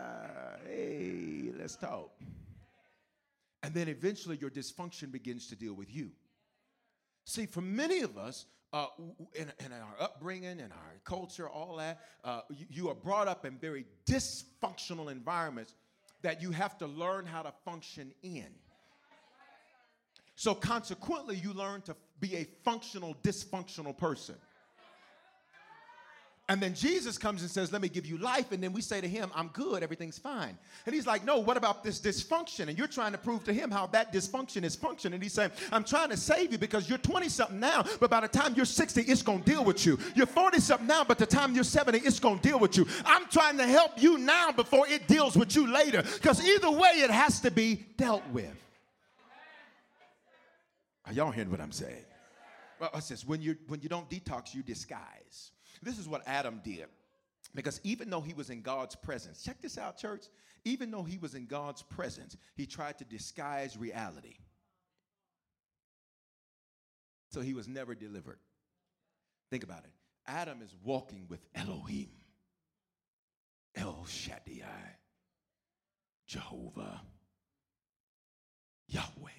let's 1.66 1.74
talk. 1.74 2.12
And 3.64 3.74
then 3.74 3.88
eventually 3.88 4.36
your 4.36 4.50
dysfunction 4.50 5.10
begins 5.10 5.48
to 5.48 5.56
deal 5.56 5.74
with 5.74 5.92
you. 5.92 6.12
See 7.24 7.46
for 7.46 7.60
many 7.60 8.02
of 8.02 8.16
us 8.16 8.46
uh, 8.72 8.86
in, 9.34 9.50
in, 9.64 9.72
our 9.72 9.96
upbringing 9.98 10.60
and 10.60 10.72
our 10.72 10.92
culture 11.04 11.48
all 11.48 11.74
that 11.78 12.02
uh, 12.22 12.42
you, 12.50 12.66
you 12.70 12.88
are 12.88 12.94
brought 12.94 13.26
up 13.26 13.44
in 13.44 13.58
very 13.58 13.84
dysfunctional 14.08 15.10
environments 15.10 15.74
that 16.22 16.40
you 16.40 16.52
have 16.52 16.78
to 16.78 16.86
learn 16.86 17.26
how 17.26 17.42
to 17.42 17.52
function 17.64 18.12
in. 18.22 18.46
So 20.36 20.54
consequently, 20.54 21.34
you 21.34 21.52
learn 21.52 21.82
to 21.82 21.96
be 22.20 22.36
a 22.36 22.44
functional, 22.62 23.16
dysfunctional 23.24 23.98
person. 23.98 24.36
And 26.48 26.62
then 26.62 26.74
Jesus 26.74 27.18
comes 27.18 27.42
and 27.42 27.50
says, 27.50 27.72
Let 27.72 27.82
me 27.82 27.88
give 27.88 28.06
you 28.06 28.18
life. 28.18 28.52
And 28.52 28.62
then 28.62 28.72
we 28.72 28.80
say 28.80 29.00
to 29.00 29.08
him, 29.08 29.32
I'm 29.34 29.48
good, 29.48 29.82
everything's 29.82 30.16
fine. 30.16 30.56
And 30.86 30.94
he's 30.94 31.06
like, 31.06 31.24
No, 31.24 31.38
what 31.40 31.56
about 31.56 31.82
this 31.82 32.00
dysfunction? 32.00 32.68
And 32.68 32.78
you're 32.78 32.86
trying 32.86 33.10
to 33.12 33.18
prove 33.18 33.42
to 33.44 33.52
him 33.52 33.68
how 33.68 33.88
that 33.88 34.12
dysfunction 34.12 34.62
is 34.62 34.76
functioning. 34.76 35.14
And 35.14 35.22
he's 35.22 35.32
saying, 35.32 35.50
I'm 35.72 35.82
trying 35.82 36.10
to 36.10 36.16
save 36.16 36.52
you 36.52 36.58
because 36.58 36.88
you're 36.88 36.98
20 36.98 37.28
something 37.28 37.58
now, 37.58 37.84
but 37.98 38.10
by 38.10 38.20
the 38.20 38.28
time 38.28 38.54
you're 38.54 38.64
60, 38.64 39.02
it's 39.02 39.22
going 39.22 39.42
to 39.42 39.50
deal 39.50 39.64
with 39.64 39.84
you. 39.84 39.98
You're 40.14 40.26
40 40.26 40.60
something 40.60 40.86
now, 40.86 41.02
but 41.02 41.18
the 41.18 41.26
time 41.26 41.52
you're 41.52 41.64
70, 41.64 41.98
it's 41.98 42.20
going 42.20 42.38
to 42.38 42.48
deal 42.48 42.60
with 42.60 42.76
you. 42.76 42.86
I'm 43.04 43.26
trying 43.26 43.58
to 43.58 43.66
help 43.66 44.00
you 44.00 44.16
now 44.16 44.52
before 44.52 44.86
it 44.86 45.08
deals 45.08 45.36
with 45.36 45.56
you 45.56 45.66
later 45.66 46.02
because 46.02 46.46
either 46.46 46.70
way, 46.70 46.90
it 46.96 47.10
has 47.10 47.40
to 47.40 47.50
be 47.50 47.86
dealt 47.96 48.22
with. 48.32 48.54
Are 51.06 51.12
y'all 51.12 51.32
hearing 51.32 51.50
what 51.50 51.60
I'm 51.60 51.72
saying? 51.72 52.04
Well, 52.78 52.90
it 52.94 53.02
says, 53.02 53.26
when, 53.26 53.42
you 53.42 53.56
when 53.66 53.80
you 53.80 53.88
don't 53.88 54.08
detox, 54.08 54.54
you 54.54 54.62
disguise. 54.62 55.50
This 55.82 55.98
is 55.98 56.08
what 56.08 56.22
Adam 56.26 56.60
did. 56.64 56.86
Because 57.54 57.80
even 57.84 58.10
though 58.10 58.20
he 58.20 58.34
was 58.34 58.50
in 58.50 58.62
God's 58.62 58.96
presence, 58.96 59.42
check 59.42 59.60
this 59.60 59.78
out, 59.78 59.98
church. 59.98 60.26
Even 60.64 60.90
though 60.90 61.04
he 61.04 61.16
was 61.18 61.34
in 61.34 61.46
God's 61.46 61.82
presence, 61.82 62.36
he 62.54 62.66
tried 62.66 62.98
to 62.98 63.04
disguise 63.04 63.76
reality. 63.76 64.36
So 67.30 67.40
he 67.40 67.54
was 67.54 67.68
never 67.68 67.94
delivered. 67.94 68.38
Think 69.50 69.62
about 69.62 69.84
it. 69.84 69.92
Adam 70.26 70.60
is 70.62 70.74
walking 70.82 71.26
with 71.28 71.40
Elohim, 71.54 72.10
El 73.76 74.04
Shaddai, 74.06 74.96
Jehovah, 76.26 77.00
Yahweh, 78.88 79.30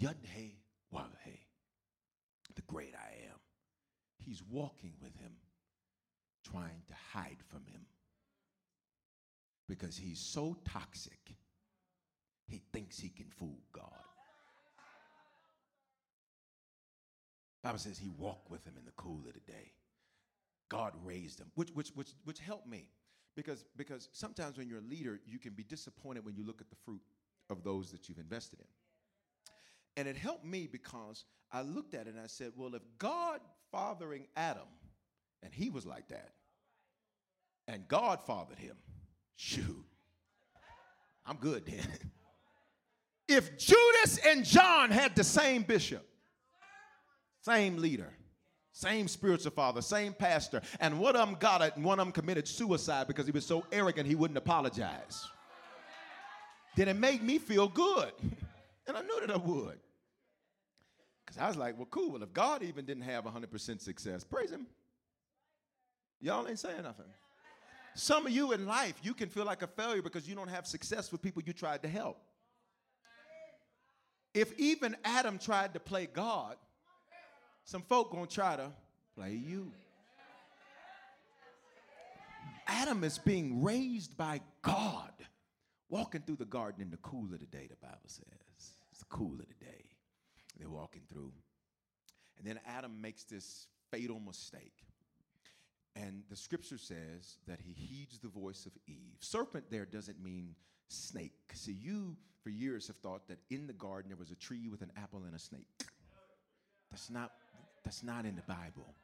Yudhe 0.00 0.56
Wahhe, 0.92 1.38
the 2.56 2.62
great 2.62 2.94
I. 2.94 3.03
He's 4.24 4.42
walking 4.50 4.92
with 5.02 5.16
him, 5.16 5.32
trying 6.44 6.82
to 6.88 6.94
hide 7.12 7.38
from 7.48 7.64
him. 7.66 7.82
Because 9.68 9.96
he's 9.96 10.20
so 10.20 10.56
toxic, 10.64 11.36
he 12.46 12.62
thinks 12.72 12.98
he 12.98 13.08
can 13.08 13.26
fool 13.30 13.58
God. 13.72 13.90
Bible 17.62 17.78
says 17.78 17.96
he 17.96 18.10
walked 18.18 18.50
with 18.50 18.62
him 18.66 18.74
in 18.78 18.84
the 18.84 18.92
cool 18.92 19.22
of 19.26 19.32
the 19.32 19.52
day. 19.52 19.72
God 20.68 20.92
raised 21.02 21.40
him, 21.40 21.50
which 21.54 21.70
which 21.70 21.88
which 21.90 22.10
which 22.24 22.38
helped 22.38 22.66
me. 22.66 22.90
Because 23.36 23.64
because 23.76 24.10
sometimes 24.12 24.58
when 24.58 24.68
you're 24.68 24.80
a 24.80 24.90
leader, 24.90 25.20
you 25.26 25.38
can 25.38 25.54
be 25.54 25.64
disappointed 25.64 26.24
when 26.24 26.36
you 26.36 26.44
look 26.44 26.60
at 26.60 26.68
the 26.68 26.76
fruit 26.84 27.00
of 27.48 27.64
those 27.64 27.90
that 27.90 28.08
you've 28.08 28.18
invested 28.18 28.60
in. 28.60 28.66
And 29.96 30.08
it 30.08 30.16
helped 30.16 30.44
me 30.44 30.66
because 30.70 31.24
I 31.52 31.62
looked 31.62 31.94
at 31.94 32.06
it 32.06 32.14
and 32.14 32.20
I 32.20 32.26
said, 32.26 32.52
well, 32.56 32.74
if 32.74 32.82
God 32.98 33.40
fathering 33.74 34.24
Adam, 34.36 34.68
and 35.42 35.52
he 35.52 35.68
was 35.68 35.84
like 35.84 36.06
that, 36.08 36.30
and 37.66 37.88
God 37.88 38.20
fathered 38.24 38.58
him, 38.58 38.76
shoot, 39.34 39.84
I'm 41.26 41.36
good 41.38 41.66
then. 41.66 41.88
if 43.28 43.58
Judas 43.58 44.20
and 44.24 44.44
John 44.44 44.90
had 44.90 45.16
the 45.16 45.24
same 45.24 45.62
bishop, 45.62 46.06
same 47.40 47.78
leader, 47.78 48.12
same 48.70 49.08
spiritual 49.08 49.50
father, 49.50 49.82
same 49.82 50.12
pastor, 50.12 50.62
and 50.78 51.00
one 51.00 51.16
of 51.16 51.26
them 51.26 51.36
got 51.40 51.60
it, 51.60 51.74
and 51.74 51.84
one 51.84 51.98
of 51.98 52.06
them 52.06 52.12
committed 52.12 52.46
suicide 52.46 53.08
because 53.08 53.26
he 53.26 53.32
was 53.32 53.44
so 53.44 53.64
arrogant 53.72 54.06
he 54.06 54.14
wouldn't 54.14 54.38
apologize. 54.38 55.26
Then 56.76 56.86
it 56.86 56.96
made 56.96 57.22
me 57.22 57.38
feel 57.38 57.68
good. 57.68 58.12
And 58.86 58.98
I 58.98 59.00
knew 59.00 59.18
that 59.20 59.30
I 59.30 59.38
would. 59.38 59.78
Because 61.24 61.40
I 61.40 61.48
was 61.48 61.56
like, 61.56 61.76
well, 61.76 61.88
cool. 61.90 62.12
Well, 62.12 62.22
if 62.22 62.32
God 62.32 62.62
even 62.62 62.84
didn't 62.84 63.04
have 63.04 63.24
100% 63.24 63.80
success, 63.80 64.24
praise 64.24 64.50
Him. 64.50 64.66
Y'all 66.20 66.46
ain't 66.46 66.58
saying 66.58 66.82
nothing. 66.82 67.06
Some 67.94 68.26
of 68.26 68.32
you 68.32 68.52
in 68.52 68.66
life, 68.66 68.94
you 69.02 69.14
can 69.14 69.28
feel 69.28 69.44
like 69.44 69.62
a 69.62 69.66
failure 69.66 70.02
because 70.02 70.28
you 70.28 70.34
don't 70.34 70.48
have 70.48 70.66
success 70.66 71.12
with 71.12 71.22
people 71.22 71.42
you 71.44 71.52
tried 71.52 71.82
to 71.82 71.88
help. 71.88 72.18
If 74.32 74.52
even 74.58 74.96
Adam 75.04 75.38
tried 75.38 75.74
to 75.74 75.80
play 75.80 76.06
God, 76.12 76.56
some 77.64 77.82
folk 77.82 78.10
gonna 78.10 78.26
try 78.26 78.56
to 78.56 78.70
play 79.14 79.34
you. 79.34 79.70
Adam 82.66 83.04
is 83.04 83.18
being 83.18 83.62
raised 83.62 84.16
by 84.16 84.40
God, 84.62 85.12
walking 85.88 86.22
through 86.22 86.36
the 86.36 86.44
garden 86.44 86.82
in 86.82 86.90
the 86.90 86.96
cool 86.98 87.32
of 87.32 87.38
the 87.38 87.46
day, 87.46 87.68
the 87.68 87.76
Bible 87.76 87.98
says. 88.06 88.24
It's 88.90 88.98
the 88.98 89.04
cool 89.06 89.34
of 89.34 89.46
the 89.46 89.64
day. 89.64 89.84
They're 90.58 90.70
walking 90.70 91.02
through. 91.08 91.32
And 92.38 92.46
then 92.46 92.60
Adam 92.66 93.00
makes 93.00 93.24
this 93.24 93.66
fatal 93.90 94.20
mistake. 94.20 94.84
And 95.96 96.22
the 96.28 96.36
scripture 96.36 96.78
says 96.78 97.38
that 97.46 97.60
he 97.60 97.72
heeds 97.72 98.18
the 98.18 98.28
voice 98.28 98.66
of 98.66 98.72
Eve. 98.86 99.18
Serpent 99.20 99.66
there 99.70 99.86
doesn't 99.86 100.22
mean 100.22 100.56
snake. 100.88 101.32
See, 101.52 101.72
you 101.72 102.16
for 102.42 102.50
years 102.50 102.88
have 102.88 102.96
thought 102.96 103.28
that 103.28 103.38
in 103.50 103.66
the 103.66 103.72
garden 103.72 104.10
there 104.10 104.16
was 104.16 104.30
a 104.30 104.36
tree 104.36 104.68
with 104.68 104.82
an 104.82 104.90
apple 104.96 105.22
and 105.24 105.34
a 105.34 105.38
snake. 105.38 105.66
That's 106.90 107.10
not, 107.10 107.32
that's 107.84 108.02
not 108.02 108.24
in 108.24 108.36
the 108.36 108.42
Bible. 108.42 108.94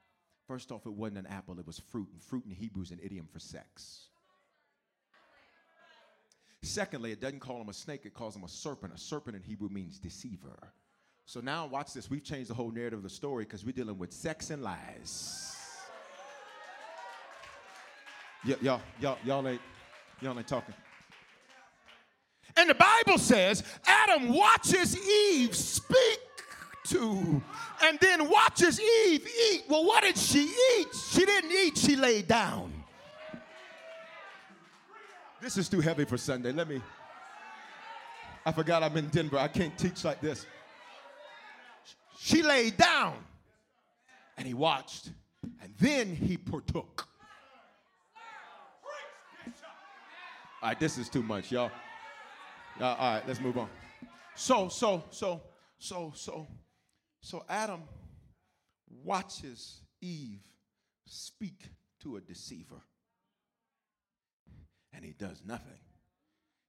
First 0.47 0.73
off, 0.73 0.85
it 0.85 0.93
wasn't 0.93 1.19
an 1.19 1.27
apple, 1.27 1.59
it 1.59 1.67
was 1.67 1.79
fruit. 1.79 2.09
And 2.13 2.23
fruit 2.23 2.45
in 2.45 2.51
Hebrew 2.51 2.83
is 2.83 2.91
an 2.91 2.99
idiom 3.03 3.29
for 3.33 3.39
sex. 3.39 4.09
Secondly, 6.63 7.13
it 7.13 7.21
doesn't 7.21 7.41
call 7.41 7.61
him 7.61 7.69
a 7.69 7.73
snake, 7.73 8.05
it 8.05 8.15
calls 8.15 8.37
him 8.37 8.45
a 8.45 8.49
serpent. 8.49 8.93
A 8.95 8.99
serpent 8.99 9.37
in 9.37 9.43
Hebrew 9.43 9.69
means 9.69 9.99
deceiver. 9.99 10.73
So 11.31 11.39
now 11.39 11.65
watch 11.67 11.93
this. 11.93 12.11
We've 12.11 12.25
changed 12.25 12.51
the 12.51 12.55
whole 12.55 12.73
narrative 12.73 12.99
of 12.99 13.03
the 13.05 13.09
story 13.09 13.45
because 13.45 13.65
we're 13.65 13.71
dealing 13.71 13.97
with 13.97 14.13
sex 14.13 14.51
and 14.51 14.65
lies. 14.65 15.57
Y- 18.45 18.57
y'all, 18.61 18.81
y'all, 19.01 19.17
y'all 19.25 19.47
ain't, 19.47 19.61
y'all 20.21 20.37
ain't 20.37 20.49
talking. 20.49 20.75
And 22.57 22.69
the 22.69 22.75
Bible 22.75 23.17
says 23.17 23.63
Adam 23.87 24.35
watches 24.35 24.99
Eve 25.09 25.55
speak 25.55 26.19
to, 26.89 27.41
and 27.85 27.97
then 28.01 28.29
watches 28.29 28.81
Eve 28.81 29.25
eat. 29.53 29.63
Well, 29.69 29.85
what 29.85 30.03
did 30.03 30.19
she 30.19 30.53
eat? 30.79 30.89
She 31.13 31.25
didn't 31.25 31.53
eat, 31.53 31.79
she 31.79 31.95
laid 31.95 32.27
down. 32.27 32.73
This 35.41 35.57
is 35.57 35.69
too 35.69 35.79
heavy 35.79 36.07
for 36.07 36.19
Sunday. 36.19 36.51
Let 36.51 36.69
me. 36.69 36.83
I 38.45 38.51
forgot 38.51 38.83
I'm 38.83 38.97
in 38.97 39.07
Denver. 39.11 39.39
I 39.39 39.47
can't 39.47 39.79
teach 39.79 40.03
like 40.05 40.21
this. 40.21 40.45
She 42.23 42.43
laid 42.43 42.77
down 42.77 43.17
and 44.37 44.47
he 44.47 44.53
watched, 44.53 45.11
and 45.63 45.73
then 45.81 46.15
he 46.15 46.37
partook. 46.37 47.09
All 50.63 50.69
right, 50.69 50.79
this 50.79 50.99
is 50.99 51.09
too 51.09 51.23
much, 51.23 51.51
y'all. 51.51 51.71
Uh, 52.79 52.85
all 52.85 53.15
right, 53.15 53.23
let's 53.27 53.41
move 53.41 53.57
on. 53.57 53.71
So, 54.35 54.69
so, 54.69 55.03
so, 55.09 55.41
so, 55.79 56.13
so, 56.15 56.47
so 57.23 57.43
Adam 57.49 57.85
watches 59.03 59.81
Eve 60.03 60.43
speak 61.07 61.71
to 62.03 62.17
a 62.17 62.21
deceiver, 62.21 62.83
and 64.93 65.03
he 65.03 65.13
does 65.13 65.43
nothing. 65.47 65.81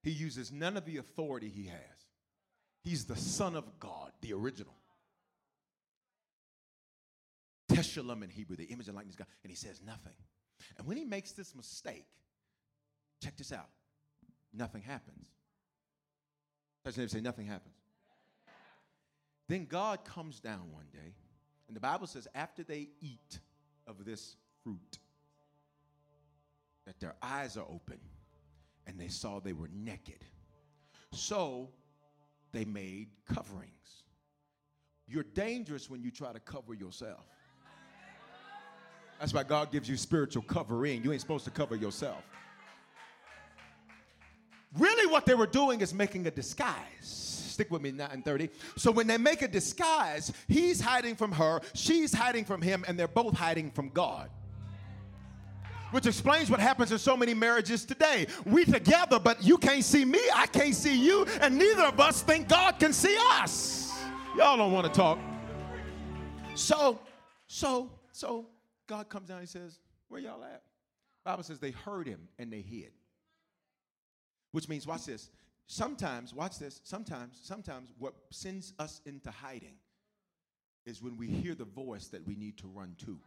He 0.02 0.12
uses 0.12 0.50
none 0.50 0.78
of 0.78 0.86
the 0.86 0.96
authority 0.96 1.50
he 1.50 1.66
has. 1.66 2.08
He's 2.86 3.04
the 3.04 3.18
Son 3.18 3.58
of 3.58 3.80
God, 3.82 4.14
the 4.22 4.32
original. 4.32 4.76
Tselem 7.82 8.24
in 8.24 8.30
Hebrew, 8.30 8.56
the 8.56 8.66
image 8.66 8.88
and 8.88 8.96
likeness 8.96 9.16
of 9.16 9.20
God, 9.20 9.28
and 9.44 9.52
he 9.52 9.56
says 9.56 9.82
nothing. 9.86 10.14
And 10.78 10.88
when 10.88 10.98
he 10.98 11.06
makes 11.06 11.32
this 11.32 11.56
mistake, 11.56 12.06
check 13.24 13.38
this 13.38 13.52
out 13.52 13.70
nothing 14.54 14.82
happens. 14.82 15.28
Touch 16.84 16.98
your 16.98 17.08
say, 17.08 17.22
nothing 17.22 17.46
happens. 17.46 17.76
Then 19.48 19.66
God 19.66 20.04
comes 20.04 20.40
down 20.40 20.72
one 20.72 20.88
day, 20.92 21.14
and 21.68 21.76
the 21.76 21.80
Bible 21.82 22.08
says, 22.08 22.28
after 22.34 22.64
they 22.64 22.90
eat 23.02 23.40
of 23.88 24.04
this 24.04 24.36
fruit, 24.64 25.00
that 26.86 27.00
their 27.00 27.16
eyes 27.22 27.58
are 27.58 27.66
open 27.70 28.00
and 28.88 29.00
they 29.00 29.08
saw 29.08 29.40
they 29.40 29.54
were 29.54 29.70
naked. 29.74 30.26
So 31.12 31.70
they 32.52 32.66
made 32.66 33.10
coverings. 33.28 34.04
You're 35.08 35.24
dangerous 35.24 35.90
when 35.90 36.02
you 36.02 36.12
try 36.12 36.34
to 36.34 36.40
cover 36.40 36.74
yourself. 36.74 37.26
That's 39.22 39.36
why 39.36 39.44
God 39.44 39.72
gives 39.72 39.88
you 39.88 39.98
spiritual 39.98 40.42
covering. 40.42 41.04
You 41.04 41.12
ain't 41.12 41.22
supposed 41.22 41.46
to 41.46 41.52
cover 41.52 41.76
yourself. 41.76 42.24
Really, 44.76 45.06
what 45.12 45.28
they 45.28 45.36
were 45.36 45.46
doing 45.46 45.82
is 45.82 45.94
making 45.94 46.26
a 46.26 46.32
disguise. 46.32 46.74
Stick 47.04 47.70
with 47.70 47.84
me, 47.84 47.92
930. 47.92 48.50
So 48.78 48.90
when 48.90 49.06
they 49.06 49.20
make 49.20 49.44
a 49.44 49.48
disguise, 49.48 50.34
he's 50.48 50.82
hiding 50.82 51.16
from 51.16 51.32
her, 51.34 51.62
she's 51.76 52.12
hiding 52.12 52.46
from 52.46 52.64
him, 52.64 52.84
and 52.88 52.98
they're 52.98 53.08
both 53.08 53.36
hiding 53.36 53.70
from 53.70 53.90
God. 53.90 54.32
Which 55.92 56.08
explains 56.08 56.50
what 56.50 56.60
happens 56.60 56.92
in 56.92 56.98
so 56.98 57.16
many 57.16 57.36
marriages 57.36 57.86
today. 57.86 58.26
We 58.48 58.66
together, 58.66 59.20
but 59.20 59.44
you 59.44 59.60
can't 59.60 59.84
see 59.84 60.04
me, 60.04 60.22
I 60.34 60.48
can't 60.48 60.74
see 60.74 60.98
you, 61.00 61.28
and 61.42 61.60
neither 61.60 61.84
of 61.84 62.00
us 62.00 62.24
think 62.24 62.48
God 62.48 62.80
can 62.80 62.92
see 62.92 63.16
us. 63.34 63.94
Y'all 64.36 64.58
don't 64.58 64.72
want 64.72 64.92
to 64.92 64.94
talk. 64.94 65.20
So, 66.56 67.00
so, 67.46 67.92
so 68.12 68.48
God 68.92 69.08
comes 69.08 69.30
down 69.30 69.38
and 69.38 69.48
he 69.48 69.52
says, 69.52 69.80
Where 70.10 70.20
y'all 70.20 70.44
at? 70.44 70.64
Bible 71.24 71.44
says 71.44 71.60
they 71.60 71.72
heard 71.72 72.08
him 72.08 72.28
and 72.38 72.52
they 72.52 72.60
hid. 72.60 72.92
Which 74.52 74.68
means, 74.68 74.86
watch 74.86 75.06
this. 75.06 75.30
Sometimes, 75.68 76.34
watch 76.34 76.60
this, 76.60 76.82
sometimes, 76.84 77.40
sometimes 77.42 77.94
what 77.98 78.16
sends 78.32 78.74
us 78.80 79.00
into 79.06 79.32
hiding 79.32 79.76
is 80.86 81.02
when 81.02 81.16
we 81.16 81.28
hear 81.28 81.56
the 81.56 81.64
voice 81.64 82.08
that 82.08 82.28
we 82.28 82.36
need 82.36 82.58
to 82.58 82.68
run 82.68 82.98
to. 83.06 83.18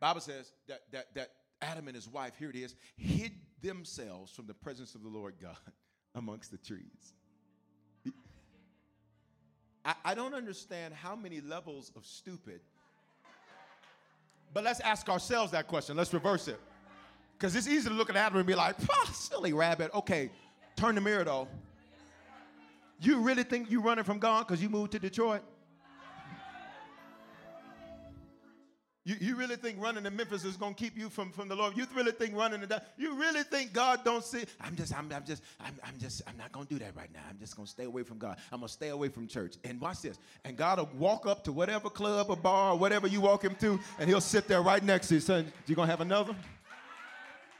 Bible 0.00 0.22
says 0.22 0.52
that, 0.66 0.80
that, 0.90 1.14
that 1.14 1.28
Adam 1.60 1.88
and 1.88 1.94
his 1.94 2.08
wife, 2.08 2.32
here 2.38 2.48
it 2.48 2.56
is, 2.56 2.74
hid 2.96 3.32
themselves 3.60 4.32
from 4.32 4.46
the 4.46 4.54
presence 4.54 4.94
of 4.94 5.02
the 5.02 5.10
Lord 5.10 5.34
God 5.38 5.58
amongst 6.14 6.52
the 6.52 6.56
trees. 6.56 7.12
I, 9.84 9.94
I 10.06 10.14
don't 10.14 10.34
understand 10.34 10.94
how 10.94 11.14
many 11.14 11.42
levels 11.42 11.92
of 11.96 12.06
stupid, 12.06 12.60
but 14.52 14.64
let's 14.64 14.80
ask 14.80 15.08
ourselves 15.08 15.52
that 15.52 15.66
question. 15.66 15.96
Let's 15.96 16.12
reverse 16.12 16.48
it. 16.48 16.60
Because 17.38 17.56
it's 17.56 17.68
easy 17.68 17.88
to 17.88 17.94
look 17.94 18.10
at 18.10 18.16
Adam 18.16 18.38
and 18.38 18.46
be 18.46 18.54
like, 18.54 18.76
silly 19.12 19.52
rabbit. 19.52 19.90
Okay, 19.94 20.30
turn 20.76 20.94
the 20.94 21.00
mirror 21.00 21.24
though. 21.24 21.48
You 23.00 23.20
really 23.20 23.44
think 23.44 23.70
you're 23.70 23.80
running 23.80 24.04
from 24.04 24.18
God 24.18 24.46
because 24.46 24.62
you 24.62 24.68
moved 24.68 24.92
to 24.92 24.98
Detroit? 24.98 25.42
You, 29.04 29.16
you 29.18 29.34
really 29.34 29.56
think 29.56 29.80
running 29.80 30.04
to 30.04 30.10
Memphis 30.10 30.44
is 30.44 30.58
going 30.58 30.74
to 30.74 30.82
keep 30.82 30.96
you 30.96 31.08
from, 31.08 31.32
from 31.32 31.48
the 31.48 31.56
Lord? 31.56 31.74
You 31.74 31.86
really 31.94 32.12
think 32.12 32.36
running 32.36 32.60
to 32.60 32.66
that? 32.66 32.92
You 32.98 33.14
really 33.14 33.42
think 33.44 33.72
God 33.72 34.04
don't 34.04 34.22
see? 34.22 34.44
I'm 34.60 34.76
just, 34.76 34.94
I'm, 34.94 35.10
I'm 35.10 35.24
just, 35.24 35.42
I'm, 35.58 35.74
I'm 35.82 35.98
just, 35.98 36.20
I'm 36.28 36.36
not 36.36 36.52
going 36.52 36.66
to 36.66 36.74
do 36.74 36.78
that 36.80 36.94
right 36.94 37.08
now. 37.14 37.20
I'm 37.28 37.38
just 37.38 37.56
going 37.56 37.64
to 37.64 37.70
stay 37.70 37.84
away 37.84 38.02
from 38.02 38.18
God. 38.18 38.36
I'm 38.52 38.60
going 38.60 38.68
to 38.68 38.72
stay 38.72 38.88
away 38.88 39.08
from 39.08 39.26
church. 39.26 39.56
And 39.64 39.80
watch 39.80 40.02
this. 40.02 40.18
And 40.44 40.54
God 40.54 40.78
will 40.78 40.90
walk 40.98 41.26
up 41.26 41.44
to 41.44 41.52
whatever 41.52 41.88
club 41.88 42.26
or 42.28 42.36
bar 42.36 42.72
or 42.72 42.78
whatever 42.78 43.06
you 43.06 43.22
walk 43.22 43.42
him 43.42 43.54
to, 43.60 43.80
and 43.98 44.08
he'll 44.08 44.20
sit 44.20 44.46
there 44.46 44.60
right 44.60 44.84
next 44.84 45.08
to 45.08 45.14
you. 45.14 45.20
Son, 45.20 45.50
you 45.66 45.74
going 45.74 45.86
to 45.86 45.92
have 45.92 46.02
another? 46.02 46.36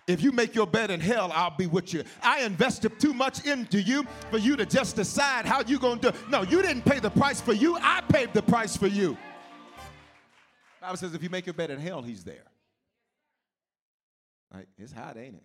If 0.06 0.22
you 0.22 0.32
make 0.32 0.54
your 0.54 0.66
bed 0.66 0.90
in 0.90 1.00
hell, 1.00 1.30
I'll 1.32 1.56
be 1.56 1.66
with 1.66 1.94
you. 1.94 2.02
I 2.22 2.42
invested 2.42 3.00
too 3.00 3.14
much 3.14 3.46
into 3.46 3.80
you 3.80 4.04
for 4.30 4.38
you 4.38 4.56
to 4.56 4.66
just 4.66 4.96
decide 4.96 5.46
how 5.46 5.62
you're 5.62 5.78
going 5.78 6.00
to 6.00 6.10
do. 6.10 6.18
No, 6.28 6.42
you 6.42 6.60
didn't 6.60 6.82
pay 6.82 6.98
the 6.98 7.10
price 7.10 7.40
for 7.40 7.54
you. 7.54 7.78
I 7.80 8.02
paid 8.08 8.34
the 8.34 8.42
price 8.42 8.76
for 8.76 8.88
you. 8.88 9.16
Bible 10.80 10.96
says 10.96 11.14
if 11.14 11.22
you 11.22 11.30
make 11.30 11.46
your 11.46 11.54
bed 11.54 11.70
in 11.70 11.78
hell, 11.78 12.02
he's 12.02 12.24
there. 12.24 12.44
Like, 14.52 14.66
it's 14.78 14.92
hot, 14.92 15.16
ain't 15.16 15.36
it? 15.36 15.42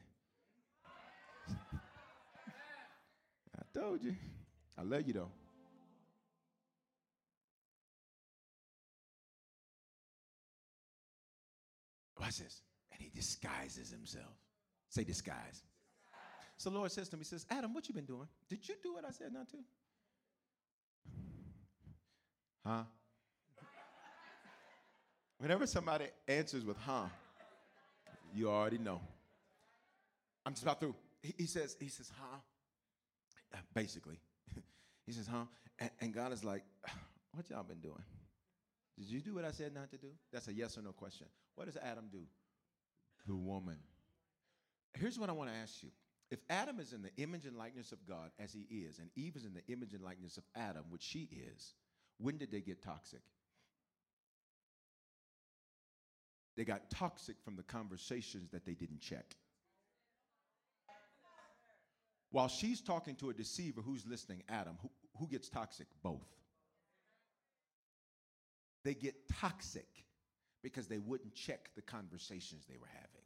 I 3.60 3.80
told 3.80 4.04
you. 4.04 4.16
I 4.78 4.84
love 4.84 5.06
you 5.06 5.14
though. 5.14 5.32
Watch 12.20 12.40
this. 12.40 12.62
And 12.92 13.02
he 13.02 13.10
disguises 13.14 13.92
himself. 13.92 14.34
Say 14.90 15.04
disguise. 15.04 15.64
So 16.58 16.70
the 16.70 16.78
Lord 16.78 16.92
says 16.92 17.10
to 17.10 17.18
me, 17.18 17.22
He 17.22 17.26
says, 17.26 17.46
Adam, 17.50 17.74
what 17.74 17.88
you 17.88 17.94
been 17.94 18.06
doing? 18.06 18.28
Did 18.50 18.68
you 18.68 18.76
do 18.82 18.94
what 18.94 19.06
I 19.06 19.12
said 19.12 19.34
not 19.34 19.50
to? 19.50 19.58
Huh? 22.66 22.84
Whenever 25.40 25.68
somebody 25.68 26.06
answers 26.28 26.64
with 26.66 26.78
huh, 26.78 27.06
you 28.34 28.50
already 28.50 28.78
know. 28.78 29.02
I'm 30.46 30.54
just 30.54 30.64
about 30.64 30.80
through. 30.80 30.96
He, 31.22 31.34
he 31.38 31.46
says, 31.46 31.76
he 31.80 31.88
says, 31.88 32.12
huh? 32.20 32.38
Uh, 33.54 33.58
basically. 33.74 34.20
he 35.06 35.12
says, 35.12 35.28
huh? 35.28 35.46
And, 35.80 35.90
and 36.02 36.14
God 36.14 36.32
is 36.32 36.44
like, 36.44 36.64
what 37.34 37.50
y'all 37.50 37.64
been 37.64 37.80
doing? 37.80 38.04
Did 38.98 39.08
you 39.08 39.20
do 39.20 39.36
what 39.36 39.44
I 39.44 39.52
said 39.52 39.74
not 39.74 39.90
to 39.92 39.98
do? 39.98 40.08
That's 40.32 40.48
a 40.48 40.54
yes 40.54 40.78
or 40.78 40.82
no 40.82 40.92
question. 40.92 41.28
What 41.56 41.66
does 41.66 41.78
Adam 41.78 42.06
do? 42.12 42.22
The 43.28 43.36
woman. 43.36 43.78
Here's 44.94 45.20
what 45.20 45.30
I 45.30 45.34
want 45.34 45.50
to 45.50 45.56
ask 45.56 45.84
you. 45.84 45.90
If 46.32 46.40
Adam 46.50 46.80
is 46.80 46.94
in 46.94 47.02
the 47.02 47.12
image 47.18 47.46
and 47.46 47.58
likeness 47.58 47.92
of 47.92 48.06
God, 48.08 48.32
as 48.40 48.54
he 48.54 48.62
is, 48.76 49.00
and 49.00 49.10
Eve 49.16 49.36
is 49.36 49.46
in 49.46 49.54
the 49.54 49.62
image 49.72 49.94
and 49.94 50.02
likeness 50.02 50.38
of 50.38 50.44
Adam, 50.56 50.84
which 50.90 51.04
she 51.04 51.30
is, 51.54 51.74
when 52.18 52.38
did 52.38 52.52
they 52.52 52.62
get 52.62 52.82
toxic? 52.82 53.22
They 56.56 56.64
got 56.64 56.90
toxic 56.90 57.36
from 57.44 57.56
the 57.56 57.64
conversations 57.64 58.52
that 58.52 58.66
they 58.66 58.74
didn't 58.74 59.02
check. 59.02 59.36
While 62.32 62.48
she's 62.48 62.82
talking 62.82 63.16
to 63.16 63.30
a 63.30 63.34
deceiver 63.34 63.82
who's 63.82 64.06
listening, 64.06 64.44
Adam, 64.50 64.78
who, 64.82 64.90
who 65.18 65.28
gets 65.28 65.50
toxic? 65.50 65.88
Both. 66.04 66.28
They 68.84 68.94
get 68.94 69.16
toxic 69.40 69.88
because 70.62 70.88
they 70.88 70.98
wouldn't 70.98 71.34
check 71.34 71.70
the 71.76 71.82
conversations 71.82 72.66
they 72.68 72.78
were 72.78 72.88
having. 72.88 73.26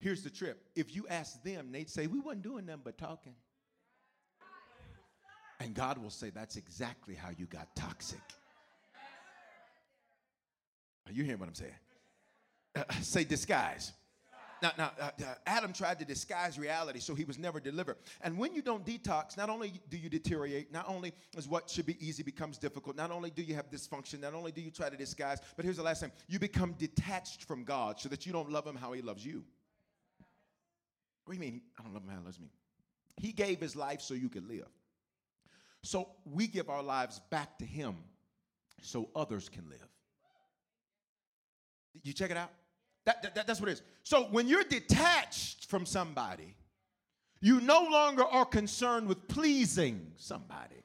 Here's 0.00 0.22
the 0.22 0.30
trip. 0.30 0.64
If 0.74 0.94
you 0.94 1.06
ask 1.08 1.42
them, 1.42 1.72
they'd 1.72 1.90
say, 1.90 2.06
We 2.06 2.20
wasn't 2.20 2.42
doing 2.42 2.66
nothing 2.66 2.82
but 2.84 2.96
talking. 2.96 3.34
And 5.60 5.74
God 5.74 5.98
will 5.98 6.10
say, 6.10 6.30
That's 6.30 6.56
exactly 6.56 7.14
how 7.14 7.30
you 7.36 7.46
got 7.46 7.74
toxic. 7.76 8.22
Are 11.10 11.12
you 11.12 11.24
hearing 11.24 11.40
what 11.40 11.48
I'm 11.48 11.54
saying? 11.54 11.74
Uh, 12.76 12.84
say 13.00 13.24
disguise. 13.24 13.92
Now, 14.62 14.72
now 14.78 14.92
uh, 15.00 15.10
uh, 15.20 15.34
Adam 15.44 15.72
tried 15.72 15.98
to 15.98 16.04
disguise 16.04 16.56
reality, 16.56 17.00
so 17.00 17.16
he 17.16 17.24
was 17.24 17.36
never 17.36 17.58
delivered. 17.58 17.96
And 18.20 18.38
when 18.38 18.54
you 18.54 18.62
don't 18.62 18.86
detox, 18.86 19.36
not 19.36 19.50
only 19.50 19.72
do 19.88 19.96
you 19.96 20.08
deteriorate, 20.08 20.72
not 20.72 20.84
only 20.88 21.12
is 21.36 21.48
what 21.48 21.68
should 21.68 21.86
be 21.86 21.96
easy 22.06 22.22
becomes 22.22 22.58
difficult, 22.58 22.94
not 22.94 23.10
only 23.10 23.30
do 23.30 23.42
you 23.42 23.56
have 23.56 23.70
dysfunction, 23.70 24.20
not 24.20 24.34
only 24.34 24.52
do 24.52 24.60
you 24.60 24.70
try 24.70 24.88
to 24.88 24.96
disguise, 24.96 25.40
but 25.56 25.64
here's 25.64 25.78
the 25.78 25.82
last 25.82 26.00
thing 26.00 26.12
you 26.28 26.38
become 26.38 26.74
detached 26.74 27.44
from 27.44 27.64
God 27.64 27.98
so 27.98 28.08
that 28.08 28.24
you 28.24 28.32
don't 28.32 28.50
love 28.50 28.66
him 28.66 28.76
how 28.76 28.92
he 28.92 29.02
loves 29.02 29.26
you. 29.26 29.42
What 31.24 31.34
do 31.34 31.44
you 31.44 31.52
mean? 31.52 31.62
I 31.76 31.82
don't 31.82 31.92
love 31.92 32.04
him 32.04 32.10
how 32.10 32.18
he 32.18 32.24
loves 32.24 32.38
me. 32.38 32.50
He 33.16 33.32
gave 33.32 33.58
his 33.58 33.74
life 33.74 34.00
so 34.00 34.14
you 34.14 34.28
could 34.28 34.46
live. 34.46 34.68
So 35.82 36.10
we 36.24 36.46
give 36.46 36.68
our 36.68 36.82
lives 36.82 37.20
back 37.30 37.58
to 37.58 37.64
him 37.64 37.96
so 38.82 39.08
others 39.16 39.48
can 39.48 39.68
live. 39.68 39.88
You 42.02 42.12
check 42.12 42.30
it 42.30 42.36
out? 42.36 42.50
That, 43.06 43.34
that, 43.34 43.46
that's 43.46 43.60
what 43.60 43.68
it 43.68 43.72
is. 43.72 43.82
So 44.02 44.24
when 44.24 44.46
you're 44.46 44.64
detached 44.64 45.66
from 45.66 45.86
somebody, 45.86 46.54
you 47.40 47.60
no 47.60 47.82
longer 47.90 48.24
are 48.24 48.44
concerned 48.44 49.08
with 49.08 49.26
pleasing 49.28 50.12
somebody. 50.16 50.76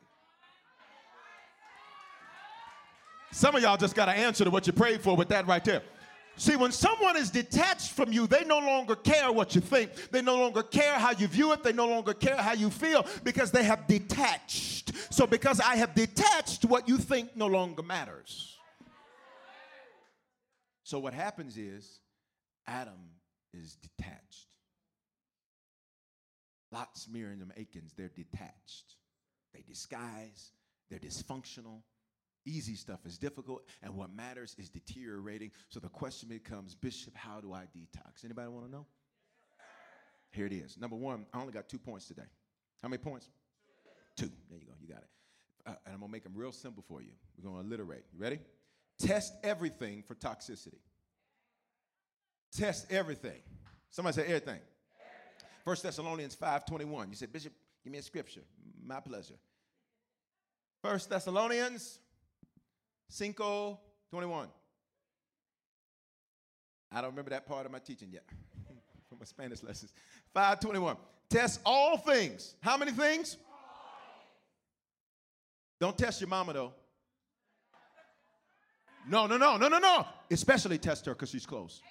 Some 3.31 3.55
of 3.55 3.61
y'all 3.61 3.75
just 3.75 3.95
got 3.95 4.05
to 4.05 4.13
answer 4.13 4.45
to 4.45 4.49
what 4.49 4.65
you 4.65 4.71
prayed 4.71 5.01
for 5.01 5.15
with 5.17 5.27
that 5.29 5.45
right 5.45 5.63
there. 5.63 5.81
See, 6.37 6.55
when 6.55 6.71
someone 6.71 7.15
is 7.17 7.29
detached 7.29 7.91
from 7.91 8.11
you, 8.11 8.27
they 8.27 8.43
no 8.43 8.59
longer 8.59 8.95
care 8.95 9.31
what 9.31 9.55
you 9.55 9.61
think. 9.61 9.91
They 10.11 10.21
no 10.21 10.37
longer 10.37 10.63
care 10.63 10.93
how 10.93 11.11
you 11.11 11.27
view 11.27 11.51
it. 11.53 11.63
They 11.63 11.73
no 11.73 11.87
longer 11.87 12.13
care 12.13 12.37
how 12.37 12.53
you 12.53 12.69
feel 12.69 13.05
because 13.23 13.51
they 13.51 13.63
have 13.63 13.87
detached. 13.87 14.93
So, 15.13 15.25
because 15.25 15.59
I 15.59 15.77
have 15.77 15.95
detached, 15.95 16.65
what 16.65 16.87
you 16.87 16.97
think 16.97 17.35
no 17.35 17.47
longer 17.47 17.83
matters. 17.83 18.54
So 20.85 20.99
what 20.99 21.15
happens 21.15 21.57
is 21.57 21.99
Adam 22.67 23.09
is 23.53 23.75
detached. 23.75 24.53
Lot's, 26.71 27.07
Miriam, 27.11 27.51
Achans, 27.57 27.93
they're 27.97 28.11
detached. 28.15 28.97
They 29.51 29.63
disguise, 29.67 30.51
they're 30.89 30.99
dysfunctional. 30.99 31.81
Easy 32.45 32.75
stuff 32.75 32.99
is 33.07 33.17
difficult, 33.17 33.63
and 33.81 33.95
what 33.95 34.13
matters 34.15 34.55
is 34.59 34.69
deteriorating. 34.69 35.49
So 35.69 35.79
the 35.79 35.89
question 35.89 36.29
becomes, 36.29 36.75
Bishop, 36.75 37.15
how 37.15 37.41
do 37.41 37.51
I 37.51 37.63
detox? 37.75 38.23
Anybody 38.23 38.47
want 38.49 38.67
to 38.67 38.71
know? 38.71 38.85
Here 40.29 40.45
it 40.45 40.53
is. 40.53 40.77
Number 40.77 40.95
one, 40.95 41.25
I 41.33 41.39
only 41.39 41.53
got 41.53 41.67
two 41.67 41.79
points 41.79 42.07
today. 42.07 42.27
How 42.83 42.89
many 42.89 43.01
points? 43.01 43.29
Two. 44.15 44.29
There 44.51 44.59
you 44.59 44.67
go. 44.67 44.73
You 44.79 44.87
got 44.87 45.01
it. 45.01 45.09
Uh, 45.65 45.69
and 45.85 45.95
I'm 45.95 45.99
going 46.01 46.09
to 46.09 46.11
make 46.11 46.23
them 46.23 46.33
real 46.35 46.51
simple 46.51 46.83
for 46.87 47.01
you. 47.01 47.13
We're 47.35 47.49
going 47.49 47.63
to 47.63 47.75
alliterate. 47.75 48.03
You 48.13 48.19
ready? 48.19 48.39
Test 48.99 49.33
everything 49.43 50.03
for 50.07 50.15
toxicity. 50.15 50.79
Test 52.55 52.91
everything. 52.91 53.41
Somebody 53.89 54.15
say 54.15 54.25
everything. 54.27 54.59
First 55.63 55.83
Thessalonians 55.83 56.35
5:21. 56.35 57.09
You 57.09 57.15
said, 57.15 57.33
Bishop, 57.33 57.53
give 57.83 57.91
me 57.91 57.99
a 57.99 58.03
scripture. 58.03 58.43
My 58.83 58.99
pleasure. 58.99 59.35
First 60.81 61.09
Thessalonians 61.09 61.99
5:21. 63.11 64.47
I 66.91 67.01
don't 67.01 67.09
remember 67.09 67.31
that 67.31 67.45
part 67.45 67.65
of 67.65 67.71
my 67.71 67.79
teaching 67.79 68.09
yet 68.11 68.23
from 69.09 69.19
my 69.19 69.25
Spanish 69.25 69.63
lessons. 69.63 69.91
521. 70.33 70.95
Test 71.29 71.59
all 71.65 71.97
things. 71.97 72.55
How 72.61 72.77
many 72.77 72.91
things? 72.91 73.37
Don't 75.79 75.97
test 75.97 76.21
your 76.21 76.29
mama 76.29 76.53
though. 76.53 76.73
No, 79.07 79.27
no, 79.27 79.37
no, 79.37 79.57
no, 79.57 79.67
no, 79.67 79.79
no. 79.79 80.05
Especially 80.31 80.77
test 80.77 81.05
her 81.05 81.13
because 81.13 81.29
she's 81.29 81.45
close. 81.45 81.81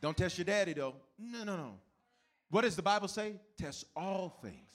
Don't 0.00 0.16
test 0.16 0.38
your 0.38 0.44
daddy 0.44 0.72
though. 0.72 0.94
No, 1.18 1.44
no, 1.44 1.56
no. 1.56 1.74
What 2.50 2.62
does 2.62 2.76
the 2.76 2.82
Bible 2.82 3.08
say? 3.08 3.34
Test 3.58 3.86
all 3.96 4.38
things. 4.42 4.70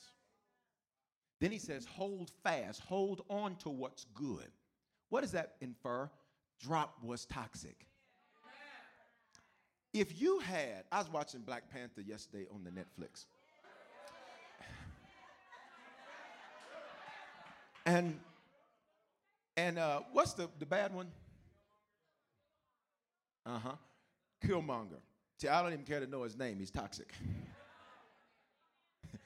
Then 1.39 1.51
he 1.51 1.57
says, 1.57 1.85
hold 1.85 2.31
fast, 2.43 2.81
hold 2.81 3.23
on 3.29 3.55
to 3.57 3.69
what's 3.69 4.05
good. 4.13 4.51
What 5.09 5.21
does 5.21 5.31
that 5.31 5.55
infer? 5.61 6.09
Drop 6.59 6.95
was 7.01 7.25
toxic. 7.25 7.87
If 9.93 10.21
you 10.21 10.39
had, 10.39 10.83
I 10.91 10.99
was 10.99 11.11
watching 11.11 11.41
Black 11.41 11.69
Panther 11.69 12.01
yesterday 12.01 12.45
on 12.53 12.63
the 12.63 12.69
Netflix. 12.69 13.25
And 17.85 18.19
and 19.61 19.77
uh, 19.77 20.01
what's 20.11 20.33
the, 20.33 20.49
the 20.57 20.65
bad 20.65 20.93
one? 20.93 21.07
Uh-huh. 23.45 23.75
Killmonger. 24.43 24.99
See, 25.37 25.47
I 25.47 25.61
don't 25.61 25.73
even 25.73 25.85
care 25.85 25.99
to 25.99 26.07
know 26.07 26.23
his 26.23 26.35
name. 26.35 26.57
He's 26.59 26.71
toxic. 26.71 27.13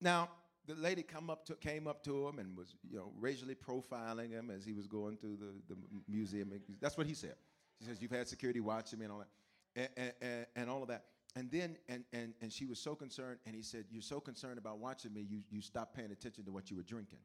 now, 0.00 0.30
the 0.66 0.74
lady 0.74 1.02
come 1.02 1.28
up 1.28 1.44
to, 1.46 1.54
came 1.56 1.86
up 1.86 2.02
to 2.04 2.26
him 2.26 2.38
and 2.38 2.56
was, 2.56 2.74
you 2.90 2.96
know, 2.96 3.12
racially 3.18 3.54
profiling 3.54 4.30
him 4.30 4.50
as 4.50 4.64
he 4.64 4.72
was 4.72 4.86
going 4.86 5.18
through 5.18 5.36
the, 5.36 5.74
the 5.74 5.78
museum. 6.08 6.50
That's 6.80 6.96
what 6.96 7.06
he 7.06 7.14
said. 7.14 7.34
She 7.78 7.86
says, 7.86 8.00
you've 8.00 8.12
had 8.12 8.26
security 8.28 8.60
watching 8.60 8.98
me 8.98 9.04
and 9.04 9.12
all 9.12 9.18
that, 9.18 9.90
and, 9.96 10.12
and, 10.22 10.46
and 10.56 10.70
all 10.70 10.80
of 10.80 10.88
that. 10.88 11.04
And 11.36 11.50
then, 11.50 11.76
and, 11.88 12.04
and, 12.14 12.32
and 12.40 12.50
she 12.50 12.64
was 12.64 12.78
so 12.78 12.94
concerned, 12.94 13.40
and 13.44 13.54
he 13.54 13.62
said, 13.62 13.84
you're 13.90 14.00
so 14.00 14.20
concerned 14.20 14.56
about 14.56 14.78
watching 14.78 15.12
me, 15.12 15.26
you, 15.28 15.40
you 15.50 15.60
stopped 15.60 15.94
paying 15.94 16.12
attention 16.12 16.44
to 16.44 16.52
what 16.52 16.70
you 16.70 16.76
were 16.76 16.82
drinking. 16.82 17.18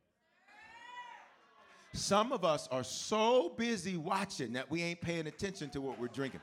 Some 1.93 2.31
of 2.31 2.45
us 2.45 2.67
are 2.71 2.83
so 2.83 3.49
busy 3.57 3.97
watching 3.97 4.53
that 4.53 4.69
we 4.69 4.83
ain't 4.83 5.01
paying 5.01 5.27
attention 5.27 5.69
to 5.71 5.81
what 5.81 5.99
we're 5.99 6.07
drinking. 6.07 6.41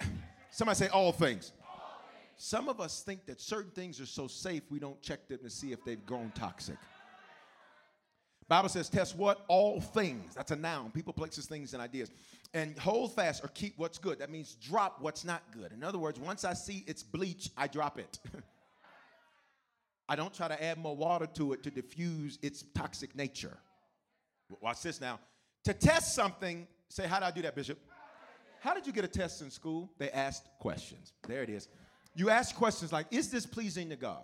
Somebody 0.50 0.76
say 0.76 0.88
all 0.88 1.12
things. 1.12 1.52
Some 2.36 2.68
of 2.68 2.80
us 2.80 3.02
think 3.02 3.26
that 3.26 3.40
certain 3.40 3.70
things 3.70 4.00
are 4.00 4.06
so 4.06 4.26
safe 4.26 4.62
we 4.70 4.78
don't 4.78 5.00
check 5.00 5.28
them 5.28 5.38
to 5.42 5.50
see 5.50 5.72
if 5.72 5.84
they've 5.84 6.04
grown 6.04 6.32
toxic. 6.34 6.76
Bible 8.48 8.68
says, 8.68 8.88
test 8.88 9.16
what? 9.16 9.44
All 9.48 9.80
things. 9.80 10.34
That's 10.34 10.50
a 10.50 10.56
noun. 10.56 10.90
People, 10.90 11.12
places, 11.12 11.46
things, 11.46 11.72
and 11.72 11.82
ideas. 11.82 12.10
And 12.52 12.78
hold 12.78 13.14
fast 13.14 13.42
or 13.42 13.48
keep 13.48 13.78
what's 13.78 13.96
good. 13.96 14.18
That 14.18 14.30
means 14.30 14.56
drop 14.56 15.00
what's 15.00 15.24
not 15.24 15.42
good. 15.52 15.72
In 15.72 15.82
other 15.82 15.98
words, 15.98 16.20
once 16.20 16.44
I 16.44 16.52
see 16.52 16.84
it's 16.86 17.02
bleach, 17.02 17.50
I 17.56 17.66
drop 17.66 17.98
it. 17.98 18.18
I 20.08 20.16
don't 20.16 20.34
try 20.34 20.48
to 20.48 20.62
add 20.62 20.78
more 20.78 20.94
water 20.94 21.26
to 21.34 21.54
it 21.54 21.62
to 21.62 21.70
diffuse 21.70 22.38
its 22.42 22.64
toxic 22.74 23.16
nature. 23.16 23.56
Watch 24.60 24.82
this 24.82 25.00
now. 25.00 25.18
To 25.64 25.72
test 25.72 26.14
something, 26.14 26.66
say, 26.88 27.06
how 27.06 27.20
did 27.20 27.26
I 27.26 27.30
do 27.30 27.42
that, 27.42 27.54
Bishop? 27.54 27.78
How 28.60 28.74
did 28.74 28.86
you 28.86 28.92
get 28.92 29.04
a 29.04 29.08
test 29.08 29.42
in 29.42 29.50
school? 29.50 29.90
They 29.98 30.10
asked 30.10 30.46
questions. 30.58 31.12
There 31.26 31.42
it 31.42 31.50
is. 31.50 31.68
You 32.14 32.30
ask 32.30 32.54
questions 32.54 32.92
like, 32.92 33.06
is 33.10 33.30
this 33.30 33.46
pleasing 33.46 33.88
to 33.90 33.96
God? 33.96 34.22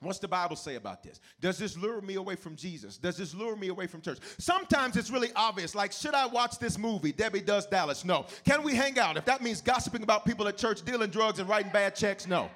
What's 0.00 0.18
the 0.18 0.28
Bible 0.28 0.56
say 0.56 0.74
about 0.74 1.02
this? 1.02 1.20
Does 1.40 1.56
this 1.56 1.76
lure 1.76 2.02
me 2.02 2.16
away 2.16 2.36
from 2.36 2.54
Jesus? 2.54 2.98
Does 2.98 3.16
this 3.16 3.34
lure 3.34 3.56
me 3.56 3.68
away 3.68 3.86
from 3.86 4.02
church? 4.02 4.18
Sometimes 4.36 4.94
it's 4.96 5.10
really 5.10 5.30
obvious. 5.34 5.74
Like, 5.74 5.90
should 5.90 6.14
I 6.14 6.26
watch 6.26 6.58
this 6.58 6.76
movie? 6.76 7.12
Debbie 7.12 7.40
Does 7.40 7.66
Dallas? 7.66 8.04
No. 8.04 8.26
Can 8.44 8.62
we 8.62 8.74
hang 8.74 8.98
out? 8.98 9.16
If 9.16 9.24
that 9.24 9.42
means 9.42 9.62
gossiping 9.62 10.02
about 10.02 10.26
people 10.26 10.46
at 10.48 10.58
church, 10.58 10.84
dealing 10.84 11.08
drugs, 11.08 11.38
and 11.38 11.48
writing 11.48 11.72
bad 11.72 11.96
checks? 11.96 12.26
No. 12.26 12.50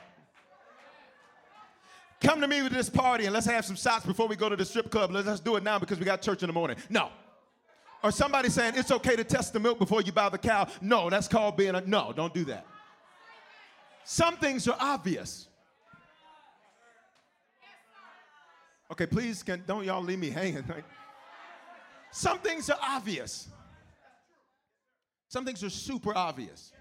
Come 2.21 2.43
to 2.43 2.49
me 2.49 2.63
with 2.63 2.73
this 2.73 2.91
party 2.91 3.25
and 3.25 3.33
let's 3.33 3.47
have 3.47 3.65
some 3.65 3.77
shots 3.77 4.05
before 4.05 4.29
we 4.29 4.37
go 4.37 4.49
to 4.49 4.57
the 4.57 4.65
strip 4.65 4.91
club. 4.91 5.11
Let's 5.11 5.41
do 5.41 5.57
it 5.57 5.63
now 5.63 5.79
because 5.79 5.99
we 5.99 6.05
got 6.05 6.21
church 6.21 6.43
in 6.43 6.49
the 6.49 6.53
morning. 6.53 6.77
No. 6.91 7.09
Or 8.03 8.11
somebody 8.11 8.51
saying 8.51 8.75
it's 8.77 8.91
okay 8.91 9.17
to 9.17 9.25
test 9.25 9.53
the 9.53 9.61
milk 9.61 9.79
before 9.79 10.03
you 10.03 10.13
buy 10.13 10.29
the 10.29 10.39
cow. 10.39 10.67
No, 10.81 11.09
that's 11.09 11.29
called 11.29 11.57
being 11.57 11.75
a 11.75 11.81
no, 11.83 12.13
don't 12.15 12.33
do 12.33 12.45
that. 12.47 12.67
Some 14.05 14.37
things 14.37 14.67
are 14.69 14.77
obvious. 14.81 15.47
Okay, 18.91 19.07
please 19.07 19.43
can, 19.43 19.63
don't 19.67 19.85
y'all 19.85 20.03
leave 20.03 20.19
me 20.19 20.31
hanging. 20.31 20.65
Some 22.11 22.39
things 22.41 22.69
are 22.69 22.79
obvious. 22.83 23.49
Some 25.29 25.45
things 25.45 25.63
are 25.63 25.71
super 25.71 26.17
obvious. 26.17 26.73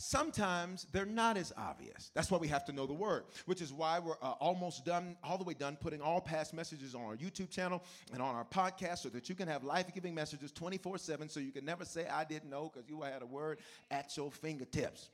Sometimes 0.00 0.86
they're 0.92 1.04
not 1.04 1.36
as 1.36 1.52
obvious. 1.56 2.12
That's 2.14 2.30
why 2.30 2.38
we 2.38 2.46
have 2.46 2.64
to 2.66 2.72
know 2.72 2.86
the 2.86 2.92
word, 2.92 3.24
which 3.46 3.60
is 3.60 3.72
why 3.72 3.98
we're 3.98 4.14
uh, 4.22 4.34
almost 4.38 4.84
done, 4.84 5.16
all 5.24 5.36
the 5.36 5.42
way 5.42 5.54
done, 5.54 5.76
putting 5.80 6.00
all 6.00 6.20
past 6.20 6.54
messages 6.54 6.94
on 6.94 7.02
our 7.02 7.16
YouTube 7.16 7.50
channel 7.50 7.82
and 8.12 8.22
on 8.22 8.36
our 8.36 8.44
podcast 8.44 8.98
so 8.98 9.08
that 9.08 9.28
you 9.28 9.34
can 9.34 9.48
have 9.48 9.64
life 9.64 9.92
giving 9.92 10.14
messages 10.14 10.52
24 10.52 10.98
7 10.98 11.28
so 11.28 11.40
you 11.40 11.50
can 11.50 11.64
never 11.64 11.84
say, 11.84 12.06
I 12.06 12.22
didn't 12.22 12.48
know 12.48 12.70
because 12.72 12.88
you 12.88 13.02
had 13.02 13.22
a 13.22 13.26
word 13.26 13.58
at 13.90 14.16
your 14.16 14.30
fingertips. 14.30 15.10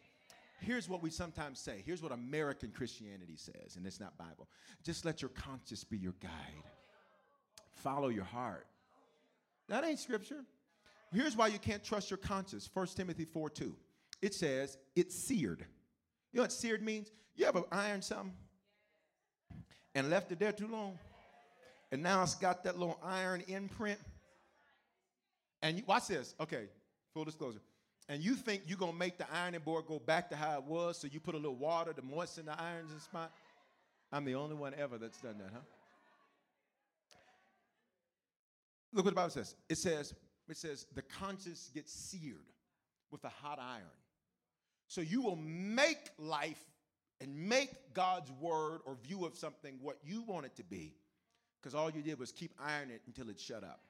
Here's 0.61 0.87
what 0.87 1.03
we 1.03 1.09
sometimes 1.09 1.61
say. 1.61 1.83
Here's 1.87 2.03
what 2.03 2.13
American 2.13 2.71
Christianity 2.71 3.37
says, 3.37 3.77
and 3.77 3.87
it's 3.87 4.01
not 4.01 4.19
Bible. 4.19 4.49
Just 4.83 5.07
let 5.07 5.23
your 5.23 5.31
conscience 5.31 5.83
be 5.83 5.97
your 5.97 6.15
guide. 6.21 6.31
Follow 7.73 8.09
your 8.09 8.25
heart. 8.25 8.67
That 9.69 9.83
ain't 9.83 9.99
scripture. 9.99 10.45
Here's 11.11 11.37
why 11.37 11.47
you 11.47 11.59
can't 11.59 11.83
trust 11.83 12.11
your 12.11 12.19
conscience. 12.19 12.69
1 12.75 12.87
Timothy 12.89 13.25
4 13.25 13.49
2 13.49 13.75
it 14.25 14.33
says 14.33 14.79
it's 14.97 15.15
seared. 15.15 15.61
You 16.33 16.39
know 16.39 16.45
what 16.45 16.53
seared 16.53 16.83
means? 16.83 17.11
You 17.37 17.45
ever 17.45 17.63
ironed 17.71 18.03
something 18.03 18.33
and 19.95 20.09
left 20.09 20.33
it 20.33 20.39
there 20.39 20.51
too 20.51 20.67
long? 20.67 20.99
And 21.93 22.03
now 22.03 22.23
it's 22.23 22.35
got 22.35 22.65
that 22.65 22.79
little 22.79 22.99
iron 23.03 23.43
imprint. 23.49 23.99
And 25.61 25.77
you, 25.77 25.85
watch 25.87 26.09
this. 26.09 26.35
Okay, 26.41 26.69
full 27.13 27.27
disclosure. 27.27 27.61
And 28.09 28.23
you 28.23 28.35
think 28.35 28.63
you're 28.67 28.79
gonna 28.79 28.95
make 28.95 29.19
the 29.19 29.31
ironing 29.31 29.61
board 29.61 29.85
go 29.87 29.99
back 29.99 30.31
to 30.31 30.37
how 30.37 30.57
it 30.57 30.65
was, 30.65 30.97
so 30.97 31.07
you 31.07 31.21
put 31.21 31.35
a 31.35 31.39
little 31.39 31.57
water 31.57 31.93
to 31.93 32.03
moisten 32.03 32.47
the 32.47 32.59
irons 32.59 32.93
in 32.93 33.01
spot? 33.01 33.31
I'm 34.11 34.25
the 34.25 34.37
only 34.37 34.57
one 34.57 34.73
ever 34.79 34.97
that's 34.97 35.21
done 35.21 35.37
that, 35.39 35.51
huh? 35.53 35.61
Look 38.95 39.05
what 39.05 39.11
the 39.11 39.17
Bible 39.17 39.31
says. 39.31 39.55
It 39.69 39.77
says, 39.77 40.15
it 40.49 40.57
says, 40.57 40.87
the 40.95 41.03
conscience 41.03 41.71
gets 41.75 41.93
seared 41.93 42.47
with 43.11 43.23
a 43.25 43.29
hot 43.29 43.59
iron. 43.61 43.83
So 44.89 45.01
you 45.01 45.23
will 45.23 45.37
make 45.37 46.11
life 46.19 46.63
and 47.21 47.49
make 47.49 47.71
God's 47.95 48.31
word 48.41 48.81
or 48.85 48.97
view 49.03 49.25
of 49.25 49.37
something 49.37 49.79
what 49.81 49.99
you 50.05 50.23
want 50.23 50.47
it 50.47 50.57
to 50.57 50.65
be 50.65 50.95
because 51.61 51.75
all 51.75 51.91
you 51.91 52.03
did 52.03 52.19
was 52.19 52.31
keep 52.31 52.53
ironing 52.61 52.97
it 52.97 53.03
until 53.07 53.31
it 53.31 53.41
shut 53.41 53.65
up. 53.65 53.81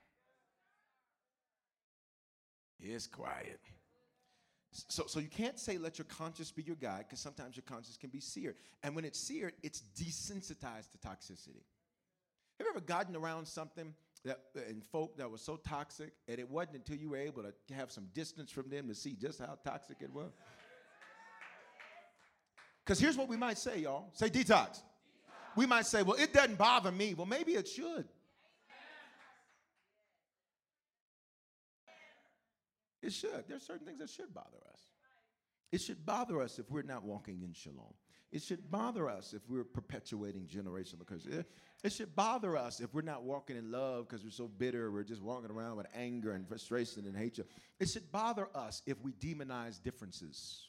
It's 2.81 3.07
quiet. 3.07 3.61
So, 4.89 5.05
so 5.07 5.21
you 5.21 5.29
can't 5.29 5.59
say 5.59 5.79
let 5.79 5.99
your 5.99 6.05
conscience 6.05 6.51
be 6.51 6.63
your 6.63 6.77
guide 6.77 7.05
because 7.09 7.21
sometimes 7.21 7.57
your 7.57 7.65
conscience 7.67 7.97
can 7.97 8.11
be 8.11 8.21
seared. 8.21 8.57
And 8.83 8.95
when 8.95 9.05
it's 9.05 9.19
seared, 9.19 9.55
it's 9.63 9.83
desensitized 9.97 10.91
to 10.93 10.99
toxicity. 10.99 11.65
Have 12.59 12.67
you 12.67 12.71
ever 12.71 12.81
gotten 12.81 13.17
around 13.17 13.47
something 13.47 13.95
that, 14.25 14.41
and 14.69 14.85
folk 14.85 15.17
that 15.19 15.31
was 15.31 15.41
so 15.41 15.57
toxic, 15.57 16.13
and 16.29 16.39
it 16.39 16.49
wasn't 16.49 16.77
until 16.77 16.97
you 16.97 17.11
were 17.11 17.17
able 17.17 17.43
to 17.43 17.75
have 17.75 17.91
some 17.91 18.07
distance 18.15 18.51
from 18.51 18.69
them 18.69 18.89
to 18.89 18.95
see 18.95 19.15
just 19.15 19.41
how 19.41 19.59
toxic 19.65 19.99
it 20.01 20.13
was? 20.13 20.33
Because 22.85 22.99
here's 22.99 23.17
what 23.17 23.29
we 23.29 23.37
might 23.37 23.59
say, 23.59 23.79
y'all. 23.79 24.11
Say 24.13 24.29
detox. 24.29 24.45
detox. 24.45 24.83
We 25.57 25.67
might 25.67 25.87
say, 25.87 26.03
well, 26.03 26.17
it 26.21 26.33
doesn't 26.33 26.59
bother 26.59 26.93
me. 26.93 27.15
Well, 27.15 27.27
maybe 27.27 27.53
it 27.53 27.67
should. 27.67 28.07
It 33.03 33.13
should. 33.13 33.45
There's 33.49 33.63
certain 33.63 33.87
things 33.87 33.99
that 34.01 34.11
should 34.11 34.33
bother 34.35 34.59
us. 34.73 34.81
It 35.73 35.81
should 35.81 36.05
bother 36.07 36.41
us 36.41 36.59
if 36.59 36.71
we're 36.71 36.83
not 36.83 37.05
walking 37.05 37.43
in 37.43 37.53
shalom. 37.53 37.95
It 38.33 38.43
should 38.43 38.71
bother 38.71 39.09
us 39.09 39.33
if 39.33 39.43
we're 39.49 39.65
perpetuating 39.65 40.47
generational 40.47 41.07
curses. 41.07 41.27
It, 41.27 41.47
it 41.85 41.93
should 41.93 42.17
bother 42.17 42.57
us 42.57 42.81
if 42.81 42.93
we're 42.93 43.03
not 43.03 43.23
walking 43.23 43.57
in 43.57 43.71
love 43.71 44.09
because 44.09 44.25
we're 44.25 44.31
so 44.31 44.49
bitter. 44.49 44.91
We're 44.91 45.05
just 45.05 45.23
walking 45.23 45.51
around 45.51 45.77
with 45.77 45.87
anger 45.95 46.33
and 46.33 46.49
frustration 46.49 47.05
and 47.07 47.17
hatred. 47.17 47.47
It 47.79 47.89
should 47.89 48.11
bother 48.11 48.49
us 48.55 48.83
if 48.87 49.01
we 49.03 49.13
demonize 49.13 49.83
differences 49.83 50.69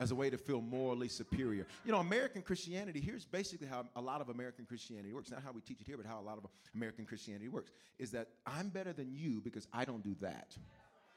as 0.00 0.10
a 0.10 0.14
way 0.14 0.28
to 0.28 0.36
feel 0.36 0.60
morally 0.60 1.08
superior. 1.08 1.66
You 1.84 1.92
know, 1.92 1.98
American 1.98 2.42
Christianity, 2.42 3.00
here's 3.00 3.24
basically 3.24 3.68
how 3.68 3.86
a 3.94 4.00
lot 4.00 4.20
of 4.20 4.28
American 4.28 4.64
Christianity 4.64 5.12
works. 5.12 5.30
Not 5.30 5.42
how 5.42 5.52
we 5.52 5.60
teach 5.60 5.80
it 5.80 5.86
here, 5.86 5.96
but 5.96 6.06
how 6.06 6.20
a 6.20 6.22
lot 6.22 6.36
of 6.36 6.46
American 6.74 7.04
Christianity 7.04 7.48
works. 7.48 7.70
Is 7.98 8.10
that 8.10 8.28
I'm 8.46 8.68
better 8.68 8.92
than 8.92 9.12
you 9.12 9.40
because 9.40 9.68
I 9.72 9.84
don't 9.84 10.02
do 10.02 10.16
that. 10.20 10.56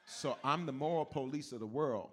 So 0.06 0.38
I'm 0.44 0.66
the 0.66 0.72
moral 0.72 1.06
police 1.06 1.52
of 1.52 1.60
the 1.60 1.66
world. 1.66 2.10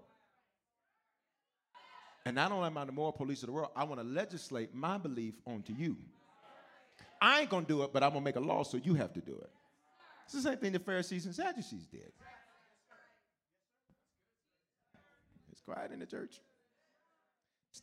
And 2.26 2.34
not 2.34 2.50
only 2.50 2.66
am 2.66 2.78
I 2.78 2.84
the 2.86 2.92
moral 2.92 3.12
police 3.12 3.42
of 3.42 3.48
the 3.48 3.52
world, 3.52 3.68
I 3.76 3.84
want 3.84 4.00
to 4.00 4.06
legislate 4.06 4.74
my 4.74 4.96
belief 4.96 5.34
onto 5.46 5.74
you. 5.74 5.96
I 7.20 7.40
ain't 7.40 7.50
gonna 7.50 7.66
do 7.66 7.82
it, 7.82 7.92
but 7.92 8.02
I'm 8.02 8.10
gonna 8.10 8.24
make 8.24 8.36
a 8.36 8.40
law 8.40 8.62
so 8.62 8.78
you 8.78 8.94
have 8.94 9.12
to 9.12 9.20
do 9.20 9.32
it. 9.32 9.50
It's 10.24 10.34
the 10.34 10.40
same 10.40 10.56
thing 10.56 10.72
the 10.72 10.78
Pharisees 10.78 11.26
and 11.26 11.34
Sadducees 11.34 11.86
did. 11.86 12.12
It's 15.52 15.60
quiet 15.60 15.92
in 15.92 15.98
the 15.98 16.06
church. 16.06 16.40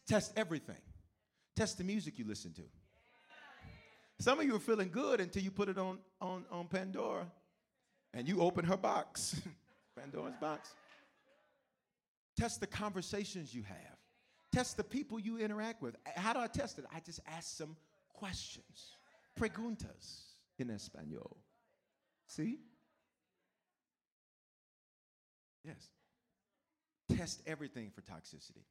Test 0.08 0.34
everything. 0.38 0.82
Test 1.56 1.78
the 1.78 1.84
music 1.84 2.18
you 2.18 2.26
listen 2.26 2.54
to. 2.54 2.64
Some 4.20 4.40
of 4.40 4.46
you 4.46 4.56
are 4.56 4.60
feeling 4.60 4.90
good 4.90 5.20
until 5.20 5.42
you 5.42 5.52
put 5.52 5.68
it 5.68 5.78
on, 5.78 5.98
on, 6.22 6.46
on 6.52 6.68
Pandora 6.68 7.26
and 8.14 8.28
you 8.28 8.42
open 8.42 8.66
her 8.66 8.78
box, 8.78 9.42
Pandora's 10.00 10.36
box. 10.40 10.74
Test 12.38 12.60
the 12.60 12.68
conversations 12.68 13.54
you 13.54 13.64
have. 13.64 13.98
Test 14.52 14.78
the 14.78 14.84
people 14.84 15.20
you 15.20 15.38
interact 15.38 15.82
with. 15.82 15.96
How 16.16 16.34
do 16.34 16.40
I 16.40 16.48
test 16.48 16.78
it? 16.78 16.86
I 16.94 17.00
just 17.00 17.22
ask 17.28 17.58
some 17.58 17.76
questions. 18.14 18.96
Preguntas 19.40 20.24
in 20.60 20.68
español. 20.68 21.38
See? 22.28 22.60
Yes. 25.64 25.90
Test 27.16 27.42
everything 27.48 27.92
for 27.92 28.02
toxicity. 28.02 28.66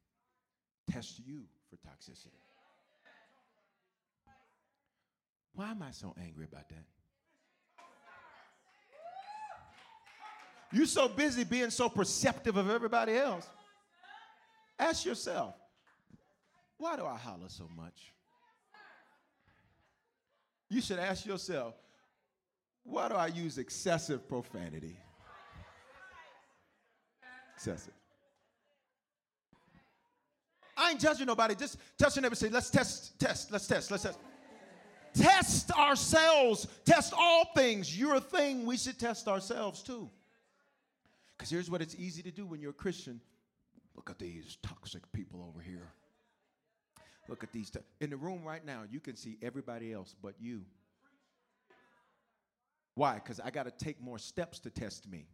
Test 0.90 1.20
you 1.26 1.42
for 1.68 1.76
toxicity. 1.76 2.40
Why 5.54 5.70
am 5.70 5.82
I 5.82 5.90
so 5.90 6.14
angry 6.20 6.46
about 6.50 6.68
that? 6.68 6.84
You're 10.72 10.86
so 10.86 11.08
busy 11.08 11.44
being 11.44 11.70
so 11.70 11.88
perceptive 11.88 12.56
of 12.56 12.70
everybody 12.70 13.16
else. 13.16 13.46
Ask 14.78 15.04
yourself, 15.04 15.54
why 16.78 16.96
do 16.96 17.04
I 17.04 17.16
holler 17.16 17.48
so 17.48 17.68
much? 17.76 18.12
You 20.68 20.80
should 20.80 20.98
ask 20.98 21.26
yourself, 21.26 21.74
why 22.84 23.08
do 23.08 23.14
I 23.14 23.26
use 23.26 23.58
excessive 23.58 24.26
profanity? 24.28 24.96
Excessive. 27.56 27.99
I 30.80 30.90
ain't 30.90 31.00
judging 31.00 31.26
nobody. 31.26 31.54
Just 31.54 31.76
touch 31.98 32.16
your 32.16 32.22
neighbor 32.22 32.34
say, 32.34 32.48
let's 32.48 32.70
test, 32.70 33.18
test, 33.18 33.52
let's 33.52 33.66
test, 33.66 33.90
let's 33.90 34.02
test. 34.02 34.18
Test 35.12 35.70
ourselves. 35.72 36.66
Test 36.84 37.12
all 37.16 37.44
things. 37.54 37.98
You're 37.98 38.14
a 38.14 38.20
thing. 38.20 38.64
We 38.64 38.76
should 38.76 38.98
test 38.98 39.28
ourselves 39.28 39.82
too. 39.82 40.08
Because 41.36 41.50
here's 41.50 41.70
what 41.70 41.82
it's 41.82 41.96
easy 41.96 42.22
to 42.22 42.30
do 42.30 42.46
when 42.46 42.60
you're 42.60 42.70
a 42.70 42.74
Christian. 42.74 43.20
Look 43.96 44.08
at 44.08 44.18
these 44.18 44.56
toxic 44.62 45.10
people 45.12 45.44
over 45.46 45.60
here. 45.60 45.92
Look 47.28 47.44
at 47.44 47.52
these. 47.52 47.70
T- 47.70 47.80
in 48.00 48.10
the 48.10 48.16
room 48.16 48.42
right 48.44 48.64
now, 48.64 48.82
you 48.90 49.00
can 49.00 49.16
see 49.16 49.36
everybody 49.42 49.92
else 49.92 50.14
but 50.22 50.34
you. 50.40 50.62
Why? 52.94 53.14
Because 53.14 53.40
I 53.40 53.50
got 53.50 53.64
to 53.64 53.84
take 53.84 54.00
more 54.00 54.18
steps 54.18 54.58
to 54.60 54.70
test 54.70 55.08
me. 55.08 55.26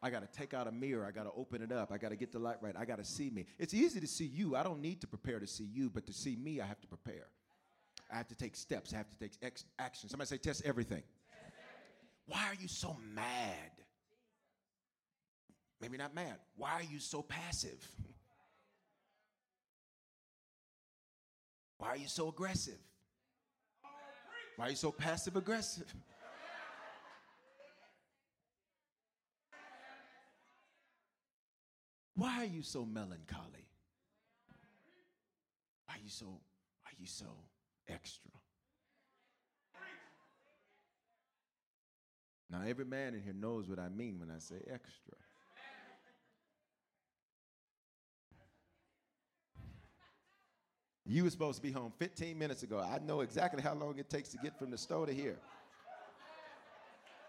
I 0.00 0.10
got 0.10 0.20
to 0.20 0.38
take 0.38 0.54
out 0.54 0.68
a 0.68 0.72
mirror. 0.72 1.04
I 1.04 1.10
got 1.10 1.24
to 1.24 1.32
open 1.36 1.60
it 1.60 1.72
up. 1.72 1.90
I 1.90 1.98
got 1.98 2.10
to 2.10 2.16
get 2.16 2.30
the 2.30 2.38
light 2.38 2.56
right. 2.60 2.74
I 2.78 2.84
got 2.84 2.98
to 2.98 3.04
see 3.04 3.30
me. 3.30 3.46
It's 3.58 3.74
easy 3.74 4.00
to 4.00 4.06
see 4.06 4.26
you. 4.26 4.54
I 4.54 4.62
don't 4.62 4.80
need 4.80 5.00
to 5.00 5.06
prepare 5.06 5.40
to 5.40 5.46
see 5.46 5.64
you, 5.64 5.90
but 5.90 6.06
to 6.06 6.12
see 6.12 6.36
me, 6.36 6.60
I 6.60 6.66
have 6.66 6.80
to 6.82 6.86
prepare. 6.86 7.26
I 8.12 8.16
have 8.16 8.28
to 8.28 8.36
take 8.36 8.54
steps. 8.54 8.94
I 8.94 8.98
have 8.98 9.10
to 9.10 9.18
take 9.18 9.32
ex- 9.42 9.64
action. 9.78 10.08
Somebody 10.08 10.28
say, 10.28 10.38
test 10.38 10.62
everything. 10.64 11.02
Why 12.26 12.44
are 12.48 12.54
you 12.54 12.68
so 12.68 12.96
mad? 13.14 13.72
Maybe 15.80 15.96
not 15.96 16.14
mad. 16.14 16.36
Why 16.56 16.72
are 16.72 16.82
you 16.82 17.00
so 17.00 17.22
passive? 17.22 17.86
Why 21.78 21.88
are 21.88 21.96
you 21.96 22.08
so 22.08 22.28
aggressive? 22.28 22.78
Why 24.56 24.66
are 24.66 24.70
you 24.70 24.76
so 24.76 24.90
passive 24.90 25.36
aggressive? 25.36 25.92
Why 32.18 32.38
are 32.40 32.46
you 32.46 32.62
so 32.62 32.84
melancholy? 32.84 33.68
Why 35.86 35.94
are 35.94 36.02
you 36.02 36.10
so 36.10 36.26
why 36.26 36.90
are 36.90 36.98
you 36.98 37.06
so 37.06 37.26
extra? 37.86 38.32
Now 42.50 42.62
every 42.66 42.86
man 42.86 43.14
in 43.14 43.22
here 43.22 43.34
knows 43.34 43.68
what 43.68 43.78
I 43.78 43.88
mean 43.88 44.18
when 44.18 44.32
I 44.32 44.40
say 44.40 44.56
extra. 44.56 45.14
You 51.06 51.22
were 51.22 51.30
supposed 51.30 51.58
to 51.58 51.62
be 51.62 51.70
home 51.70 51.92
15 52.00 52.36
minutes 52.36 52.64
ago. 52.64 52.80
I 52.80 52.98
know 52.98 53.20
exactly 53.20 53.62
how 53.62 53.74
long 53.74 53.96
it 53.96 54.10
takes 54.10 54.30
to 54.30 54.38
get 54.38 54.58
from 54.58 54.72
the 54.72 54.78
store 54.78 55.06
to 55.06 55.14
here. 55.14 55.38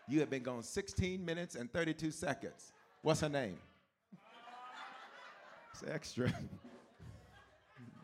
You 0.07 0.19
have 0.21 0.31
been 0.31 0.41
gone 0.41 0.63
16 0.63 1.23
minutes 1.23 1.53
and 1.53 1.71
32 1.71 2.09
seconds. 2.09 2.73
What's 3.03 3.21
her 3.21 3.29
name? 3.29 3.59
It's 5.81 5.91
extra. 5.91 6.25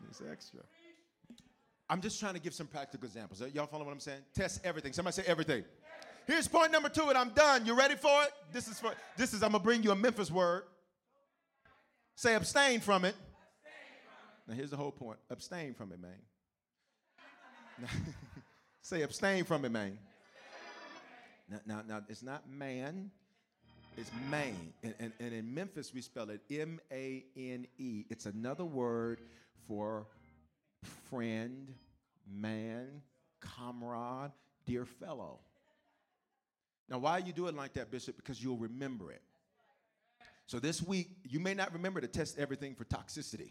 it's 0.08 0.22
extra. 0.30 0.60
I'm 1.88 2.00
just 2.00 2.18
trying 2.18 2.34
to 2.34 2.40
give 2.40 2.54
some 2.54 2.66
practical 2.66 3.06
examples. 3.06 3.42
Y'all 3.52 3.66
follow 3.66 3.84
what 3.84 3.92
I'm 3.92 4.00
saying? 4.00 4.20
Test 4.34 4.60
everything. 4.64 4.92
Somebody 4.92 5.14
say 5.14 5.24
everything. 5.26 5.64
Here's 6.26 6.48
point 6.48 6.72
number 6.72 6.88
two, 6.88 7.08
and 7.08 7.16
I'm 7.16 7.30
done. 7.30 7.66
You 7.66 7.74
ready 7.74 7.94
for 7.94 8.22
it? 8.22 8.30
This 8.52 8.66
is 8.66 8.80
for 8.80 8.92
this 9.16 9.32
is 9.32 9.42
I'm 9.42 9.52
gonna 9.52 9.62
bring 9.62 9.82
you 9.82 9.92
a 9.92 9.96
Memphis 9.96 10.30
word. 10.30 10.64
Say 12.16 12.34
abstain 12.34 12.80
from 12.80 13.04
it. 13.04 13.14
Now, 14.48 14.54
here's 14.54 14.70
the 14.70 14.76
whole 14.76 14.90
point 14.90 15.18
abstain 15.30 15.74
from 15.74 15.92
it, 15.92 16.00
man. 16.00 16.18
Say 18.80 19.02
abstain 19.02 19.44
from 19.44 19.64
it, 19.64 19.70
man. 19.70 19.98
Now, 21.48 21.60
now, 21.66 21.82
now, 21.86 22.00
it's 22.08 22.22
not 22.22 22.48
man, 22.48 23.10
it's 23.96 24.10
mane. 24.30 24.72
And, 24.82 24.94
and, 24.98 25.12
and 25.20 25.32
in 25.32 25.54
Memphis, 25.54 25.92
we 25.94 26.00
spell 26.00 26.30
it 26.30 26.40
M 26.50 26.80
A 26.92 27.24
N 27.36 27.66
E. 27.78 28.04
It's 28.08 28.26
another 28.26 28.64
word 28.64 29.20
for 29.66 30.06
friend, 31.10 31.72
man, 32.30 33.02
comrade, 33.40 34.30
dear 34.66 34.84
fellow. 34.84 35.38
Now, 36.88 36.98
why 36.98 37.18
you 37.18 37.32
do 37.32 37.46
it 37.48 37.56
like 37.56 37.72
that, 37.74 37.90
Bishop? 37.90 38.16
Because 38.16 38.42
you'll 38.42 38.58
remember 38.58 39.10
it. 39.10 39.22
So 40.46 40.60
this 40.60 40.80
week, 40.80 41.08
you 41.24 41.40
may 41.40 41.54
not 41.54 41.72
remember 41.72 42.00
to 42.00 42.06
test 42.06 42.38
everything 42.38 42.76
for 42.76 42.84
toxicity. 42.84 43.50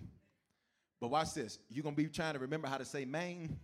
But 1.02 1.10
watch 1.10 1.34
this. 1.34 1.60
You're 1.70 1.84
going 1.84 1.96
to 1.96 2.02
be 2.02 2.08
trying 2.08 2.34
to 2.36 2.40
remember 2.40 2.68
how 2.68 2.78
to 2.78 2.86
say 2.86 3.04
mane. 3.04 3.58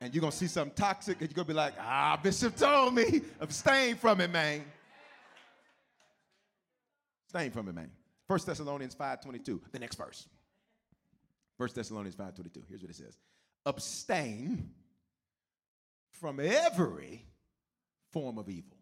And 0.00 0.14
you're 0.14 0.20
going 0.22 0.30
to 0.30 0.36
see 0.36 0.46
something 0.46 0.74
toxic 0.74 1.20
and 1.20 1.28
you're 1.28 1.34
going 1.34 1.46
to 1.46 1.52
be 1.52 1.56
like, 1.56 1.74
ah, 1.78 2.18
Bishop 2.22 2.56
told 2.56 2.94
me, 2.94 3.20
abstain 3.40 3.96
from 3.96 4.20
it, 4.20 4.30
man. 4.30 4.64
Abstain 7.28 7.50
from 7.50 7.68
it, 7.68 7.74
man. 7.74 7.90
1 8.26 8.40
Thessalonians 8.46 8.94
5.22, 8.94 9.60
the 9.70 9.78
next 9.78 9.96
verse. 9.96 10.28
1 11.58 11.68
Thessalonians 11.74 12.16
5.22, 12.16 12.62
here's 12.68 12.82
what 12.82 12.90
it 12.90 12.96
says. 12.96 13.18
Abstain 13.66 14.70
from 16.12 16.40
every 16.40 17.26
form 18.12 18.38
of 18.38 18.48
evil. 18.48 18.78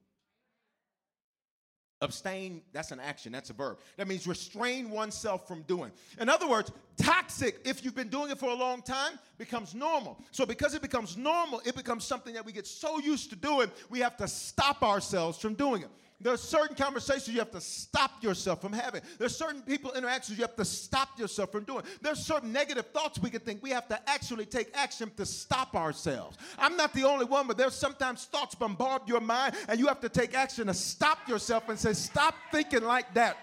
Abstain, 2.03 2.61
that's 2.73 2.93
an 2.93 3.01
action, 3.01 3.33
that's 3.33 3.49
a 3.51 3.55
verb. 3.55 3.79
That 3.97 4.07
means 4.07 4.27
restrain 4.27 4.91
oneself 4.91 5.49
from 5.49 5.63
doing. 5.63 5.91
In 6.21 6.29
other 6.29 6.47
words, 6.47 6.71
toxic, 6.99 7.59
if 7.65 7.85
you've 7.85 7.95
been 7.95 8.11
doing 8.11 8.31
it 8.31 8.39
for 8.39 8.51
a 8.51 8.55
long 8.55 8.83
time, 8.83 9.19
becomes 9.39 9.75
normal. 9.75 10.23
So, 10.31 10.45
because 10.45 10.75
it 10.75 10.83
becomes 10.83 11.17
normal, 11.17 11.63
it 11.65 11.75
becomes 11.75 12.05
something 12.05 12.35
that 12.35 12.45
we 12.45 12.53
get 12.53 12.67
so 12.67 12.99
used 12.99 13.31
to 13.31 13.37
doing, 13.37 13.71
we 13.89 14.01
have 14.01 14.17
to 14.19 14.29
stop 14.29 14.83
ourselves 14.83 15.39
from 15.39 15.55
doing 15.55 15.83
it. 15.83 15.89
There's 16.21 16.41
certain 16.41 16.75
conversations 16.75 17.29
you 17.29 17.39
have 17.41 17.51
to 17.51 17.61
stop 17.61 18.23
yourself 18.23 18.63
from 18.63 18.73
having. 18.73 19.03
There 19.19 19.27
are 19.27 19.29
certain 19.29 19.61
people 19.63 19.93
interactions 19.93 20.39
you 20.39 20.45
have 20.45 20.57
to 20.57 20.65
stop 20.65 21.19
yourself 21.19 21.53
from 21.53 21.65
doing. 21.65 21.83
There 22.01 22.13
are 22.13 22.17
certain 22.17 22.53
negative 22.53 22.87
thoughts 22.87 23.19
we 23.19 23.29
can 23.29 23.41
think. 23.41 23.63
We 23.63 23.71
have 23.71 23.87
to 23.89 24.09
actually 24.09 24.47
take 24.47 24.71
action 24.75 25.11
to 25.19 25.27
stop 25.27 25.75
ourselves. 25.75 26.39
I'm 26.59 26.77
not 26.77 26.95
the 26.95 27.05
only 27.05 27.27
one, 27.27 27.47
but 27.47 27.59
there's 27.59 27.75
sometimes 27.75 28.25
thoughts 28.25 28.55
bombard 28.55 29.03
your 29.07 29.21
mind, 29.21 29.55
and 29.69 29.79
you 29.79 29.89
have 29.89 30.01
to 30.01 30.09
take 30.09 30.35
action 30.35 30.69
to 30.69 30.75
stop 30.75 31.29
yourself 31.29 31.69
and 31.69 31.79
say, 31.79 31.93
Stop 31.93 32.35
thinking 32.51 32.83
like 32.83 33.13
that. 33.15 33.37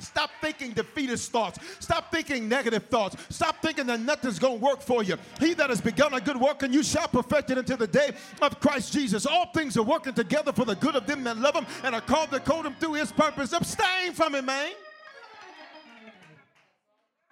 Stop 0.00 0.30
thinking 0.40 0.72
defeatist 0.72 1.30
thoughts. 1.30 1.58
Stop 1.78 2.10
thinking 2.10 2.48
negative 2.48 2.86
thoughts. 2.86 3.16
Stop 3.28 3.60
thinking 3.62 3.86
that 3.86 4.00
nothing's 4.00 4.38
going 4.38 4.58
to 4.58 4.64
work 4.64 4.80
for 4.80 5.02
you. 5.02 5.16
He 5.38 5.54
that 5.54 5.70
has 5.70 5.80
begun 5.80 6.14
a 6.14 6.20
good 6.20 6.38
work 6.38 6.62
and 6.62 6.74
you 6.74 6.82
shall 6.82 7.08
perfect 7.08 7.50
it 7.50 7.58
until 7.58 7.76
the 7.76 7.86
day 7.86 8.12
of 8.40 8.60
Christ 8.60 8.92
Jesus. 8.92 9.26
All 9.26 9.46
things 9.52 9.76
are 9.76 9.82
working 9.82 10.14
together 10.14 10.52
for 10.52 10.64
the 10.64 10.74
good 10.76 10.96
of 10.96 11.06
them 11.06 11.24
that 11.24 11.36
love 11.36 11.54
him 11.54 11.66
and 11.84 11.94
are 11.94 12.00
called 12.00 12.30
to 12.30 12.40
call 12.40 12.62
him 12.62 12.74
through 12.80 12.94
his 12.94 13.12
purpose. 13.12 13.52
Abstain 13.52 14.12
from 14.12 14.34
it, 14.34 14.44
man. 14.44 14.72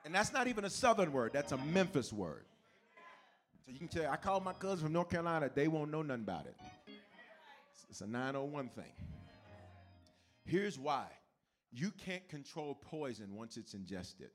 And 0.05 0.15
that's 0.15 0.33
not 0.33 0.47
even 0.47 0.65
a 0.65 0.71
southern 0.71 1.13
word, 1.13 1.33
that's 1.35 1.53
a 1.53 1.59
Memphis 1.59 2.13
word. 2.13 2.45
So 3.67 3.73
you 3.73 3.79
can 3.79 3.89
tell, 3.89 4.11
I 4.11 4.17
called 4.17 4.43
my 4.43 4.55
cousin 4.55 4.87
from 4.87 4.93
North 4.95 5.11
Carolina, 5.11 5.51
they 5.55 5.69
won't 5.69 5.91
know 5.91 6.01
nothing 6.01 6.23
about 6.23 6.47
it. 6.47 6.57
It's 7.91 8.01
a 8.01 8.07
901 8.07 8.71
thing. 8.71 8.85
Here's 10.47 10.79
why 10.79 11.05
you 11.73 11.91
can't 11.91 12.27
control 12.29 12.75
poison 12.75 13.35
once 13.35 13.57
it's 13.57 13.75
ingested. 13.75 14.31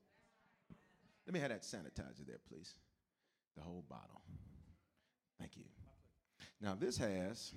Let 1.26 1.34
me 1.34 1.40
have 1.40 1.50
that 1.50 1.64
sanitizer 1.64 2.26
there, 2.28 2.40
please. 2.50 2.74
The 3.56 3.64
whole 3.64 3.84
bottle. 3.90 4.22
Thank 5.40 5.58
you. 5.58 5.64
Now, 6.62 6.76
this 6.80 6.98
has 6.98 7.54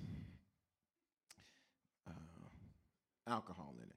uh, 2.07 2.11
alcohol 3.27 3.75
in 3.77 3.89
it. 3.89 3.95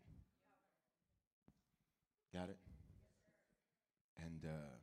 Got 2.32 2.50
it? 2.50 2.58
And 4.24 4.44
uh, 4.44 4.76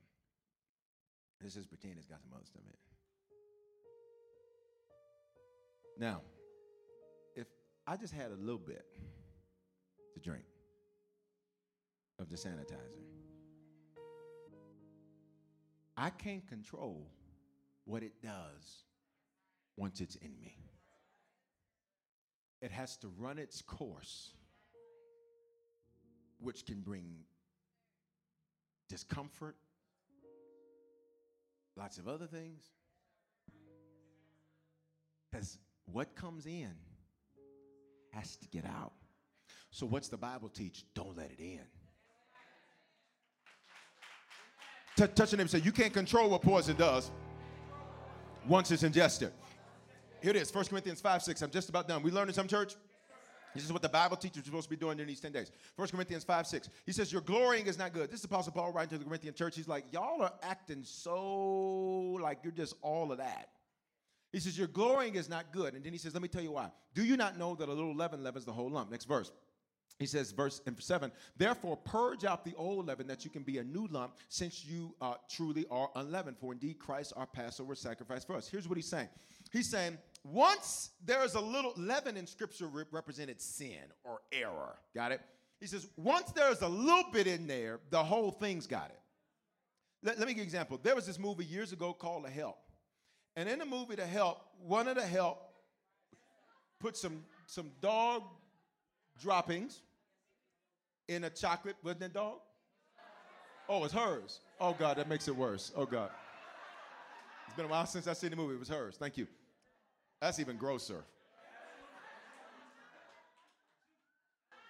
this 1.42 1.56
is 1.56 1.66
pretend 1.66 1.96
it's 1.98 2.08
got 2.08 2.22
some 2.22 2.32
other 2.34 2.46
stuff 2.46 2.64
in 2.66 2.70
it. 2.70 2.80
Now, 6.00 6.22
if 7.36 7.48
I 7.86 7.98
just 7.98 8.14
had 8.14 8.32
a 8.32 8.36
little 8.36 8.60
bit 8.60 8.86
to 10.14 10.20
drink, 10.20 10.44
of 12.20 12.30
the 12.30 12.36
sanitizer. 12.36 13.04
I 15.96 16.10
can't 16.10 16.48
control 16.48 17.08
what 17.86 18.04
it 18.04 18.22
does 18.22 18.84
once 19.78 20.02
it's 20.02 20.16
in 20.16 20.40
me. 20.40 20.58
It 22.62 22.72
has 22.72 22.98
to 22.98 23.08
run 23.18 23.38
its 23.38 23.62
course, 23.62 24.32
which 26.40 26.66
can 26.66 26.82
bring 26.82 27.06
discomfort, 28.90 29.56
lots 31.76 31.98
of 31.98 32.08
other 32.08 32.26
things. 32.26 32.64
Because 35.32 35.58
what 35.86 36.16
comes 36.16 36.46
in 36.46 36.74
has 38.12 38.36
to 38.38 38.48
get 38.48 38.66
out. 38.66 38.94
So, 39.70 39.86
what's 39.86 40.10
the 40.10 40.18
Bible 40.18 40.50
teach? 40.50 40.86
Don't 40.94 41.16
let 41.16 41.32
it 41.32 41.40
in. 41.40 41.62
T- 44.98 45.08
touch 45.08 45.32
your 45.32 45.48
say, 45.48 45.60
You 45.60 45.72
can't 45.72 45.94
control 45.94 46.30
what 46.30 46.42
poison 46.42 46.76
does 46.76 47.12
once 48.48 48.72
it's 48.72 48.84
ingested. 48.84 49.32
Here 50.22 50.32
it 50.32 50.36
is, 50.36 50.54
1 50.54 50.66
Corinthians 50.66 51.00
5 51.00 51.22
6. 51.22 51.42
I'm 51.44 51.52
just 51.52 51.70
about 51.70 51.88
done. 51.88 52.02
We 52.02 52.12
learned 52.12 52.30
in 52.30 52.34
some 52.34 52.48
church. 52.48 52.76
This 53.54 53.64
is 53.64 53.72
what 53.72 53.82
the 53.82 53.90
Bible 53.90 54.18
teaches 54.18 54.38
we're 54.38 54.46
supposed 54.46 54.66
to 54.66 54.70
be 54.72 54.76
doing 54.76 54.98
during 54.98 55.08
these 55.08 55.20
10 55.20 55.32
days. 55.32 55.52
1 55.76 55.88
Corinthians 55.90 56.24
5 56.24 56.48
6. 56.48 56.70
He 56.86 56.92
says, 56.92 57.12
Your 57.12 57.22
glorying 57.22 57.68
is 57.68 57.78
not 57.78 57.94
good. 57.94 58.10
This 58.10 58.20
is 58.20 58.26
Apostle 58.26 58.54
Paul 58.54 58.72
writing 58.72 58.90
to 58.90 58.98
the 58.98 59.06
Corinthian 59.06 59.36
church. 59.36 59.56
He's 59.56 59.68
like, 59.68 59.86
Y'all 59.92 60.22
are 60.24 60.34
acting 60.42 60.84
so 60.84 62.18
like 62.20 62.40
you're 62.44 62.52
just 62.52 62.74
all 62.82 63.12
of 63.12 63.20
that. 63.20 63.50
He 64.32 64.40
says, 64.40 64.58
Your 64.58 64.68
glorying 64.68 65.16
is 65.16 65.30
not 65.30 65.52
good. 65.52 65.76
And 65.76 65.84
then 65.84 65.94
he 65.94 66.00
says, 66.00 66.14
Let 66.14 66.24
me 66.24 66.28
tell 66.28 66.42
you 66.42 66.54
why. 66.54 66.72
Do 66.96 67.06
you 67.06 67.18
not 67.18 67.38
know 67.38 67.54
that 67.54 67.70
a 67.70 67.74
little 67.74 67.96
leaven 67.96 68.24
leavens 68.24 68.46
the 68.46 68.52
whole 68.52 68.72
lump? 68.72 68.90
Next 68.90 69.06
verse. 69.06 69.32
He 70.00 70.06
says, 70.06 70.32
verse 70.32 70.62
7, 70.78 71.12
therefore 71.38 71.76
purge 71.76 72.24
out 72.24 72.46
the 72.46 72.54
old 72.56 72.86
leaven 72.86 73.08
that 73.08 73.26
you 73.26 73.32
can 73.32 73.42
be 73.42 73.58
a 73.58 73.64
new 73.64 73.88
lump, 73.88 74.14
since 74.30 74.64
you 74.64 74.94
uh, 75.02 75.16
truly 75.28 75.66
are 75.72 75.90
unleavened. 75.96 76.38
For 76.38 76.54
indeed 76.54 76.78
Christ, 76.78 77.14
our 77.16 77.26
Passover, 77.26 77.74
sacrifice 77.74 78.24
for 78.24 78.36
us. 78.36 78.48
Here's 78.48 78.68
what 78.68 78.78
he's 78.78 78.88
saying 78.88 79.10
He's 79.52 79.70
saying, 79.70 79.98
once 80.24 80.92
there 81.06 81.24
is 81.24 81.36
a 81.36 81.40
little 81.40 81.74
leaven 81.78 82.18
in 82.18 82.28
Scripture 82.28 82.68
represented 82.92 83.42
sin 83.42 83.92
or 84.04 84.20
error. 84.32 84.78
Got 84.94 85.14
it? 85.14 85.22
He 85.60 85.68
says, 85.68 85.88
once 85.98 86.32
there's 86.32 86.62
a 86.62 86.68
little 86.68 87.12
bit 87.12 87.26
in 87.26 87.48
there, 87.48 87.80
the 87.90 88.04
whole 88.04 88.32
thing's 88.32 88.68
got 88.68 88.90
it. 88.90 89.00
Let, 90.04 90.20
let 90.20 90.28
me 90.28 90.34
give 90.34 90.38
you 90.38 90.44
an 90.44 90.48
example. 90.48 90.80
There 90.82 90.96
was 90.96 91.08
this 91.08 91.18
movie 91.18 91.46
years 91.46 91.72
ago 91.72 91.94
called 91.94 92.26
The 92.26 92.30
Help. 92.30 92.58
And 93.36 93.50
in 93.50 93.60
the 93.60 93.66
movie 93.66 93.96
The 93.96 94.06
Help, 94.06 94.42
one 94.60 94.88
of 94.88 94.96
the 94.96 95.06
help 95.06 95.42
put 96.80 96.96
some, 96.96 97.24
some 97.48 97.72
dog 97.82 98.24
droppings 99.22 99.82
in 101.08 101.24
a 101.24 101.30
chocolate, 101.30 101.76
wasn't 101.84 102.04
it, 102.04 102.14
dog? 102.14 102.40
Oh, 103.70 103.84
it's 103.84 103.94
hers. 103.94 104.40
Oh, 104.60 104.74
God, 104.78 104.98
that 104.98 105.10
makes 105.10 105.28
it 105.28 105.36
worse. 105.36 105.72
Oh, 105.76 105.86
God. 105.86 106.10
It's 107.48 107.56
been 107.56 107.66
a 107.66 107.70
while 107.70 107.86
since 107.86 108.08
I've 108.08 108.18
seen 108.18 108.30
the 108.30 108.36
movie. 108.36 108.56
It 108.56 108.60
was 108.60 108.70
hers. 108.70 108.96
Thank 108.98 109.18
you. 109.18 109.28
That's 110.22 110.40
even 110.40 110.58
grosser. 110.58 111.04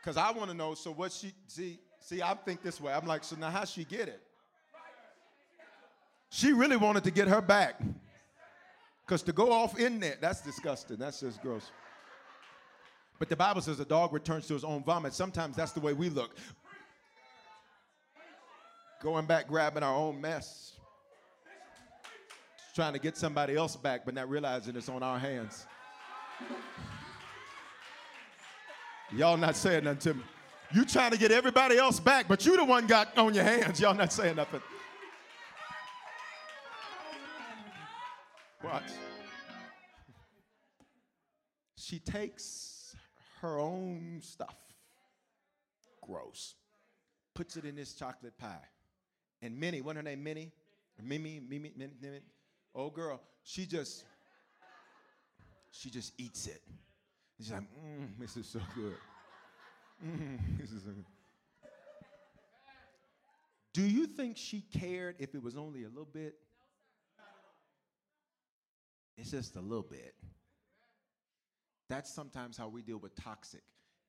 Because 0.02 0.18
I 0.18 0.32
want 0.32 0.50
to 0.50 0.56
know, 0.56 0.74
so 0.74 0.92
what 0.92 1.12
she, 1.12 1.34
see, 1.48 1.80
see, 2.00 2.22
I 2.22 2.34
think 2.34 2.64
this 2.64 2.80
way. 2.80 2.94
I'm 2.94 3.06
like, 3.06 3.24
so 3.24 3.36
now 3.36 3.50
how 3.50 3.66
she 3.66 3.84
get 3.84 4.08
it? 4.08 4.22
She 6.30 6.54
really 6.54 6.78
wanted 6.78 7.04
to 7.06 7.12
get 7.12 7.28
her 7.28 7.42
back. 7.42 7.82
Because 9.06 9.22
to 9.24 9.32
go 9.32 9.52
off 9.52 9.80
in 9.80 10.00
there, 10.00 10.16
that's 10.20 10.42
disgusting. 10.42 10.98
That's 10.98 11.22
just 11.22 11.42
gross. 11.42 11.72
But 13.20 13.30
the 13.30 13.36
Bible 13.36 13.62
says 13.62 13.80
a 13.80 13.86
dog 13.86 14.14
returns 14.14 14.48
to 14.48 14.54
his 14.54 14.64
own 14.64 14.84
vomit. 14.84 15.14
Sometimes 15.14 15.56
that's 15.56 15.72
the 15.72 15.80
way 15.80 15.94
we 15.94 16.10
look. 16.10 16.36
Going 19.02 19.26
back, 19.26 19.48
grabbing 19.48 19.84
our 19.84 19.96
own 19.96 20.20
mess. 20.22 20.74
Trying 22.76 22.94
to 22.94 23.00
get 23.00 23.18
somebody 23.18 23.56
else 23.56 23.76
back, 23.76 24.06
but 24.06 24.14
not 24.14 24.30
realizing 24.30 24.76
it's 24.76 24.90
on 24.90 25.02
our 25.02 25.18
hands. 25.18 25.66
Y'all 29.16 29.38
not 29.38 29.56
saying 29.56 29.86
nothing 29.86 30.00
to 30.00 30.14
me. 30.16 30.24
You 30.74 30.86
trying 30.86 31.12
to 31.12 31.18
get 31.18 31.32
everybody 31.32 31.78
else 31.78 32.00
back, 32.00 32.28
but 32.28 32.46
you 32.46 32.58
the 32.58 32.66
one 32.66 32.88
got 32.88 33.18
on 33.18 33.34
your 33.34 33.46
hands. 33.46 33.80
Y'all 33.80 33.96
not 33.96 34.12
saying 34.12 34.36
nothing. 34.36 34.62
Watch. 38.64 38.84
She 41.76 42.00
takes 42.00 42.77
her 43.42 43.60
own 43.60 44.20
stuff. 44.22 44.56
Gross. 46.02 46.56
Puts 47.34 47.58
it 47.58 47.66
in 47.66 47.76
this 47.76 47.94
chocolate 47.94 48.38
pie. 48.38 48.66
And 49.42 49.60
Minnie, 49.60 49.82
what 49.82 49.96
her 49.96 50.02
name? 50.02 50.24
Minnie? 50.24 50.52
Mimi, 51.02 51.40
Mimi, 51.40 51.72
Mimi, 51.78 51.94
Mimi. 52.02 52.20
Oh 52.74 52.90
girl, 52.90 53.22
she 53.44 53.66
just, 53.66 54.06
she 55.72 55.90
just 55.90 56.14
eats 56.20 56.48
it. 56.48 56.62
She's 57.38 57.52
like, 57.52 57.62
mmm, 57.62 58.08
this 58.20 58.36
is 58.36 58.48
so 58.48 58.60
good. 58.74 58.96
Mmm, 60.04 60.40
this 60.60 60.72
is 60.72 60.84
so 60.84 60.90
good. 60.90 61.06
Do 63.74 63.84
you 63.84 64.08
think 64.08 64.38
she 64.38 64.62
cared 64.62 65.18
if 65.20 65.36
it 65.36 65.44
was 65.44 65.56
only 65.56 65.84
a 65.84 65.88
little 65.88 66.08
bit? 66.12 66.34
It's 69.18 69.30
just 69.30 69.56
a 69.56 69.62
little 69.62 69.86
bit. 69.88 70.16
That's 71.90 72.14
sometimes 72.14 72.58
how 72.58 72.68
we 72.68 72.82
deal 72.82 72.98
with 72.98 73.16
toxic. 73.16 73.62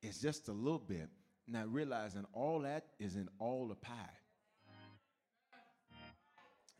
It's 0.03 0.21
just 0.21 0.49
a 0.49 0.53
little 0.53 0.79
bit, 0.79 1.09
not 1.47 1.73
realizing 1.73 2.25
all 2.33 2.61
that 2.61 2.87
is 2.99 3.17
in 3.17 3.29
all 3.39 3.69
the 3.69 3.75
pie. 3.75 3.95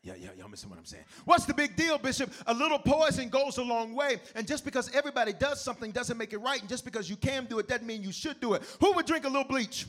Yeah, 0.01 0.13
yeah, 0.17 0.29
y'all 0.37 0.47
missing 0.47 0.69
what 0.69 0.79
I'm 0.79 0.85
saying. 0.85 1.03
What's 1.25 1.45
the 1.45 1.53
big 1.53 1.75
deal, 1.75 1.97
Bishop? 1.97 2.31
A 2.47 2.53
little 2.53 2.79
poison 2.79 3.27
goes 3.27 3.57
a 3.57 3.61
long 3.61 3.93
way. 3.93 4.17
And 4.33 4.47
just 4.47 4.63
because 4.63 4.89
everybody 4.93 5.33
does 5.33 5.61
something 5.61 5.91
doesn't 5.91 6.17
make 6.17 6.31
it 6.31 6.37
right. 6.37 6.59
And 6.61 6.69
just 6.69 6.85
because 6.85 7.09
you 7.09 7.17
can 7.17 7.45
do 7.45 7.59
it 7.59 7.67
doesn't 7.67 7.85
mean 7.85 8.01
you 8.01 8.13
should 8.13 8.39
do 8.39 8.53
it. 8.53 8.63
Who 8.79 8.93
would 8.93 9.05
drink 9.05 9.25
a 9.25 9.27
little 9.27 9.43
bleach, 9.43 9.85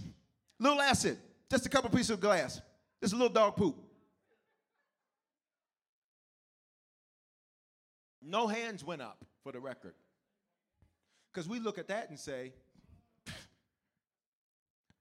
a 0.58 0.62
little 0.62 0.80
acid, 0.80 1.16
just 1.48 1.64
a 1.64 1.68
couple 1.68 1.90
pieces 1.90 2.10
of 2.10 2.20
glass, 2.20 2.60
just 3.00 3.12
a 3.12 3.16
little 3.16 3.32
dog 3.32 3.54
poop? 3.54 3.76
No 8.20 8.48
hands 8.48 8.84
went 8.84 9.02
up 9.02 9.24
for 9.44 9.52
the 9.52 9.60
record. 9.60 9.94
Because 11.32 11.48
we 11.48 11.60
look 11.60 11.78
at 11.78 11.88
that 11.88 12.10
and 12.10 12.18
say, 12.18 12.52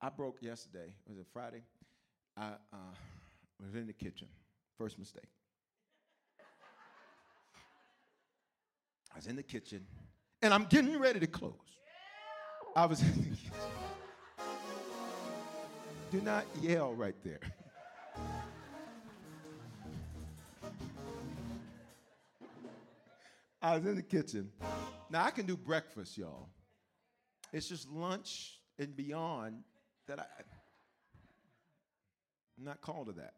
I 0.02 0.10
broke 0.10 0.42
yesterday. 0.42 0.94
Was 1.08 1.18
it 1.18 1.26
Friday? 1.34 1.64
I 2.38 2.52
uh, 2.72 2.96
was 3.64 3.76
in 3.76 3.88
the 3.88 3.94
kitchen. 3.94 4.28
First 4.78 5.00
mistake. 5.00 5.24
I 9.12 9.18
was 9.18 9.28
in 9.28 9.36
the 9.36 9.44
kitchen 9.44 9.86
and 10.42 10.54
I'm 10.54 10.66
getting 10.66 10.98
ready 11.00 11.20
to 11.20 11.28
close. 11.28 11.54
I 12.76 12.86
was 12.86 13.02
in 13.02 13.08
the 13.08 13.30
kitchen. 13.30 13.52
Do 16.12 16.22
not 16.22 16.46
yell 16.62 16.94
right 16.94 17.16
there. 17.24 17.40
I 23.62 23.76
was 23.76 23.86
in 23.86 23.96
the 23.96 24.02
kitchen 24.02 24.52
now 25.10 25.24
I 25.24 25.32
can 25.32 25.46
do 25.46 25.58
breakfast, 25.58 26.18
y'all. 26.18 26.50
It's 27.52 27.68
just 27.68 27.90
lunch 27.90 28.60
and 28.78 28.96
beyond 28.96 29.64
that 30.08 30.20
I 30.20 30.26
I'm 32.58 32.66
not 32.66 32.82
called 32.82 33.08
to 33.08 33.14
that. 33.14 33.36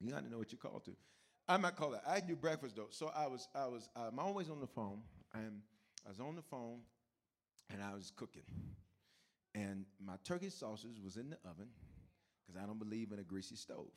You 0.00 0.12
got 0.12 0.24
to 0.24 0.30
know 0.30 0.38
what 0.38 0.52
you're 0.52 0.60
called 0.60 0.84
to. 0.84 0.92
I'm 1.48 1.62
not 1.62 1.74
called 1.74 1.94
that. 1.94 2.04
I 2.06 2.20
do 2.20 2.36
breakfast 2.36 2.76
though. 2.76 2.86
So 2.90 3.10
I 3.14 3.26
was 3.26 3.48
I 3.54 3.66
was 3.66 3.88
um, 3.96 4.10
I'm 4.12 4.18
always 4.20 4.50
on 4.50 4.60
the 4.60 4.66
phone 4.66 5.00
and 5.34 5.60
I 6.06 6.08
was 6.08 6.20
on 6.20 6.36
the 6.36 6.42
phone 6.42 6.80
and 7.72 7.82
I 7.82 7.94
was 7.94 8.12
cooking. 8.14 8.42
And 9.54 9.84
my 10.04 10.14
turkey 10.24 10.50
sausage 10.50 11.00
was 11.02 11.16
in 11.16 11.30
the 11.30 11.38
oven 11.44 11.68
because 12.46 12.62
I 12.62 12.66
don't 12.66 12.78
believe 12.78 13.10
in 13.12 13.18
a 13.18 13.24
greasy 13.24 13.56
stove. 13.56 13.90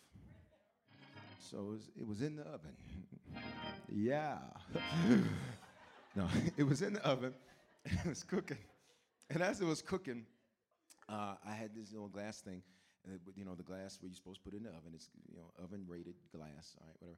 So 1.39 1.57
it 1.57 1.69
was, 1.69 1.89
it 1.99 2.07
was 2.07 2.21
in 2.21 2.35
the 2.35 2.43
oven. 2.43 2.75
yeah. 3.89 4.37
No, 6.15 6.27
it 6.57 6.63
was 6.63 6.81
in 6.81 6.93
the 6.93 7.05
oven. 7.05 7.33
It 7.83 8.07
was 8.07 8.23
cooking. 8.23 8.59
And 9.31 9.41
as 9.41 9.59
it 9.59 9.65
was 9.65 9.81
cooking, 9.81 10.25
uh, 11.09 11.33
I 11.43 11.51
had 11.51 11.73
this 11.75 11.91
little 11.91 12.09
glass 12.09 12.41
thing, 12.41 12.61
you 13.35 13.43
know, 13.43 13.55
the 13.55 13.63
glass 13.63 13.97
where 13.99 14.07
you're 14.07 14.15
supposed 14.15 14.43
to 14.43 14.43
put 14.43 14.53
it 14.53 14.57
in 14.57 14.63
the 14.63 14.69
oven. 14.69 14.91
It's, 14.93 15.09
you 15.27 15.37
know, 15.37 15.51
oven 15.63 15.83
rated 15.87 16.13
glass, 16.31 16.75
all 16.79 16.85
right, 16.85 16.95
whatever, 16.99 17.17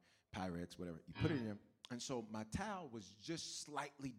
Pyrex, 0.62 0.80
whatever. 0.80 1.00
You 1.06 1.14
put 1.22 1.32
it 1.32 1.40
in 1.40 1.46
there. 1.46 1.58
And 1.92 2.02
so 2.02 2.26
my 2.32 2.46
towel 2.56 2.90
was 2.94 3.12
just 3.22 3.66
slightly, 3.66 4.14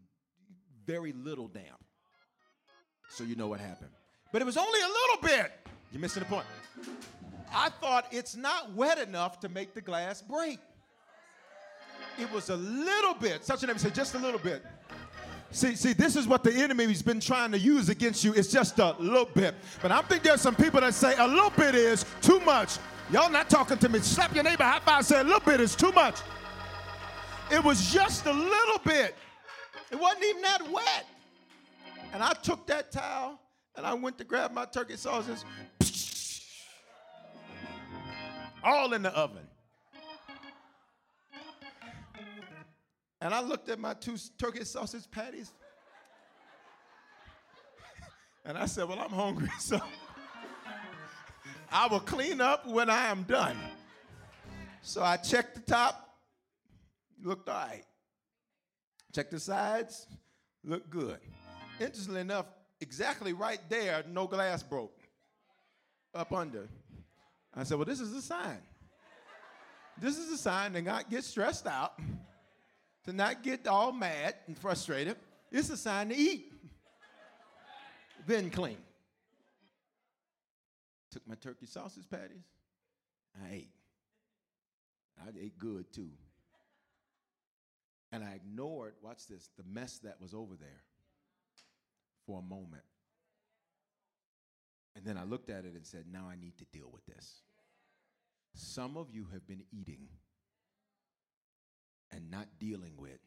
very 0.85 1.12
little 1.12 1.49
damp. 1.49 1.83
So 3.09 3.25
you 3.25 3.37
know 3.37 3.47
what 3.47 3.61
happened. 3.61 3.91
But 4.33 4.43
it 4.43 4.45
was 4.45 4.57
only 4.57 4.81
a 4.81 4.89
little 4.89 5.22
bit. 5.22 5.53
You're 5.93 6.01
missing 6.01 6.25
the 6.25 6.29
point. 6.29 6.47
I 7.55 7.68
thought 7.68 8.07
it's 8.11 8.37
not 8.37 8.75
wet 8.75 8.99
enough 8.99 9.41
to 9.41 9.49
make 9.49 9.75
the 9.75 9.81
glass 9.81 10.20
break. 10.20 10.59
It 12.19 12.31
was 12.33 12.51
a 12.51 12.57
little 12.57 13.15
bit. 13.15 13.45
Such 13.45 13.62
a 13.62 13.67
name 13.67 13.79
said, 13.79 13.95
just 13.95 14.15
a 14.15 14.19
little 14.19 14.41
bit. 14.41 14.65
See, 15.51 15.77
see, 15.77 15.93
this 15.93 16.17
is 16.17 16.27
what 16.27 16.43
the 16.43 16.53
enemy's 16.53 17.03
been 17.03 17.21
trying 17.21 17.53
to 17.53 17.59
use 17.59 17.89
against 17.89 18.25
you. 18.25 18.33
It's 18.35 18.51
just 18.51 18.79
a 18.79 18.97
little 18.99 19.27
bit. 19.27 19.55
But 19.81 19.93
I 19.93 20.03
think 20.03 20.25
there's 20.25 20.41
some 20.41 20.57
people 20.57 20.81
that 20.81 20.95
say 20.95 21.15
a 21.17 21.27
little 21.27 21.51
bit 21.51 21.75
is 21.75 22.05
too 22.23 22.41
much. 22.41 22.79
Y'all 23.11 23.31
not 23.31 23.49
talking 23.49 23.79
to 23.79 23.89
me. 23.89 24.01
Slap 24.01 24.35
your 24.35 24.43
neighbor 24.43 24.65
high 24.65 24.81
five. 24.81 25.05
Say 25.05 25.21
a 25.21 25.25
little 25.25 25.41
bit 25.41 25.61
is 25.61 25.77
too 25.77 25.93
much. 25.93 26.17
It 27.53 27.62
was 27.62 27.93
just 27.93 28.27
a 28.27 28.33
little 28.33 28.79
bit. 28.85 29.15
It 29.93 30.01
wasn't 30.01 30.25
even 30.25 30.43
that 30.43 30.71
wet. 30.73 31.07
And 32.12 32.23
I 32.23 32.33
took 32.33 32.67
that 32.67 32.91
towel 32.91 33.39
and 33.77 33.87
I 33.87 33.95
went 33.95 34.19
to 34.19 34.25
grab 34.25 34.53
my 34.53 34.65
turkey 34.65 34.97
sausages. 34.97 35.45
All 38.62 38.93
in 38.93 39.03
the 39.03 39.11
oven. 39.11 39.43
And 43.25 43.33
I 43.33 43.41
looked 43.41 43.70
at 43.70 43.79
my 43.79 43.95
two 43.95 44.16
turkey 44.39 44.64
sausage 44.64 45.11
patties. 45.11 45.51
And 48.47 48.59
I 48.59 48.66
said, 48.66 48.87
Well, 48.87 49.01
I'm 49.01 49.09
hungry, 49.09 49.49
so 49.59 49.81
I 51.72 51.87
will 51.87 52.01
clean 52.01 52.43
up 52.43 52.66
when 52.66 52.91
I 52.91 53.07
am 53.07 53.22
done. 53.22 53.57
So 54.83 55.03
I 55.03 55.16
checked 55.16 55.55
the 55.55 55.62
top, 55.62 56.18
looked 57.22 57.49
all 57.49 57.55
right. 57.55 57.85
Checked 59.14 59.31
the 59.31 59.41
sides, 59.41 60.07
looked 60.62 60.91
good. 60.91 61.16
Interestingly 61.81 62.20
enough, 62.20 62.45
exactly 62.83 63.33
right 63.33 63.61
there, 63.70 64.05
no 64.07 64.27
glass 64.27 64.62
broke 64.62 65.01
up 66.14 66.31
under. 66.35 66.68
I 67.55 67.64
said, 67.64 67.79
Well, 67.79 67.87
this 67.87 68.01
is 68.01 68.12
a 68.12 68.20
sign. 68.20 68.61
This 69.99 70.18
is 70.18 70.31
a 70.31 70.37
sign 70.37 70.75
that 70.75 70.83
God 70.83 71.05
gets 71.09 71.29
stressed 71.29 71.66
out, 71.66 71.99
to 73.05 73.12
not 73.12 73.42
get 73.42 73.66
all 73.66 73.92
mad 73.92 74.34
and 74.46 74.59
frustrated. 74.59 75.16
It's 75.50 75.70
a 75.70 75.76
sign 75.76 76.09
to 76.09 76.16
eat, 76.16 76.52
then 78.26 78.50
clean. 78.50 78.78
Took 81.12 81.28
my 81.28 81.36
turkey 81.36 81.66
sausage 81.66 82.09
patties. 82.11 82.44
I 83.40 83.55
ate. 83.55 83.70
I 85.20 85.28
ate 85.40 85.59
good 85.59 85.92
too. 85.92 86.11
And 88.11 88.24
I 88.24 88.34
ignored, 88.34 88.94
watch 89.02 89.26
this, 89.28 89.50
the 89.57 89.64
mess 89.64 89.98
that 89.98 90.20
was 90.20 90.34
over 90.34 90.55
there 90.59 90.82
for 92.26 92.38
a 92.38 92.42
moment. 92.42 92.82
And 94.96 95.05
then 95.05 95.16
I 95.16 95.24
looked 95.24 95.50
at 95.50 95.64
it 95.64 95.74
and 95.74 95.84
said, 95.84 96.05
now 96.12 96.28
I 96.28 96.36
need 96.36 96.57
to 96.59 96.64
deal 96.72 96.88
with 96.92 97.05
this. 97.07 97.42
Some 98.55 98.96
of 98.96 99.11
you 99.11 99.26
have 99.32 99.46
been 99.46 99.64
eating 99.72 100.07
and 102.15 102.31
not 102.31 102.47
dealing 102.59 102.93
with 102.97 103.19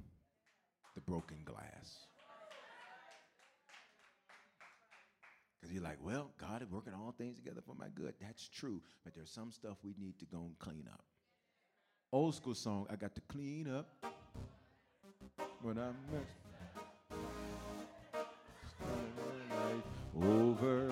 the 0.96 1.02
broken 1.02 1.38
glass. 1.44 2.08
Because 5.60 5.74
you're 5.74 5.84
like, 5.84 5.98
well, 6.04 6.32
God 6.40 6.62
is 6.62 6.72
working 6.72 6.94
all 6.94 7.14
things 7.18 7.38
together 7.38 7.62
for 7.66 7.76
my 7.76 7.88
good. 7.96 8.14
That's 8.22 8.48
true. 8.48 8.82
But 9.04 9.16
there's 9.16 9.32
some 9.32 9.52
stuff 9.52 9.78
we 9.84 9.96
need 10.00 10.18
to 10.20 10.26
go 10.26 10.38
and 10.38 10.58
clean 10.60 10.88
up. 10.92 11.04
Old 12.14 12.36
school 12.36 12.56
song, 12.56 12.88
I 12.90 12.96
got 12.96 13.16
to 13.16 13.22
clean 13.28 13.68
up 13.68 14.06
when 15.62 15.78
I 15.78 15.88
mess. 16.12 16.24
Over. 20.16 20.92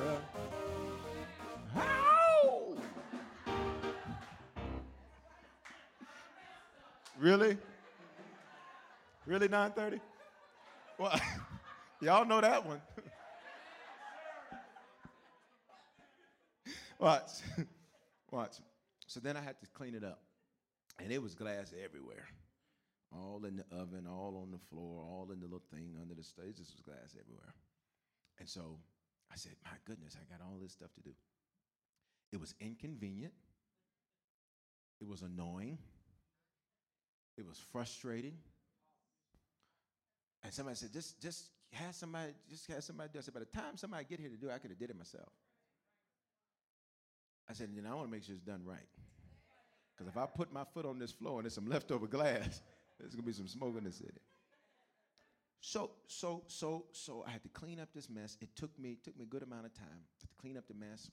Really? 7.18 7.58
Really 9.26 9.48
930? 9.48 10.02
Well, 11.00 11.20
y'all 12.02 12.26
know 12.26 12.42
that 12.42 12.66
one. 12.66 12.82
Watch. 17.00 17.32
Watch. 18.32 18.58
So 19.08 19.20
then 19.20 19.36
I 19.36 19.42
had 19.42 19.60
to 19.62 19.68
clean 19.74 19.96
it 19.96 20.04
up. 20.04 20.22
And 21.00 21.12
it 21.12 21.22
was 21.22 21.36
glass 21.36 21.74
everywhere. 21.84 22.26
All 23.12 23.44
in 23.46 23.58
the 23.58 23.66
oven, 23.76 24.08
all 24.08 24.42
on 24.44 24.52
the 24.52 24.60
floor, 24.70 25.04
all 25.04 25.30
in 25.32 25.40
the 25.40 25.46
little 25.46 25.64
thing 25.74 25.96
under 26.02 26.14
the 26.14 26.24
stage. 26.24 26.58
This 26.58 26.72
was 26.72 26.82
glass 26.82 27.16
everywhere. 27.20 27.54
And 28.40 28.48
so 28.48 28.78
I 29.32 29.36
said, 29.36 29.54
My 29.64 29.78
goodness, 29.86 30.16
I 30.20 30.32
got 30.32 30.46
all 30.46 30.58
this 30.62 30.74
stuff 30.74 30.94
to 30.96 31.02
do. 31.02 31.12
It 32.32 32.40
was 32.40 32.54
inconvenient. 32.60 33.34
It 35.02 35.08
was 35.08 35.22
annoying. 35.22 35.78
It 37.38 37.46
was 37.46 37.58
frustrating. 37.72 38.38
And 40.46 40.54
somebody 40.54 40.78
said, 40.78 40.94
just, 40.94 41.20
just 41.20 41.50
have 41.74 41.96
somebody, 41.96 42.32
just 42.48 42.68
have 42.72 42.84
somebody 42.84 43.10
do 43.12 43.18
it. 43.18 43.24
I 43.24 43.26
said, 43.26 43.34
by 43.34 43.40
the 43.40 43.46
time 43.48 43.78
somebody 43.78 44.06
get 44.08 44.20
here 44.20 44.30
to 44.30 44.38
do 44.38 44.50
it, 44.50 44.54
I 44.54 44.60
could 44.60 44.70
have 44.70 44.78
did 44.78 44.92
it 44.92 44.98
myself. 44.98 45.30
I 47.50 47.54
said, 47.54 47.70
you 47.74 47.82
know, 47.82 47.90
I 47.90 47.94
want 47.96 48.08
to 48.08 48.12
make 48.12 48.24
sure 48.24 48.36
it's 48.36 48.44
done 48.44 48.62
right. 48.64 48.78
Because 49.98 50.08
if 50.08 50.18
I 50.18 50.28
put 50.28 50.54
my 50.54 50.64
foot 50.72 50.86
on 50.86 51.00
this 51.00 51.12
floor 51.12 51.40
and 51.40 51.46
there's 51.46 51.56
some 51.56 51.68
leftover 51.68 52.06
glass, 52.06 52.62
there's 53.00 53.16
gonna 53.16 53.26
be 53.26 53.34
some 53.34 53.48
smoke 53.48 53.76
in 53.76 53.86
the 53.86 53.92
city. 53.92 54.22
So, 55.62 55.92
so, 56.06 56.44
so, 56.46 56.86
so 56.92 57.24
I 57.28 57.32
had 57.32 57.42
to 57.42 57.50
clean 57.50 57.80
up 57.80 57.90
this 57.96 58.08
mess. 58.08 58.38
It 58.40 58.50
took 58.56 58.78
me, 58.78 58.98
took 59.04 59.18
me 59.18 59.24
a 59.24 59.28
good 59.28 59.42
amount 59.42 59.66
of 59.66 59.74
time 59.74 60.06
to 60.20 60.28
clean 60.40 60.58
up 60.58 60.68
the 60.68 60.76
mess. 60.76 61.10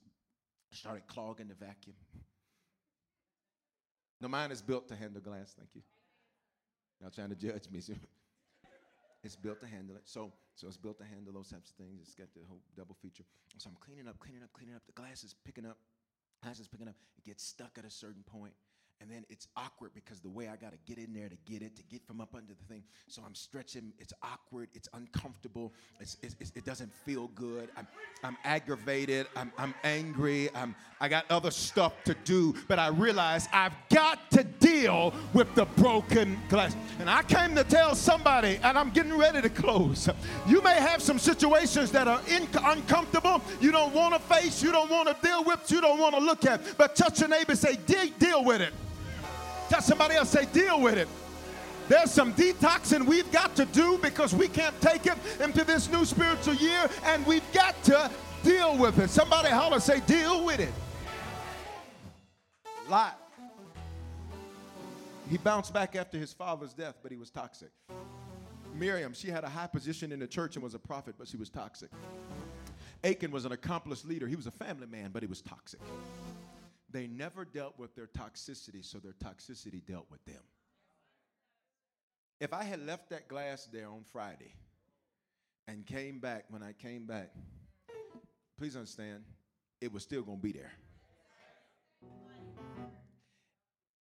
I 0.71 0.75
started 0.75 1.07
clogging 1.07 1.47
the 1.47 1.55
vacuum. 1.55 1.95
No, 4.21 4.27
mine 4.27 4.51
is 4.51 4.61
built 4.61 4.87
to 4.89 4.95
handle 4.95 5.21
glass, 5.21 5.55
thank 5.57 5.69
you. 5.73 5.81
Y'all 7.01 7.09
trying 7.09 7.29
to 7.29 7.35
judge 7.35 7.63
me. 7.71 7.81
it's 9.23 9.35
built 9.35 9.59
to 9.61 9.67
handle 9.67 9.95
it. 9.95 10.03
So, 10.05 10.33
so 10.55 10.67
it's 10.67 10.77
built 10.77 10.97
to 10.99 11.05
handle 11.05 11.33
those 11.33 11.49
types 11.49 11.71
of 11.71 11.75
things. 11.77 12.01
It's 12.03 12.15
got 12.15 12.27
the 12.33 12.41
whole 12.47 12.61
double 12.75 12.95
feature. 13.01 13.23
So 13.57 13.69
I'm 13.69 13.77
cleaning 13.79 14.07
up, 14.07 14.19
cleaning 14.19 14.43
up, 14.43 14.51
cleaning 14.53 14.75
up. 14.75 14.83
The 14.85 14.93
glass 14.93 15.23
is 15.23 15.35
picking 15.45 15.65
up. 15.65 15.77
Glass 16.43 16.59
is 16.59 16.67
picking 16.67 16.87
up. 16.87 16.95
It 17.17 17.23
gets 17.23 17.43
stuck 17.43 17.77
at 17.77 17.85
a 17.85 17.89
certain 17.89 18.23
point 18.23 18.53
and 19.01 19.11
then 19.11 19.25
it's 19.29 19.47
awkward 19.57 19.91
because 19.93 20.21
the 20.21 20.29
way 20.29 20.47
I 20.47 20.55
got 20.55 20.71
to 20.71 20.77
get 20.85 20.97
in 20.97 21.13
there 21.13 21.27
to 21.27 21.35
get 21.45 21.61
it, 21.61 21.75
to 21.75 21.83
get 21.83 22.05
from 22.07 22.21
up 22.21 22.33
under 22.35 22.53
the 22.53 22.73
thing. 22.73 22.83
So 23.07 23.21
I'm 23.25 23.35
stretching. 23.35 23.91
It's 23.99 24.13
awkward. 24.23 24.69
It's 24.73 24.87
uncomfortable. 24.93 25.73
It's, 25.99 26.17
it's, 26.21 26.35
it's, 26.39 26.51
it 26.55 26.63
doesn't 26.63 26.93
feel 26.93 27.27
good. 27.35 27.69
I'm, 27.75 27.87
I'm 28.23 28.37
aggravated. 28.45 29.27
I'm, 29.35 29.51
I'm 29.57 29.73
angry. 29.83 30.49
I'm, 30.55 30.73
I 31.01 31.09
got 31.09 31.25
other 31.29 31.51
stuff 31.51 31.93
to 32.05 32.15
do. 32.23 32.55
But 32.67 32.79
I 32.79 32.87
realize 32.87 33.49
I've 33.51 33.75
got 33.89 34.31
to 34.31 34.43
deal 34.43 35.13
with 35.33 35.53
the 35.55 35.65
broken 35.65 36.39
glass. 36.47 36.75
And 36.99 37.09
I 37.09 37.23
came 37.23 37.55
to 37.55 37.65
tell 37.65 37.95
somebody, 37.95 38.57
and 38.63 38.77
I'm 38.77 38.89
getting 38.91 39.17
ready 39.17 39.41
to 39.41 39.49
close. 39.49 40.07
You 40.47 40.61
may 40.61 40.75
have 40.75 41.01
some 41.01 41.19
situations 41.19 41.91
that 41.91 42.07
are 42.07 42.21
in, 42.29 42.47
uncomfortable. 42.63 43.41
You 43.59 43.73
don't 43.73 43.93
want 43.93 44.13
to 44.13 44.19
face. 44.21 44.63
You 44.63 44.71
don't 44.71 44.89
want 44.89 45.09
to 45.09 45.17
deal 45.21 45.43
with. 45.43 45.69
You 45.69 45.81
don't 45.81 45.99
want 45.99 46.15
to 46.15 46.21
look 46.21 46.45
at. 46.45 46.77
But 46.77 46.95
touch 46.95 47.19
your 47.19 47.29
neighbor. 47.29 47.55
Say, 47.55 47.77
deal 47.85 48.45
with 48.45 48.61
it. 48.61 48.73
Tell 49.73 49.81
somebody 49.81 50.13
else, 50.13 50.29
say, 50.29 50.45
deal 50.53 50.79
with 50.79 50.99
it. 50.99 51.07
There's 51.89 52.11
some 52.11 52.31
detoxing 52.35 53.07
we've 53.07 53.31
got 53.31 53.55
to 53.55 53.65
do 53.65 53.97
because 54.03 54.31
we 54.31 54.47
can't 54.47 54.79
take 54.81 55.07
it 55.07 55.17
into 55.41 55.63
this 55.63 55.91
new 55.91 56.05
spiritual 56.05 56.53
year, 56.53 56.87
and 57.05 57.25
we've 57.25 57.51
got 57.53 57.81
to 57.85 58.11
deal 58.43 58.77
with 58.77 58.99
it. 58.99 59.09
Somebody 59.09 59.49
holler, 59.49 59.79
say, 59.79 59.99
deal 60.01 60.45
with 60.45 60.59
it. 60.59 60.71
Lot. 62.87 63.19
He 65.27 65.39
bounced 65.39 65.73
back 65.73 65.95
after 65.95 66.19
his 66.19 66.31
father's 66.31 66.73
death, 66.73 66.99
but 67.01 67.11
he 67.11 67.17
was 67.17 67.31
toxic. 67.31 67.71
Miriam, 68.75 69.11
she 69.15 69.29
had 69.29 69.43
a 69.43 69.49
high 69.49 69.65
position 69.65 70.11
in 70.11 70.19
the 70.19 70.27
church 70.27 70.55
and 70.55 70.61
was 70.61 70.75
a 70.75 70.79
prophet, 70.79 71.15
but 71.17 71.27
she 71.27 71.37
was 71.37 71.49
toxic. 71.49 71.89
Achan 73.03 73.31
was 73.31 73.45
an 73.45 73.53
accomplished 73.53 74.05
leader. 74.05 74.27
He 74.27 74.35
was 74.35 74.45
a 74.45 74.51
family 74.51 74.85
man, 74.85 75.09
but 75.11 75.23
he 75.23 75.27
was 75.27 75.41
toxic. 75.41 75.79
They 76.93 77.07
never 77.07 77.43
dealt 77.43 77.77
with 77.79 77.95
their 77.95 78.05
toxicity, 78.05 78.85
so 78.85 78.99
their 78.99 79.13
toxicity 79.13 79.83
dealt 79.83 80.05
with 80.11 80.23
them. 80.25 80.41
If 82.39 82.53
I 82.53 82.63
had 82.63 82.85
left 82.85 83.09
that 83.09 83.27
glass 83.27 83.67
there 83.71 83.89
on 83.89 84.03
Friday 84.11 84.53
and 85.67 85.85
came 85.87 86.19
back, 86.19 86.45
when 86.49 86.61
I 86.61 86.73
came 86.73 87.05
back, 87.05 87.31
please 88.59 88.75
understand, 88.75 89.23
it 89.81 89.91
was 89.91 90.03
still 90.03 90.21
going 90.21 90.37
to 90.37 90.43
be 90.43 90.51
there. 90.51 90.71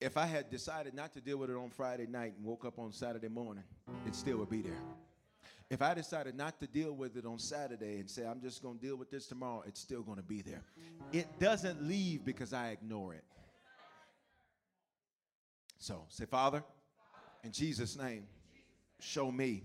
If 0.02 0.18
I 0.18 0.26
had 0.26 0.50
decided 0.50 0.94
not 0.94 1.14
to 1.14 1.22
deal 1.22 1.38
with 1.38 1.50
it 1.50 1.56
on 1.56 1.70
Friday 1.70 2.08
night 2.08 2.34
and 2.36 2.46
woke 2.46 2.66
up 2.66 2.78
on 2.78 2.92
Saturday 2.92 3.30
morning, 3.30 3.64
it 4.06 4.16
still 4.16 4.38
would 4.39 4.50
be 4.50 4.62
there. 4.62 4.82
If 5.72 5.82
I 5.82 5.93
decided 5.93 6.36
not 6.36 6.59
to 6.59 6.67
deal 6.67 6.91
with 6.91 7.15
it 7.15 7.26
on 7.26 7.39
Saturday 7.39 7.99
and 7.99 8.09
say, 8.09 8.26
I'm 8.26 8.41
just 8.41 8.61
going 8.61 8.78
to 8.78 8.86
deal 8.86 8.97
with 8.97 9.09
this 9.09 9.26
tomorrow, 9.26 9.63
it's 9.65 9.80
still 9.80 10.01
going 10.01 10.17
to 10.17 10.24
be 10.24 10.41
there. 10.41 10.63
It 11.13 11.39
doesn't 11.39 11.88
leave 11.88 12.26
because 12.26 12.51
I 12.51 12.72
ignore 12.72 13.13
it. 13.13 13.24
So 15.78 16.03
say, 16.09 16.26
Father, 16.26 16.61
in 17.45 17.53
Jesus' 17.53 17.97
name, 17.97 18.26
show 18.99 19.32
me 19.32 19.63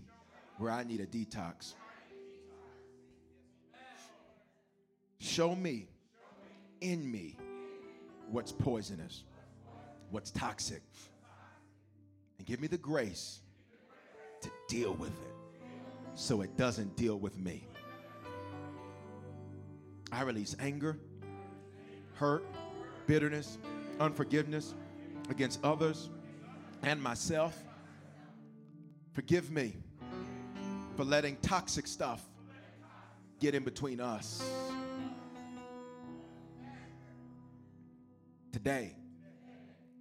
where 0.59 0.71
I 0.71 0.85
need 0.85 1.01
a 1.01 1.07
detox. 1.07 1.75
Show 5.19 5.57
me 5.57 5.89
in 6.83 7.11
me 7.11 7.37
what's 8.31 8.53
poisonous, 8.53 9.25
what's 10.13 10.31
toxic, 10.31 10.83
and 12.39 12.47
give 12.47 12.61
me 12.61 12.69
the 12.69 12.79
grace 12.79 13.41
to 14.43 14.51
deal 14.69 14.95
with 14.95 15.11
it 15.11 15.36
so 16.17 16.41
it 16.41 16.57
doesn't 16.57 16.97
deal 16.97 17.21
with 17.21 17.39
me. 17.39 17.69
I 20.11 20.23
release 20.23 20.57
anger, 20.59 20.99
hurt, 22.15 22.45
bitterness, 23.07 23.59
unforgiveness 24.01 24.75
against 25.31 25.65
others 25.65 26.11
and 26.83 27.01
myself 27.01 27.63
Forgive 29.17 29.51
me 29.51 29.75
for 30.95 31.03
letting 31.03 31.37
toxic 31.37 31.87
stuff 31.87 32.23
get 33.41 33.55
in 33.55 33.65
between 33.65 33.99
us. 33.99 34.47
Today, 38.53 38.95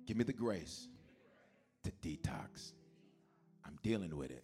give 0.05 0.17
me 0.17 0.25
the 0.25 0.33
grace 0.33 0.89
to 1.85 1.91
detox. 2.03 2.73
I'm 3.65 3.79
dealing 3.83 4.17
with 4.17 4.31
it. 4.31 4.43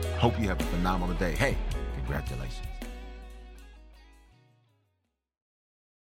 Hope 0.21 0.39
you 0.39 0.47
have 0.49 0.61
a 0.61 0.63
phenomenal 0.65 1.15
day. 1.15 1.31
Hey, 1.31 1.57
congratulations. 1.95 2.70